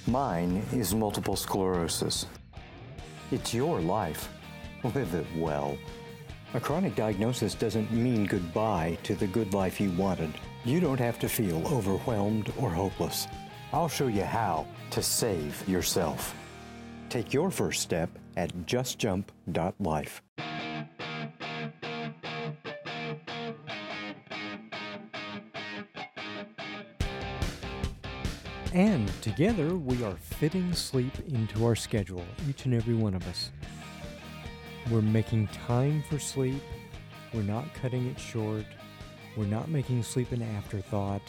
Mine 0.08 0.64
is 0.72 0.96
multiple 0.96 1.36
sclerosis. 1.36 2.28
It's 3.32 3.54
your 3.54 3.82
life. 3.82 4.30
Live 4.94 5.16
it 5.16 5.26
well. 5.36 5.78
A 6.54 6.60
chronic 6.60 6.96
diagnosis 6.96 7.56
doesn't 7.56 7.92
mean 7.92 8.28
goodbye 8.28 8.98
to 9.02 9.16
the 9.16 9.26
good 9.26 9.52
life 9.54 9.82
you 9.82 9.90
wanted. 9.94 10.32
You 10.64 10.80
don't 10.80 11.00
have 11.00 11.18
to 11.20 11.28
feel 11.28 11.66
overwhelmed 11.68 12.54
or 12.60 12.70
hopeless. 12.70 13.28
I'll 13.74 13.90
show 13.90 14.08
you 14.08 14.24
how 14.24 14.68
to 14.92 15.02
save 15.02 15.68
yourself. 15.68 16.36
Take 17.10 17.34
your 17.34 17.50
first 17.50 17.82
step 17.82 18.10
at 18.38 18.54
justjump.life. 18.68 20.22
And 28.72 29.08
together 29.22 29.76
we 29.76 30.04
are 30.04 30.16
fitting 30.16 30.74
sleep 30.74 31.14
into 31.30 31.66
our 31.66 31.76
schedule, 31.76 32.24
each 32.48 32.66
and 32.66 32.74
every 32.74 32.94
one 32.94 33.16
of 33.16 33.28
us. 33.28 33.50
We're 34.92 35.02
making 35.02 35.48
time 35.48 36.04
for 36.10 36.20
sleep. 36.20 36.62
We're 37.34 37.42
not 37.42 37.74
cutting 37.74 38.06
it 38.08 38.20
short. 38.20 38.66
We're 39.36 39.46
not 39.46 39.68
making 39.68 40.04
sleep 40.04 40.32
an 40.32 40.44
afterthought. 40.44 41.24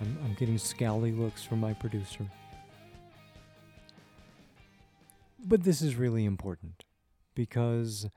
I'm, 0.00 0.18
I'm 0.24 0.34
getting 0.34 0.56
scowly 0.56 1.16
looks 1.16 1.42
from 1.42 1.60
my 1.60 1.72
producer. 1.72 2.26
But 5.38 5.62
this 5.62 5.82
is 5.82 5.94
really 5.94 6.24
important 6.24 6.84
because 7.34 8.08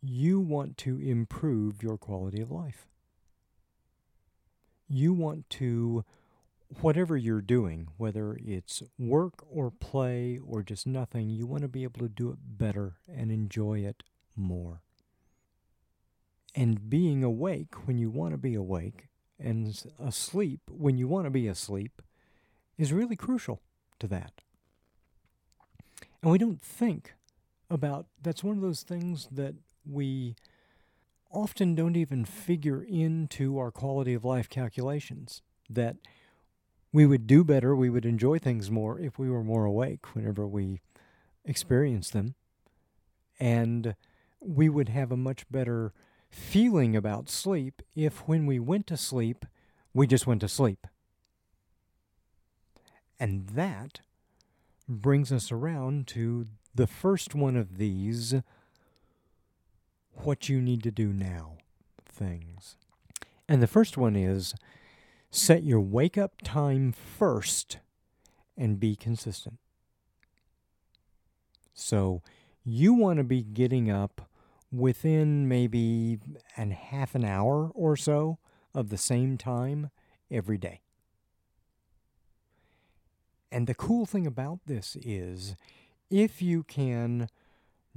you 0.00 0.40
want 0.40 0.78
to 0.78 0.98
improve 0.98 1.82
your 1.82 1.98
quality 1.98 2.40
of 2.40 2.50
life. 2.50 2.88
You 4.88 5.12
want 5.12 5.50
to 5.50 6.04
whatever 6.80 7.16
you're 7.16 7.40
doing, 7.40 7.88
whether 7.96 8.38
it's 8.44 8.82
work 8.98 9.44
or 9.50 9.70
play 9.70 10.38
or 10.44 10.62
just 10.62 10.86
nothing, 10.86 11.30
you 11.30 11.46
want 11.46 11.62
to 11.62 11.68
be 11.68 11.82
able 11.82 12.00
to 12.00 12.08
do 12.08 12.30
it 12.30 12.38
better 12.40 12.96
and 13.08 13.30
enjoy 13.30 13.80
it 13.80 14.02
more. 14.36 14.82
And 16.54 16.90
being 16.90 17.22
awake 17.22 17.86
when 17.86 17.98
you 17.98 18.10
want 18.10 18.32
to 18.32 18.38
be 18.38 18.54
awake 18.54 19.08
and 19.38 19.80
asleep 20.04 20.60
when 20.68 20.98
you 20.98 21.06
want 21.06 21.26
to 21.26 21.30
be 21.30 21.46
asleep 21.46 22.02
is 22.76 22.92
really 22.92 23.16
crucial 23.16 23.60
to 24.00 24.06
that. 24.08 24.32
And 26.22 26.32
we 26.32 26.38
don't 26.38 26.60
think 26.60 27.14
about 27.70 28.06
that's 28.20 28.42
one 28.42 28.56
of 28.56 28.62
those 28.62 28.82
things 28.82 29.28
that 29.30 29.54
we 29.86 30.34
often 31.30 31.74
don't 31.74 31.96
even 31.96 32.24
figure 32.24 32.82
into 32.82 33.58
our 33.58 33.70
quality 33.70 34.14
of 34.14 34.24
life 34.24 34.48
calculations 34.48 35.42
that 35.68 35.96
we 36.92 37.06
would 37.06 37.26
do 37.26 37.44
better, 37.44 37.74
we 37.74 37.90
would 37.90 38.06
enjoy 38.06 38.38
things 38.38 38.70
more 38.70 38.98
if 38.98 39.18
we 39.18 39.28
were 39.28 39.44
more 39.44 39.64
awake 39.64 40.14
whenever 40.14 40.46
we 40.46 40.80
experience 41.44 42.10
them. 42.10 42.34
And 43.38 43.94
we 44.40 44.68
would 44.68 44.88
have 44.88 45.12
a 45.12 45.16
much 45.16 45.48
better 45.50 45.92
feeling 46.30 46.96
about 46.96 47.28
sleep 47.28 47.82
if 47.94 48.26
when 48.28 48.46
we 48.46 48.58
went 48.58 48.86
to 48.88 48.96
sleep, 48.96 49.44
we 49.94 50.06
just 50.06 50.26
went 50.26 50.40
to 50.40 50.48
sleep. 50.48 50.86
And 53.20 53.48
that 53.48 54.00
brings 54.88 55.32
us 55.32 55.50
around 55.50 56.06
to 56.08 56.46
the 56.74 56.86
first 56.86 57.34
one 57.34 57.56
of 57.56 57.78
these 57.78 58.34
what 60.14 60.48
you 60.48 60.60
need 60.60 60.82
to 60.82 60.90
do 60.90 61.12
now 61.12 61.56
things. 62.06 62.76
And 63.48 63.62
the 63.62 63.66
first 63.66 63.96
one 63.96 64.16
is 64.16 64.54
Set 65.30 65.62
your 65.62 65.80
wake 65.80 66.16
up 66.16 66.40
time 66.42 66.92
first 66.92 67.78
and 68.56 68.80
be 68.80 68.96
consistent. 68.96 69.58
So 71.74 72.22
you 72.64 72.92
want 72.94 73.18
to 73.18 73.24
be 73.24 73.42
getting 73.42 73.90
up 73.90 74.28
within 74.72 75.48
maybe 75.48 76.18
an 76.56 76.72
half 76.72 77.14
an 77.14 77.24
hour 77.24 77.70
or 77.74 77.96
so 77.96 78.38
of 78.74 78.88
the 78.88 78.98
same 78.98 79.38
time 79.38 79.90
every 80.30 80.58
day. 80.58 80.80
And 83.50 83.66
the 83.66 83.74
cool 83.74 84.04
thing 84.04 84.26
about 84.26 84.60
this 84.66 84.96
is 85.02 85.56
if 86.10 86.42
you 86.42 86.62
can 86.62 87.28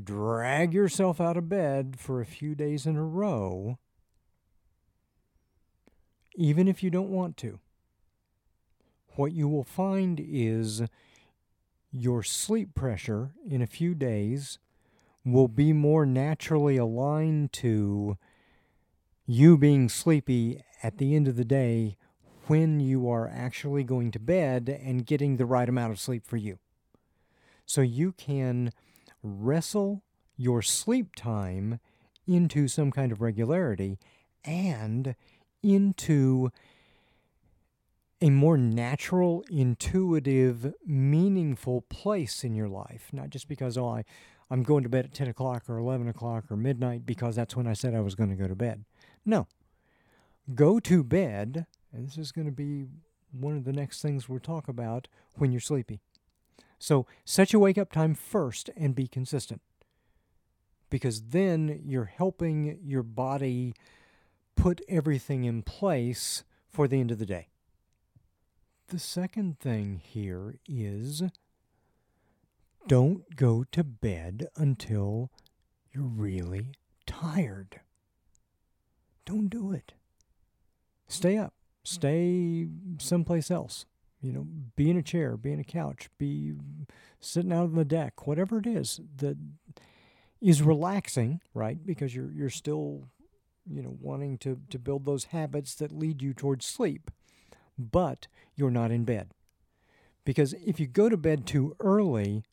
drag 0.02 0.74
yourself 0.74 1.20
out 1.20 1.38
of 1.38 1.50
bed 1.50 1.96
for 2.00 2.22
a 2.22 2.26
few 2.26 2.56
days 2.56 2.86
in 2.86 2.96
a 2.96 3.04
row, 3.04 3.78
even 6.36 6.68
if 6.68 6.84
you 6.84 6.90
don't 6.90 7.10
want 7.10 7.38
to. 7.38 7.60
What 9.16 9.34
you 9.34 9.48
will 9.48 9.64
find 9.64 10.20
is 10.24 10.84
your 11.92 12.24
sleep 12.24 12.74
pressure 12.74 13.32
in 13.46 13.62
a 13.62 13.68
few 13.68 13.94
days 13.94 14.60
will 15.26 15.48
be 15.48 15.74
more 15.74 16.06
naturally 16.06 16.78
aligned 16.78 17.52
to 17.54 18.18
you 19.26 19.58
being 19.58 19.90
sleepy 19.90 20.64
at 20.82 20.98
the 20.98 21.16
end 21.16 21.28
of 21.28 21.36
the 21.36 21.46
day 21.46 21.98
when 22.48 22.80
you 22.80 23.10
are 23.10 23.30
actually 23.30 23.84
going 23.84 24.12
to 24.12 24.20
bed 24.20 24.80
and 24.84 25.06
getting 25.06 25.38
the 25.38 25.46
right 25.46 25.70
amount 25.70 25.92
of 25.92 26.00
sleep 26.00 26.26
for 26.26 26.38
you. 26.38 26.58
So 27.66 27.82
you 27.82 28.14
can 28.14 28.72
wrestle 29.22 30.02
your 30.36 30.62
sleep 30.62 31.16
time 31.16 31.80
into 32.28 32.68
some 32.68 32.92
kind 32.92 33.12
of 33.12 33.22
regularity 33.22 34.00
and 34.44 35.16
into 35.64 36.52
a 38.22 38.30
more 38.30 38.58
natural, 38.58 39.44
intuitive, 39.50 40.74
meaningful 40.86 41.82
place 41.82 42.44
in 42.44 42.56
your 42.56 42.70
life. 42.70 43.10
Not 43.12 43.30
just 43.32 43.48
because, 43.48 43.78
oh, 43.78 43.88
I, 43.88 44.04
I'm 44.50 44.64
going 44.64 44.84
to 44.84 44.90
bed 44.90 45.06
at 45.06 45.14
10 45.14 45.28
o'clock 45.30 45.70
or 45.70 45.78
11 45.78 46.08
o'clock 46.08 46.46
or 46.52 46.56
midnight 46.56 47.06
because 47.06 47.36
that's 47.36 47.56
when 47.56 47.68
I 47.68 47.74
said 47.74 47.96
I 47.96 48.02
was 48.02 48.16
going 48.16 48.30
to 48.30 48.36
go 48.36 48.48
to 48.48 48.56
bed. 48.56 48.86
No. 49.26 49.48
Go 50.54 50.80
to 50.82 51.04
bed, 51.04 51.66
and 51.94 52.08
this 52.08 52.18
is 52.18 52.32
going 52.32 52.46
to 52.46 52.52
be 52.52 52.86
one 53.32 53.58
of 53.58 53.64
the 53.64 53.74
next 53.74 54.02
things 54.02 54.28
we'll 54.28 54.40
talk 54.40 54.68
about 54.68 55.08
when 55.36 55.52
you're 55.52 55.62
sleepy. 55.62 56.00
So 56.78 57.06
set 57.26 57.54
your 57.54 57.62
wake 57.62 57.78
up 57.78 57.92
time 57.92 58.14
first 58.14 58.70
and 58.76 58.94
be 58.94 59.08
consistent. 59.08 59.62
Because 60.90 61.22
then 61.30 61.80
you're 61.86 62.06
helping 62.06 62.80
your 62.84 63.04
body 63.04 63.74
put 64.56 64.82
everything 64.88 65.44
in 65.44 65.62
place 65.64 66.44
for 66.70 66.88
the 66.88 67.00
end 67.00 67.12
of 67.12 67.20
the 67.20 67.26
day. 67.26 67.48
The 68.88 69.00
second 69.00 69.60
thing 69.60 70.02
here 70.04 70.56
is 70.68 71.24
don't 72.88 73.36
go 73.36 73.64
to 73.72 73.84
bed 73.84 74.48
until 74.56 75.32
you're 75.94 76.04
really 76.04 76.74
tired. 77.06 77.82
Don't 79.26 79.50
do 79.50 79.72
it. 79.72 79.94
Stay 81.08 81.38
up. 81.38 81.54
Stay 81.84 82.68
someplace 83.00 83.50
else. 83.50 83.86
You 84.22 84.32
know, 84.32 84.48
be 84.76 84.90
in 84.90 84.98
a 84.98 85.02
chair, 85.02 85.36
be 85.36 85.52
in 85.52 85.60
a 85.60 85.64
couch, 85.64 86.10
be 86.18 86.54
sitting 87.20 87.52
out 87.52 87.64
on 87.64 87.76
the 87.76 87.86
deck, 87.86 88.28
whatever 88.28 88.60
it 88.60 88.68
is 88.68 89.00
that 89.18 89.36
is 90.40 90.62
relaxing, 90.62 91.42
right? 91.54 91.84
Because 91.84 92.16
you're 92.16 92.32
you're 92.32 92.50
still, 92.50 93.08
you 93.72 93.82
know, 93.82 93.98
wanting 94.00 94.38
to, 94.40 94.60
to 94.70 94.80
build 94.80 95.06
those 95.06 95.26
habits 95.26 95.76
that 95.76 95.92
lead 95.92 96.22
you 96.22 96.34
towards 96.34 96.66
sleep. 96.66 97.12
But 97.78 98.28
you're 98.56 98.72
not 98.72 98.92
in 98.92 99.06
bed. 99.06 99.32
Because 100.24 100.54
if 100.66 100.80
you 100.80 100.88
go 100.88 101.10
to 101.10 101.18
bed 101.18 101.48
too 101.48 101.76
early, 101.80 102.44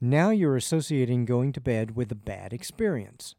now 0.00 0.30
you're 0.30 0.56
associating 0.56 1.24
going 1.24 1.52
to 1.52 1.60
bed 1.60 1.94
with 1.94 2.10
a 2.10 2.16
bad 2.16 2.52
experience 2.52 3.34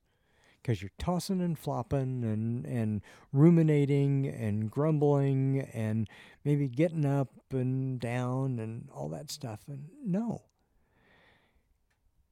because 0.63 0.81
you're 0.81 0.91
tossing 0.97 1.41
and 1.41 1.59
flopping 1.59 2.23
and, 2.23 2.65
and 2.65 3.01
ruminating 3.33 4.25
and 4.27 4.71
grumbling 4.71 5.67
and 5.73 6.07
maybe 6.45 6.69
getting 6.69 7.05
up 7.05 7.29
and 7.51 7.99
down 7.99 8.59
and 8.59 8.87
all 8.93 9.09
that 9.09 9.29
stuff. 9.29 9.61
And 9.67 9.89
no. 10.03 10.43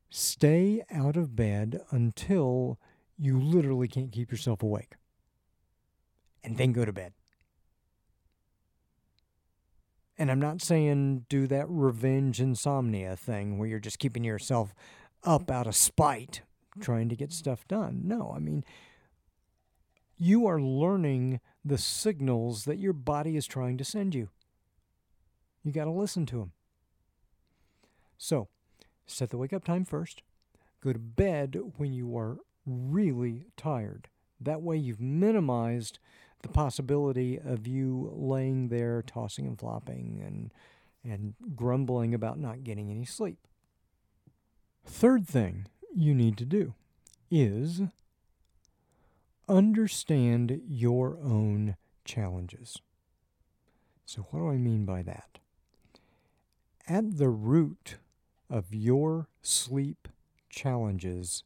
Stay 0.10 0.82
out 0.90 1.18
of 1.18 1.36
bed 1.36 1.82
until 1.92 2.80
you 3.22 3.40
literally 3.40 3.88
can't 3.88 4.12
keep 4.12 4.32
yourself 4.32 4.64
awake. 4.64 4.96
And 6.44 6.58
then 6.58 6.72
go 6.72 6.86
to 6.86 6.92
bed. 6.92 7.14
And 10.18 10.32
I'm 10.32 10.40
not 10.40 10.60
saying 10.60 11.28
do 11.30 11.46
that 11.46 11.68
revenge 11.70 12.42
insomnia 12.42 13.16
thing 13.16 13.60
where 13.60 13.68
you're 13.68 13.80
just 13.80 14.00
keeping 14.00 14.24
yourself 14.24 14.74
up 15.24 15.52
out 15.52 15.68
of 15.68 15.76
spite 15.76 16.42
trying 16.80 17.10
to 17.10 17.16
get 17.16 17.32
stuff 17.32 17.68
done. 17.68 18.02
No, 18.06 18.34
I 18.36 18.40
mean, 18.40 18.64
you 20.18 20.48
are 20.48 20.60
learning 20.60 21.42
the 21.64 21.78
signals 21.78 22.66
that 22.66 22.80
your 22.80 22.94
body 22.94 23.38
is 23.38 23.46
trying 23.46 23.78
to 23.78 23.84
send 23.84 24.16
you. 24.16 24.30
You 25.64 25.72
got 25.72 25.86
to 25.86 25.92
listen 25.92 26.26
to 26.28 26.40
them. 26.40 26.54
So, 28.18 28.48
set 29.06 29.30
the 29.30 29.38
wake 29.38 29.54
up 29.54 29.64
time 29.64 29.86
first. 29.86 30.24
Go 30.84 30.92
to 30.92 31.00
bed 31.00 31.60
when 31.78 31.94
you 31.94 32.18
are 32.18 32.38
really 32.92 33.48
tired. 33.58 34.08
That 34.40 34.62
way, 34.62 34.78
you've 34.78 35.02
minimized 35.02 36.00
the 36.42 36.50
possibility 36.50 37.40
of 37.40 37.68
you 37.68 38.12
laying 38.14 38.70
there 38.70 39.04
tossing 39.04 39.46
and 39.46 39.60
flopping 39.60 40.22
and 40.26 40.52
and 41.04 41.34
grumbling 41.56 42.14
about 42.14 42.40
not 42.40 42.64
getting 42.64 42.92
any 42.92 43.06
sleep. 43.06 43.40
Third 44.86 45.28
thing 45.28 45.68
you 45.96 46.14
need 46.14 46.38
to 46.38 46.46
do 46.46 46.74
is 47.30 47.82
understand 49.48 50.62
your 50.68 51.18
own 51.24 51.76
challenges. 52.06 52.78
So, 54.06 54.28
what 54.30 54.40
do 54.40 54.50
I 54.50 54.58
mean 54.58 54.86
by 54.86 55.04
that? 55.04 55.40
At 56.88 57.18
the 57.18 57.30
root 57.30 57.98
of 58.50 58.74
your 58.74 59.28
sleep 59.42 60.08
challenges, 60.50 61.44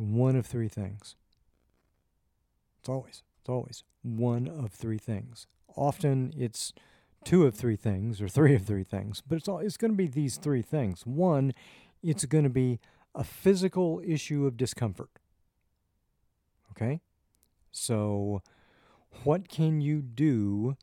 one 0.00 0.36
of 0.36 0.46
three 0.46 0.68
things. 0.68 1.16
It's 2.80 2.88
always 2.88 3.22
it's 3.40 3.48
always 3.48 3.84
one 4.02 4.48
of 4.48 4.72
three 4.72 4.98
things. 4.98 5.46
Often 5.76 6.34
it's 6.36 6.72
two 7.24 7.46
of 7.46 7.54
three 7.54 7.76
things 7.76 8.20
or 8.20 8.28
three 8.28 8.54
of 8.54 8.64
three 8.64 8.84
things, 8.84 9.22
but 9.26 9.36
it's 9.36 9.48
all, 9.48 9.58
it's 9.58 9.76
going 9.76 9.92
to 9.92 9.96
be 9.96 10.06
these 10.06 10.36
three 10.36 10.62
things. 10.62 11.06
One, 11.06 11.52
it's 12.02 12.24
going 12.24 12.44
to 12.44 12.50
be 12.50 12.80
a 13.14 13.24
physical 13.24 14.00
issue 14.04 14.46
of 14.46 14.56
discomfort. 14.56 15.10
Okay? 16.72 17.00
So, 17.72 18.42
what 19.24 19.48
can 19.48 19.80
you 19.80 20.00
do 20.00 20.76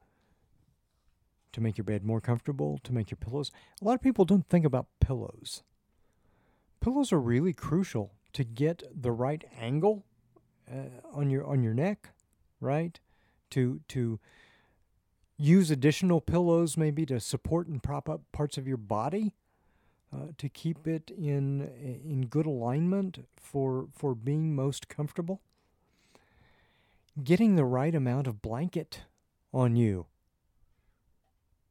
to 1.54 1.62
make 1.62 1.78
your 1.78 1.86
bed 1.86 2.04
more 2.04 2.22
comfortable, 2.22 2.80
to 2.84 2.94
make 2.94 3.10
your 3.10 3.18
pillows? 3.18 3.52
A 3.82 3.86
lot 3.86 3.96
of 3.96 4.02
people 4.02 4.26
don't 4.26 4.48
think 4.48 4.66
about 4.66 4.88
pillows. 5.00 5.64
Pillows 6.82 7.12
are 7.12 7.20
really 7.20 7.54
crucial 7.54 8.14
to 8.34 8.44
get 8.44 8.84
the 8.94 9.12
right 9.12 9.44
angle 9.60 10.06
uh, 10.72 11.02
on 11.14 11.30
your 11.30 11.46
on 11.46 11.64
your 11.64 11.74
neck 11.74 12.10
right? 12.60 13.00
To 13.52 13.82
to 13.90 14.20
use 15.38 15.70
additional 15.72 16.20
pillows 16.20 16.78
maybe 16.78 17.06
to 17.06 17.20
support 17.20 17.68
and 17.68 17.82
prop 17.82 18.10
up 18.10 18.22
parts 18.32 18.58
of 18.58 18.68
your 18.68 18.78
body 18.78 19.36
uh, 20.14 20.28
to 20.38 20.50
keep 20.50 20.88
it 20.88 21.12
in 21.12 21.62
in 22.04 22.26
good 22.28 22.46
alignment 22.46 23.26
for 23.36 23.88
for 23.94 24.16
being 24.16 24.56
most 24.56 24.88
comfortable. 24.88 25.42
Getting 27.24 27.56
the 27.56 27.66
right 27.66 27.96
amount 27.96 28.28
of 28.28 28.42
blanket 28.42 29.02
on 29.52 29.76
you, 29.76 30.06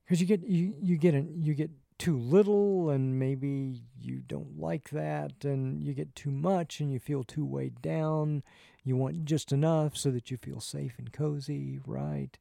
because 0.05 0.21
you 0.21 0.27
get 0.27 0.43
you 0.43 0.75
you 0.81 0.97
get 0.97 1.15
an, 1.15 1.43
you 1.43 1.55
get 1.55 1.71
too 1.99 2.19
little 2.19 2.91
and 2.91 3.19
maybe 3.19 3.81
you 3.99 4.23
don't 4.27 4.59
like 4.59 4.91
that 4.91 5.45
and 5.45 5.83
you 5.83 5.95
get 5.95 6.15
too 6.15 6.31
much 6.31 6.81
and 6.81 6.93
you 6.93 6.99
feel 6.99 7.25
too 7.25 7.45
weighed 7.45 7.81
down 7.81 8.43
you 8.87 8.97
want 8.97 9.25
just 9.25 9.51
enough 9.51 9.97
so 9.97 10.13
that 10.13 10.31
you 10.31 10.37
feel 10.37 10.61
safe 10.61 10.95
and 10.97 11.13
cozy, 11.13 11.81
right? 11.85 12.39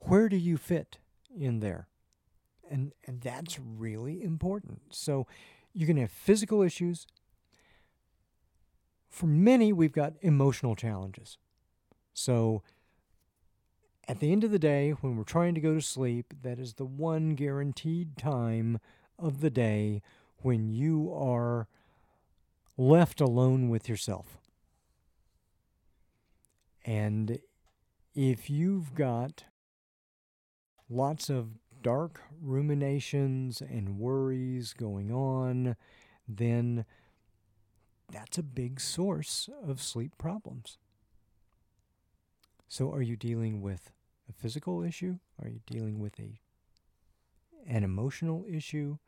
Where 0.00 0.28
do 0.28 0.36
you 0.36 0.56
fit 0.56 0.98
in 1.34 1.60
there? 1.60 1.86
And, 2.68 2.92
and 3.06 3.20
that's 3.20 3.60
really 3.60 4.20
important. 4.20 4.80
So 4.90 5.28
you 5.72 5.86
can 5.86 5.96
have 5.96 6.10
physical 6.10 6.62
issues. 6.62 7.06
For 9.08 9.26
many, 9.26 9.72
we've 9.72 9.92
got 9.92 10.14
emotional 10.20 10.74
challenges. 10.74 11.38
So 12.12 12.64
at 14.08 14.20
the 14.20 14.32
end 14.32 14.42
of 14.42 14.50
the 14.50 14.58
day, 14.58 14.92
when 14.92 15.16
we're 15.16 15.24
trying 15.24 15.54
to 15.54 15.60
go 15.60 15.74
to 15.74 15.82
sleep, 15.82 16.32
that 16.42 16.58
is 16.58 16.74
the 16.74 16.86
one 16.86 17.34
guaranteed 17.34 18.16
time 18.16 18.80
of 19.18 19.42
the 19.42 19.50
day 19.50 20.00
when 20.38 20.70
you 20.70 21.12
are 21.12 21.68
left 22.78 23.20
alone 23.20 23.68
with 23.68 23.86
yourself. 23.86 24.38
And 26.86 27.38
if 28.14 28.48
you've 28.48 28.94
got 28.94 29.44
lots 30.88 31.28
of 31.28 31.58
dark 31.82 32.22
ruminations 32.40 33.60
and 33.60 33.98
worries 33.98 34.72
going 34.72 35.12
on, 35.12 35.76
then 36.26 36.86
that's 38.10 38.38
a 38.38 38.42
big 38.42 38.80
source 38.80 39.50
of 39.62 39.82
sleep 39.82 40.16
problems. 40.16 40.78
So 42.68 42.90
are 42.90 43.02
you 43.02 43.16
dealing 43.16 43.60
with 43.60 43.90
a 44.28 44.32
physical 44.32 44.82
issue? 44.82 45.18
Are 45.42 45.48
you 45.48 45.60
dealing 45.66 45.98
with 45.98 46.18
a 46.18 46.40
an 47.66 47.84
emotional 47.84 48.44
issue? 48.48 48.98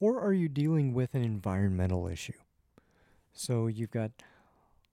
Or 0.00 0.20
are 0.20 0.32
you 0.32 0.48
dealing 0.48 0.94
with 0.94 1.14
an 1.14 1.22
environmental 1.22 2.08
issue? 2.08 2.32
So 3.32 3.66
you've 3.66 3.90
got 3.90 4.10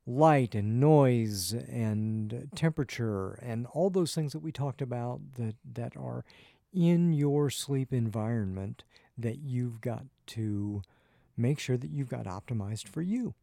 light 0.06 0.56
and 0.56 0.80
noise 0.80 1.54
and 1.54 2.50
temperature 2.56 3.34
and 3.42 3.66
all 3.68 3.90
those 3.90 4.14
things 4.14 4.34
that 4.34 4.40
we 4.40 4.52
talked 4.52 4.82
about 4.82 5.22
that, 5.36 5.56
that 5.74 5.96
are 5.96 6.26
in 6.74 7.14
your 7.14 7.50
sleep 7.50 7.94
environment 7.94 8.84
that 9.18 9.40
you've 9.40 9.82
got 9.82 10.06
to 10.26 10.82
make 11.38 11.60
sure 11.60 11.78
that 11.78 11.92
you've 11.92 12.10
got 12.10 12.26
optimized 12.26 12.88
for 12.88 13.02
you, 13.02 13.34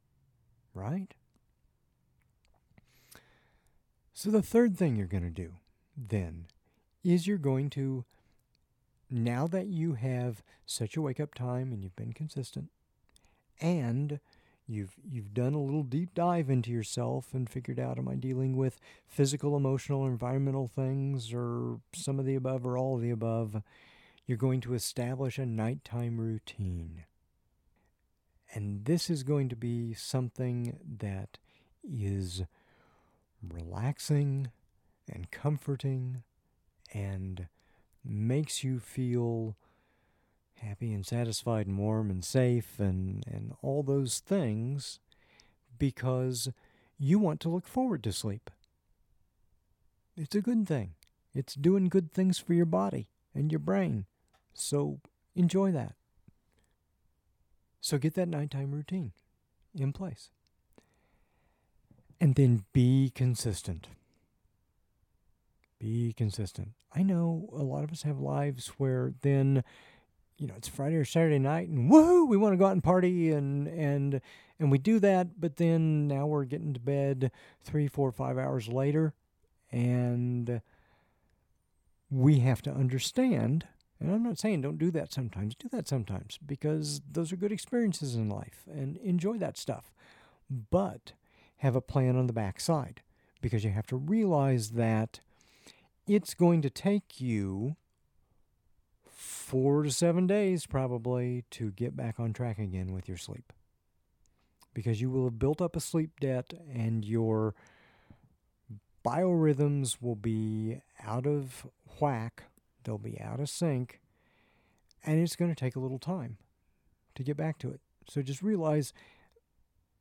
right? 0.75 1.15
So, 4.13 4.31
the 4.31 4.43
third 4.43 4.77
thing 4.77 4.97
you're 4.97 5.07
going 5.07 5.23
to 5.23 5.31
do 5.31 5.53
then 6.09 6.47
is 7.03 7.27
you're 7.27 7.39
going 7.39 7.71
to, 7.71 8.05
now 9.11 9.47
that 9.47 9.67
you 9.67 9.95
have 9.95 10.43
set 10.67 10.95
your 10.95 11.05
wake 11.05 11.21
up 11.21 11.35
time 11.35 11.73
and 11.73 11.83
you've 11.83 11.97
been 11.97 12.13
consistent, 12.13 12.71
and 13.61 14.21
You've 14.71 14.97
you've 15.11 15.33
done 15.33 15.55
a 15.55 15.63
little 15.63 15.83
deep 15.83 16.15
dive 16.15 16.51
into 16.51 16.71
yourself 16.71 17.33
and 17.33 17.49
figured 17.49 17.81
out 17.81 17.99
am 17.99 18.07
I 18.07 18.17
dealing 18.17 18.55
with 18.55 18.79
physical, 19.07 19.57
emotional, 19.57 20.05
environmental 20.05 20.69
things 20.69 21.33
or 21.33 21.81
some 21.95 22.19
of 22.19 22.27
the 22.27 22.35
above 22.35 22.67
or 22.67 22.77
all 22.77 22.97
of 22.97 23.01
the 23.01 23.11
above. 23.11 23.63
You're 24.27 24.37
going 24.37 24.61
to 24.61 24.75
establish 24.75 25.39
a 25.39 25.47
nighttime 25.47 26.21
routine. 26.21 27.05
And 28.55 28.85
this 28.85 29.09
is 29.09 29.23
going 29.23 29.49
to 29.49 29.57
be 29.57 29.95
something 29.95 30.79
that 30.99 31.39
is 31.83 32.43
relaxing 33.43 34.51
and 35.13 35.31
comforting 35.31 36.23
and 36.93 37.49
makes 38.05 38.65
you 38.65 38.81
feel 38.81 39.57
happy 40.57 40.93
and 40.93 41.07
satisfied 41.07 41.67
and 41.67 41.79
warm 41.79 42.11
and 42.11 42.25
safe 42.25 42.79
and, 42.79 43.25
and 43.27 43.53
all 43.63 43.83
those 43.83 44.19
things 44.19 44.99
because 45.79 46.49
you 46.99 47.19
want 47.19 47.41
to 47.41 47.49
look 47.49 47.67
forward 47.67 48.03
to 48.03 48.13
sleep. 48.13 48.51
It's 50.17 50.35
a 50.35 50.41
good 50.41 50.67
thing. 50.67 50.95
It's 51.35 51.55
doing 51.55 51.89
good 51.89 52.13
things 52.13 52.39
for 52.39 52.55
your 52.55 52.67
body 52.67 53.09
and 53.35 53.53
your 53.53 53.61
brain. 53.61 54.07
So 54.53 55.01
enjoy 55.37 55.71
that. 55.73 55.95
So 57.81 57.99
get 57.99 58.15
that 58.15 58.29
nighttime 58.29 58.73
routine 58.73 59.13
in 59.75 59.93
place. 59.93 60.31
And 62.21 62.35
then 62.35 62.65
be 62.73 63.13
consistent. 63.15 63.87
Be 65.79 66.13
consistent. 66.13 66.73
I 66.95 67.03
know 67.03 67.49
a 67.53 67.63
lot 67.63 67.85
of 67.85 67.93
us 67.93 68.03
have 68.03 68.19
lives 68.19 68.69
where 68.79 69.13
then, 69.23 69.63
you 70.37 70.47
know, 70.47 70.55
it's 70.57 70.69
Friday 70.69 70.97
or 70.97 71.05
Saturday 71.05 71.39
night 71.39 71.69
and 71.69 71.91
woohoo, 71.91 72.29
we 72.29 72.37
want 72.37 72.53
to 72.53 72.57
go 72.57 72.67
out 72.67 72.73
and 72.73 72.83
party 72.83 73.31
and 73.31 73.69
and 73.69 74.21
and 74.59 74.73
we 74.73 74.79
do 74.79 74.99
that, 74.99 75.41
but 75.41 75.57
then 75.57 76.09
now 76.09 76.27
we're 76.27 76.45
getting 76.45 76.75
to 76.75 76.81
bed 76.81 77.31
three, 77.63 77.87
four, 77.87 78.11
five 78.11 78.37
hours 78.37 78.67
later, 78.67 79.15
and 79.71 80.61
we 82.11 82.41
have 82.41 82.61
to 82.63 82.73
understand. 82.73 83.69
And 84.01 84.13
I'm 84.13 84.25
not 84.25 84.39
saying 84.39 84.63
don't 84.63 84.79
do 84.79 84.91
that 84.93 85.13
sometimes. 85.13 85.55
Do 85.55 85.69
that 85.71 85.87
sometimes 85.87 86.39
because 86.45 87.01
those 87.11 87.33
are 87.33 87.37
good 87.37 87.53
experiences 87.53 88.17
in 88.17 88.29
life 88.29 88.65
and 88.67 88.97
enjoy 88.99 89.39
that 89.39 89.57
stuff. 89.57 89.93
But 90.51 91.13
have 91.59 91.77
a 91.77 91.81
plan 91.81 92.17
on 92.17 92.27
the 92.27 92.33
backside 92.33 93.03
because 93.41 93.65
you 93.65 93.71
have 93.71 93.87
to 93.89 93.97
realize 93.97 94.71
that 94.71 95.21
it's 96.09 96.35
going 96.35 96.63
to 96.63 96.71
take 96.71 97.21
you 97.21 97.77
four 99.11 99.83
to 99.83 99.91
seven 99.91 100.27
days 100.27 100.67
probably 100.67 101.45
to 101.51 101.71
get 101.71 101.97
back 101.97 102.19
on 102.19 102.33
track 102.33 102.59
again 102.59 102.93
with 102.93 103.09
your 103.09 103.19
sleep 103.19 103.53
because 104.73 105.01
you 105.01 105.11
will 105.11 105.25
have 105.25 105.39
built 105.39 105.61
up 105.61 105.77
a 105.77 105.81
sleep 105.81 106.19
debt 106.21 106.55
and 106.73 107.05
your 107.05 107.55
biorhythms 109.05 110.01
will 110.01 110.17
be 110.17 110.81
out 111.05 111.27
of 111.27 111.67
whack, 112.01 112.45
they'll 112.85 112.99
be 112.99 113.21
out 113.21 113.41
of 113.41 113.49
sync, 113.49 114.01
and 115.05 115.21
it's 115.21 115.37
going 115.37 115.51
to 115.51 115.59
take 115.59 115.77
a 115.77 115.81
little 115.81 115.99
time 115.99 116.37
to 117.15 117.23
get 117.23 117.37
back 117.37 117.59
to 117.59 117.71
it. 117.71 117.81
So 118.09 118.23
just 118.23 118.43
realize 118.43 118.93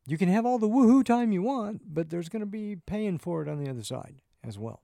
you 0.05 0.17
can 0.17 0.29
have 0.29 0.45
all 0.45 0.59
the 0.59 0.69
woohoo 0.69 1.03
time 1.03 1.31
you 1.31 1.41
want, 1.41 1.93
but 1.93 2.09
there's 2.09 2.29
going 2.29 2.41
to 2.41 2.45
be 2.45 2.75
paying 2.75 3.17
for 3.17 3.41
it 3.41 3.49
on 3.49 3.63
the 3.63 3.69
other 3.69 3.83
side 3.83 4.21
as 4.43 4.57
well. 4.57 4.81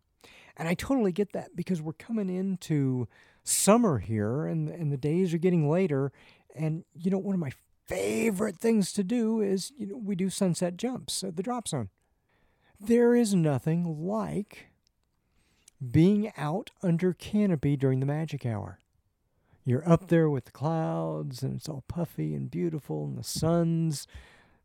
And 0.56 0.68
I 0.68 0.74
totally 0.74 1.12
get 1.12 1.34
that 1.34 1.56
because 1.56 1.82
we're 1.82 1.94
coming 1.94 2.30
into 2.30 3.08
summer 3.44 4.00
here 4.00 4.46
and, 4.46 4.70
and 4.70 4.92
the 4.92 4.98
days 4.98 5.34
are 5.34 5.40
getting 5.40 5.70
later. 5.70 6.12
And, 6.56 6.84
you 6.94 7.10
know, 7.10 7.18
one 7.18 7.34
of 7.34 7.40
my 7.40 7.52
favorite 7.88 8.60
things 8.60 8.94
to 8.94 9.04
do 9.04 9.42
is, 9.42 9.72
you 9.78 9.88
know, 9.88 9.98
we 9.98 10.16
do 10.16 10.30
sunset 10.30 10.78
jumps 10.78 11.24
at 11.24 11.36
the 11.36 11.44
drop 11.44 11.68
zone. 11.68 11.90
There 12.80 13.16
is 13.16 13.34
nothing 13.34 14.06
like 14.06 14.68
being 15.92 16.32
out 16.38 16.70
under 16.82 17.14
canopy 17.14 17.76
during 17.76 18.00
the 18.00 18.06
magic 18.06 18.46
hour. 18.46 18.80
You're 19.66 19.88
up 19.90 20.10
there 20.10 20.30
with 20.30 20.46
the 20.46 20.52
clouds 20.52 21.42
and 21.42 21.56
it's 21.56 21.70
all 21.70 21.84
puffy 21.88 22.34
and 22.34 22.52
beautiful 22.52 23.06
and 23.06 23.18
the 23.18 23.24
sun's 23.24 24.08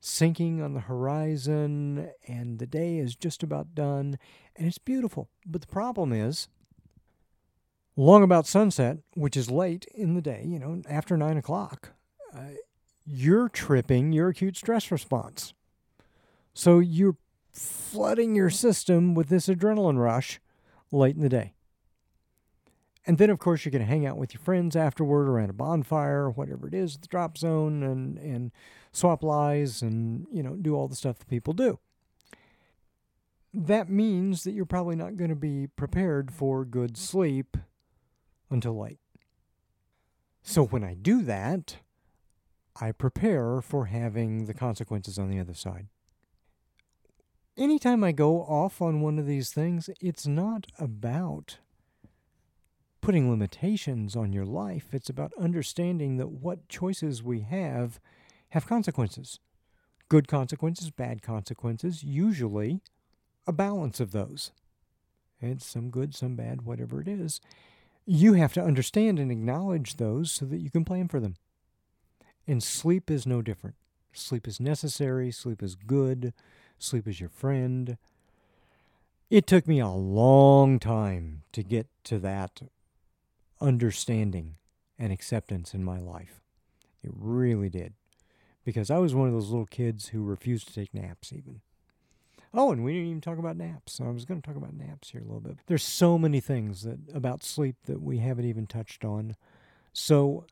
sinking 0.01 0.63
on 0.63 0.75
the 0.75 0.81
horizon 0.81 2.11
and 2.27 2.59
the 2.59 2.67
day 2.67 2.99
is 2.99 3.17
just 3.17 3.43
about 3.43 3.75
done 3.75 4.19
and 4.57 4.67
it's 4.67 4.79
beautiful. 4.79 5.29
But 5.47 5.61
the 5.61 5.67
problem 5.67 6.13
is, 6.13 6.49
long 7.97 8.23
about 8.23 8.47
sunset, 8.47 8.99
which 9.15 9.37
is 9.37 9.51
late 9.51 9.87
in 9.95 10.15
the 10.15 10.23
day, 10.23 10.45
you 10.47 10.59
know, 10.59 10.83
after 10.89 11.17
nine 11.17 11.37
o'clock, 11.37 11.93
uh, 12.35 12.55
you're 13.05 13.49
tripping 13.49 14.13
your 14.13 14.29
acute 14.29 14.57
stress 14.57 14.91
response. 14.91 15.55
So 16.55 16.79
you're 16.79 17.17
flooding 17.53 18.35
your 18.35 18.51
system 18.51 19.15
with 19.15 19.29
this 19.29 19.49
adrenaline 19.49 19.99
rush 19.99 20.41
late 20.93 21.17
in 21.17 21.23
the 21.23 21.29
day. 21.29 21.55
And 23.09 23.17
then, 23.17 23.31
of 23.31 23.39
course, 23.39 23.65
you're 23.65 23.73
going 23.73 23.81
to 23.81 23.89
hang 23.89 24.05
out 24.05 24.19
with 24.19 24.35
your 24.35 24.43
friends 24.43 24.77
afterward 24.77 25.29
around 25.29 25.49
a 25.49 25.55
bonfire, 25.55 26.29
whatever 26.29 26.69
it 26.69 26.75
is, 26.75 26.99
the 26.99 27.09
drop 27.09 27.39
zone, 27.39 27.83
and, 27.83 28.19
and 28.19 28.53
swap 28.93 29.23
lies 29.23 29.81
and, 29.81 30.27
you 30.31 30.43
know, 30.43 30.57
do 30.57 30.75
all 30.75 30.89
the 30.89 30.95
stuff 30.95 31.19
that 31.19 31.29
people 31.29 31.55
do. 31.55 31.79
That 33.55 33.89
means 33.89 34.45
that 34.45 34.53
you're 34.53 34.67
probably 34.67 34.95
not 34.95 35.17
going 35.17 35.31
to 35.31 35.37
be 35.37 35.69
prepared 35.69 36.31
for 36.31 36.67
good 36.67 36.99
sleep 36.99 37.57
until 38.51 38.79
late. 38.79 39.01
So 40.43 40.67
when 40.67 40.85
I 40.85 40.93
do 40.93 41.23
that, 41.23 41.79
I 42.79 42.93
prepare 42.93 43.63
for 43.63 43.87
having 43.87 44.45
the 44.45 44.55
consequences 44.55 45.19
on 45.19 45.31
the 45.31 45.41
other 45.41 45.55
side. 45.55 45.87
Anytime 47.57 48.05
I 48.05 48.13
go 48.13 48.43
off 48.43 48.83
on 48.83 49.01
one 49.01 49.19
of 49.19 49.27
these 49.27 49.51
things, 49.51 49.89
it's 49.99 50.27
not 50.27 50.67
about 50.79 51.57
putting 53.01 53.31
limitations 53.31 54.17
on 54.17 54.33
your 54.33 54.45
life. 54.45 54.89
It's 54.93 55.09
about 55.09 55.33
understanding 55.39 56.17
that 56.17 56.31
what 56.31 56.69
choices 56.69 57.23
we 57.23 57.41
have 57.41 58.01
have 58.51 58.67
consequences. 58.67 59.39
Good 60.09 60.29
consequences, 60.29 60.91
bad 60.91 61.23
consequences, 61.23 62.03
usually 62.03 62.81
a 63.47 63.53
balance 63.53 64.01
of 64.01 64.13
those. 64.13 64.53
It's 65.41 65.67
some 65.67 65.91
good, 65.91 66.15
some 66.15 66.35
bad, 66.35 66.63
whatever 66.63 67.01
it 67.01 67.09
is. 67.09 67.41
You 68.07 68.35
have 68.35 68.53
to 68.55 68.63
understand 68.63 69.19
and 69.19 69.31
acknowledge 69.31 69.97
those 69.97 70.33
so 70.33 70.47
that 70.47 70.59
you 70.59 70.71
can 70.71 70.85
plan 70.85 71.09
for 71.09 71.21
them. 71.21 71.37
And 72.47 72.63
sleep 72.63 73.11
is 73.11 73.27
no 73.27 73.43
different. 73.43 73.77
Sleep 74.13 74.49
is 74.49 74.59
necessary, 74.59 75.31
sleep 75.31 75.63
is 75.63 75.75
good, 75.75 76.33
sleep 76.79 77.07
is 77.07 77.21
your 77.21 77.29
friend. 77.29 77.99
It 79.31 79.47
took 79.47 79.69
me 79.69 79.79
a 79.79 79.89
long 79.89 80.79
time 80.79 81.43
to 81.53 81.63
get 81.63 81.87
to 82.05 82.19
that 82.21 82.63
understanding 83.61 84.57
and 84.99 85.13
acceptance 85.13 85.75
in 85.75 85.85
my 85.85 85.99
life. 85.99 86.41
It 87.03 87.11
really 87.15 87.69
did. 87.69 87.95
Because 88.65 88.91
I 88.91 88.99
was 88.99 89.15
one 89.15 89.29
of 89.29 89.35
those 89.35 89.51
little 89.51 89.67
kids 89.67 90.09
who 90.09 90.23
refused 90.23 90.69
to 90.69 90.75
take 90.75 90.93
naps, 90.93 91.33
even. 91.33 91.61
Oh, 92.53 92.73
and 92.73 92.83
we 92.83 92.93
didn't 92.93 93.09
even 93.09 93.21
talk 93.21 93.39
about 93.39 93.57
naps. 93.57 94.01
I 94.01 94.09
was 94.09 94.25
going 94.25 94.41
to 94.41 94.47
talk 94.47 94.57
about 94.57 94.75
naps 94.75 95.11
here 95.11 95.21
a 95.21 95.25
little 95.25 95.41
bit. 95.41 95.59
There's 95.67 95.83
so 95.83 96.19
many 96.19 96.41
things 96.41 96.83
that 96.83 96.99
about 97.15 97.43
sleep 97.45 97.77
that 97.87 98.03
we 98.03 98.19
haven't 98.19 98.47
even 98.47 98.67
touched 98.67 99.05
on. 99.05 99.37
So 99.93 100.47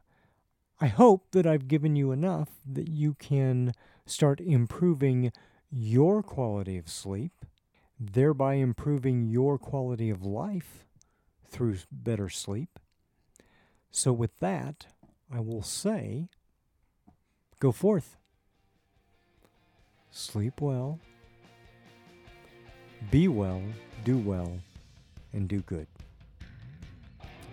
I 0.81 0.87
hope 0.89 1.31
that 1.33 1.47
I've 1.47 1.69
given 1.69 1.97
you 1.97 2.13
enough 2.13 2.51
that 2.71 2.89
you 2.89 3.15
can 3.15 3.73
start 4.05 4.41
improving 4.41 5.33
your 5.71 6.23
quality 6.23 6.77
of 6.79 6.89
sleep, 6.89 7.33
thereby 7.99 8.55
improving 8.55 9.27
your 9.27 9.59
quality 9.59 10.11
of 10.11 10.23
life 10.23 10.85
through 11.49 11.79
better 11.91 12.29
sleep. 12.29 12.79
So, 13.91 14.13
with 14.13 14.39
that, 14.41 14.87
I 15.33 15.41
will 15.41 15.63
say 15.63 16.29
go 17.61 17.73
forth, 17.73 18.17
sleep 20.11 20.61
well, 20.61 21.01
be 23.11 23.29
well, 23.29 23.63
do 24.05 24.19
well, 24.19 24.59
and 25.33 25.49
do 25.49 25.61
good. 25.61 25.87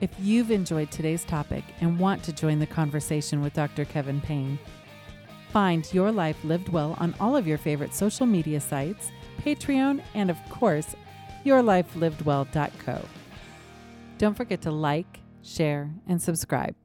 If 0.02 0.12
you've 0.20 0.52
enjoyed 0.52 0.92
today's 0.92 1.24
topic 1.24 1.64
and 1.80 1.98
want 1.98 2.24
to 2.24 2.34
join 2.34 2.60
the 2.60 2.66
conversation 2.66 3.42
with 3.42 3.54
Dr. 3.54 3.86
Kevin 3.86 4.20
Payne, 4.20 4.60
find 5.52 5.88
Your 5.94 6.12
Life 6.12 6.44
Lived 6.44 6.70
Well 6.70 6.98
on 7.00 7.16
all 7.20 7.38
of 7.38 7.48
your 7.48 7.58
favorite 7.58 7.94
social 7.94 8.26
media 8.26 8.60
sites, 8.60 9.12
Patreon, 9.40 10.02
and 10.14 10.30
of 10.30 10.38
course, 10.50 10.96
yourlifelivedwell.co. 11.46 13.02
Don't 14.18 14.36
forget 14.36 14.62
to 14.64 14.72
like, 14.72 15.20
share, 15.44 15.92
and 16.08 16.22
subscribe. 16.22 16.76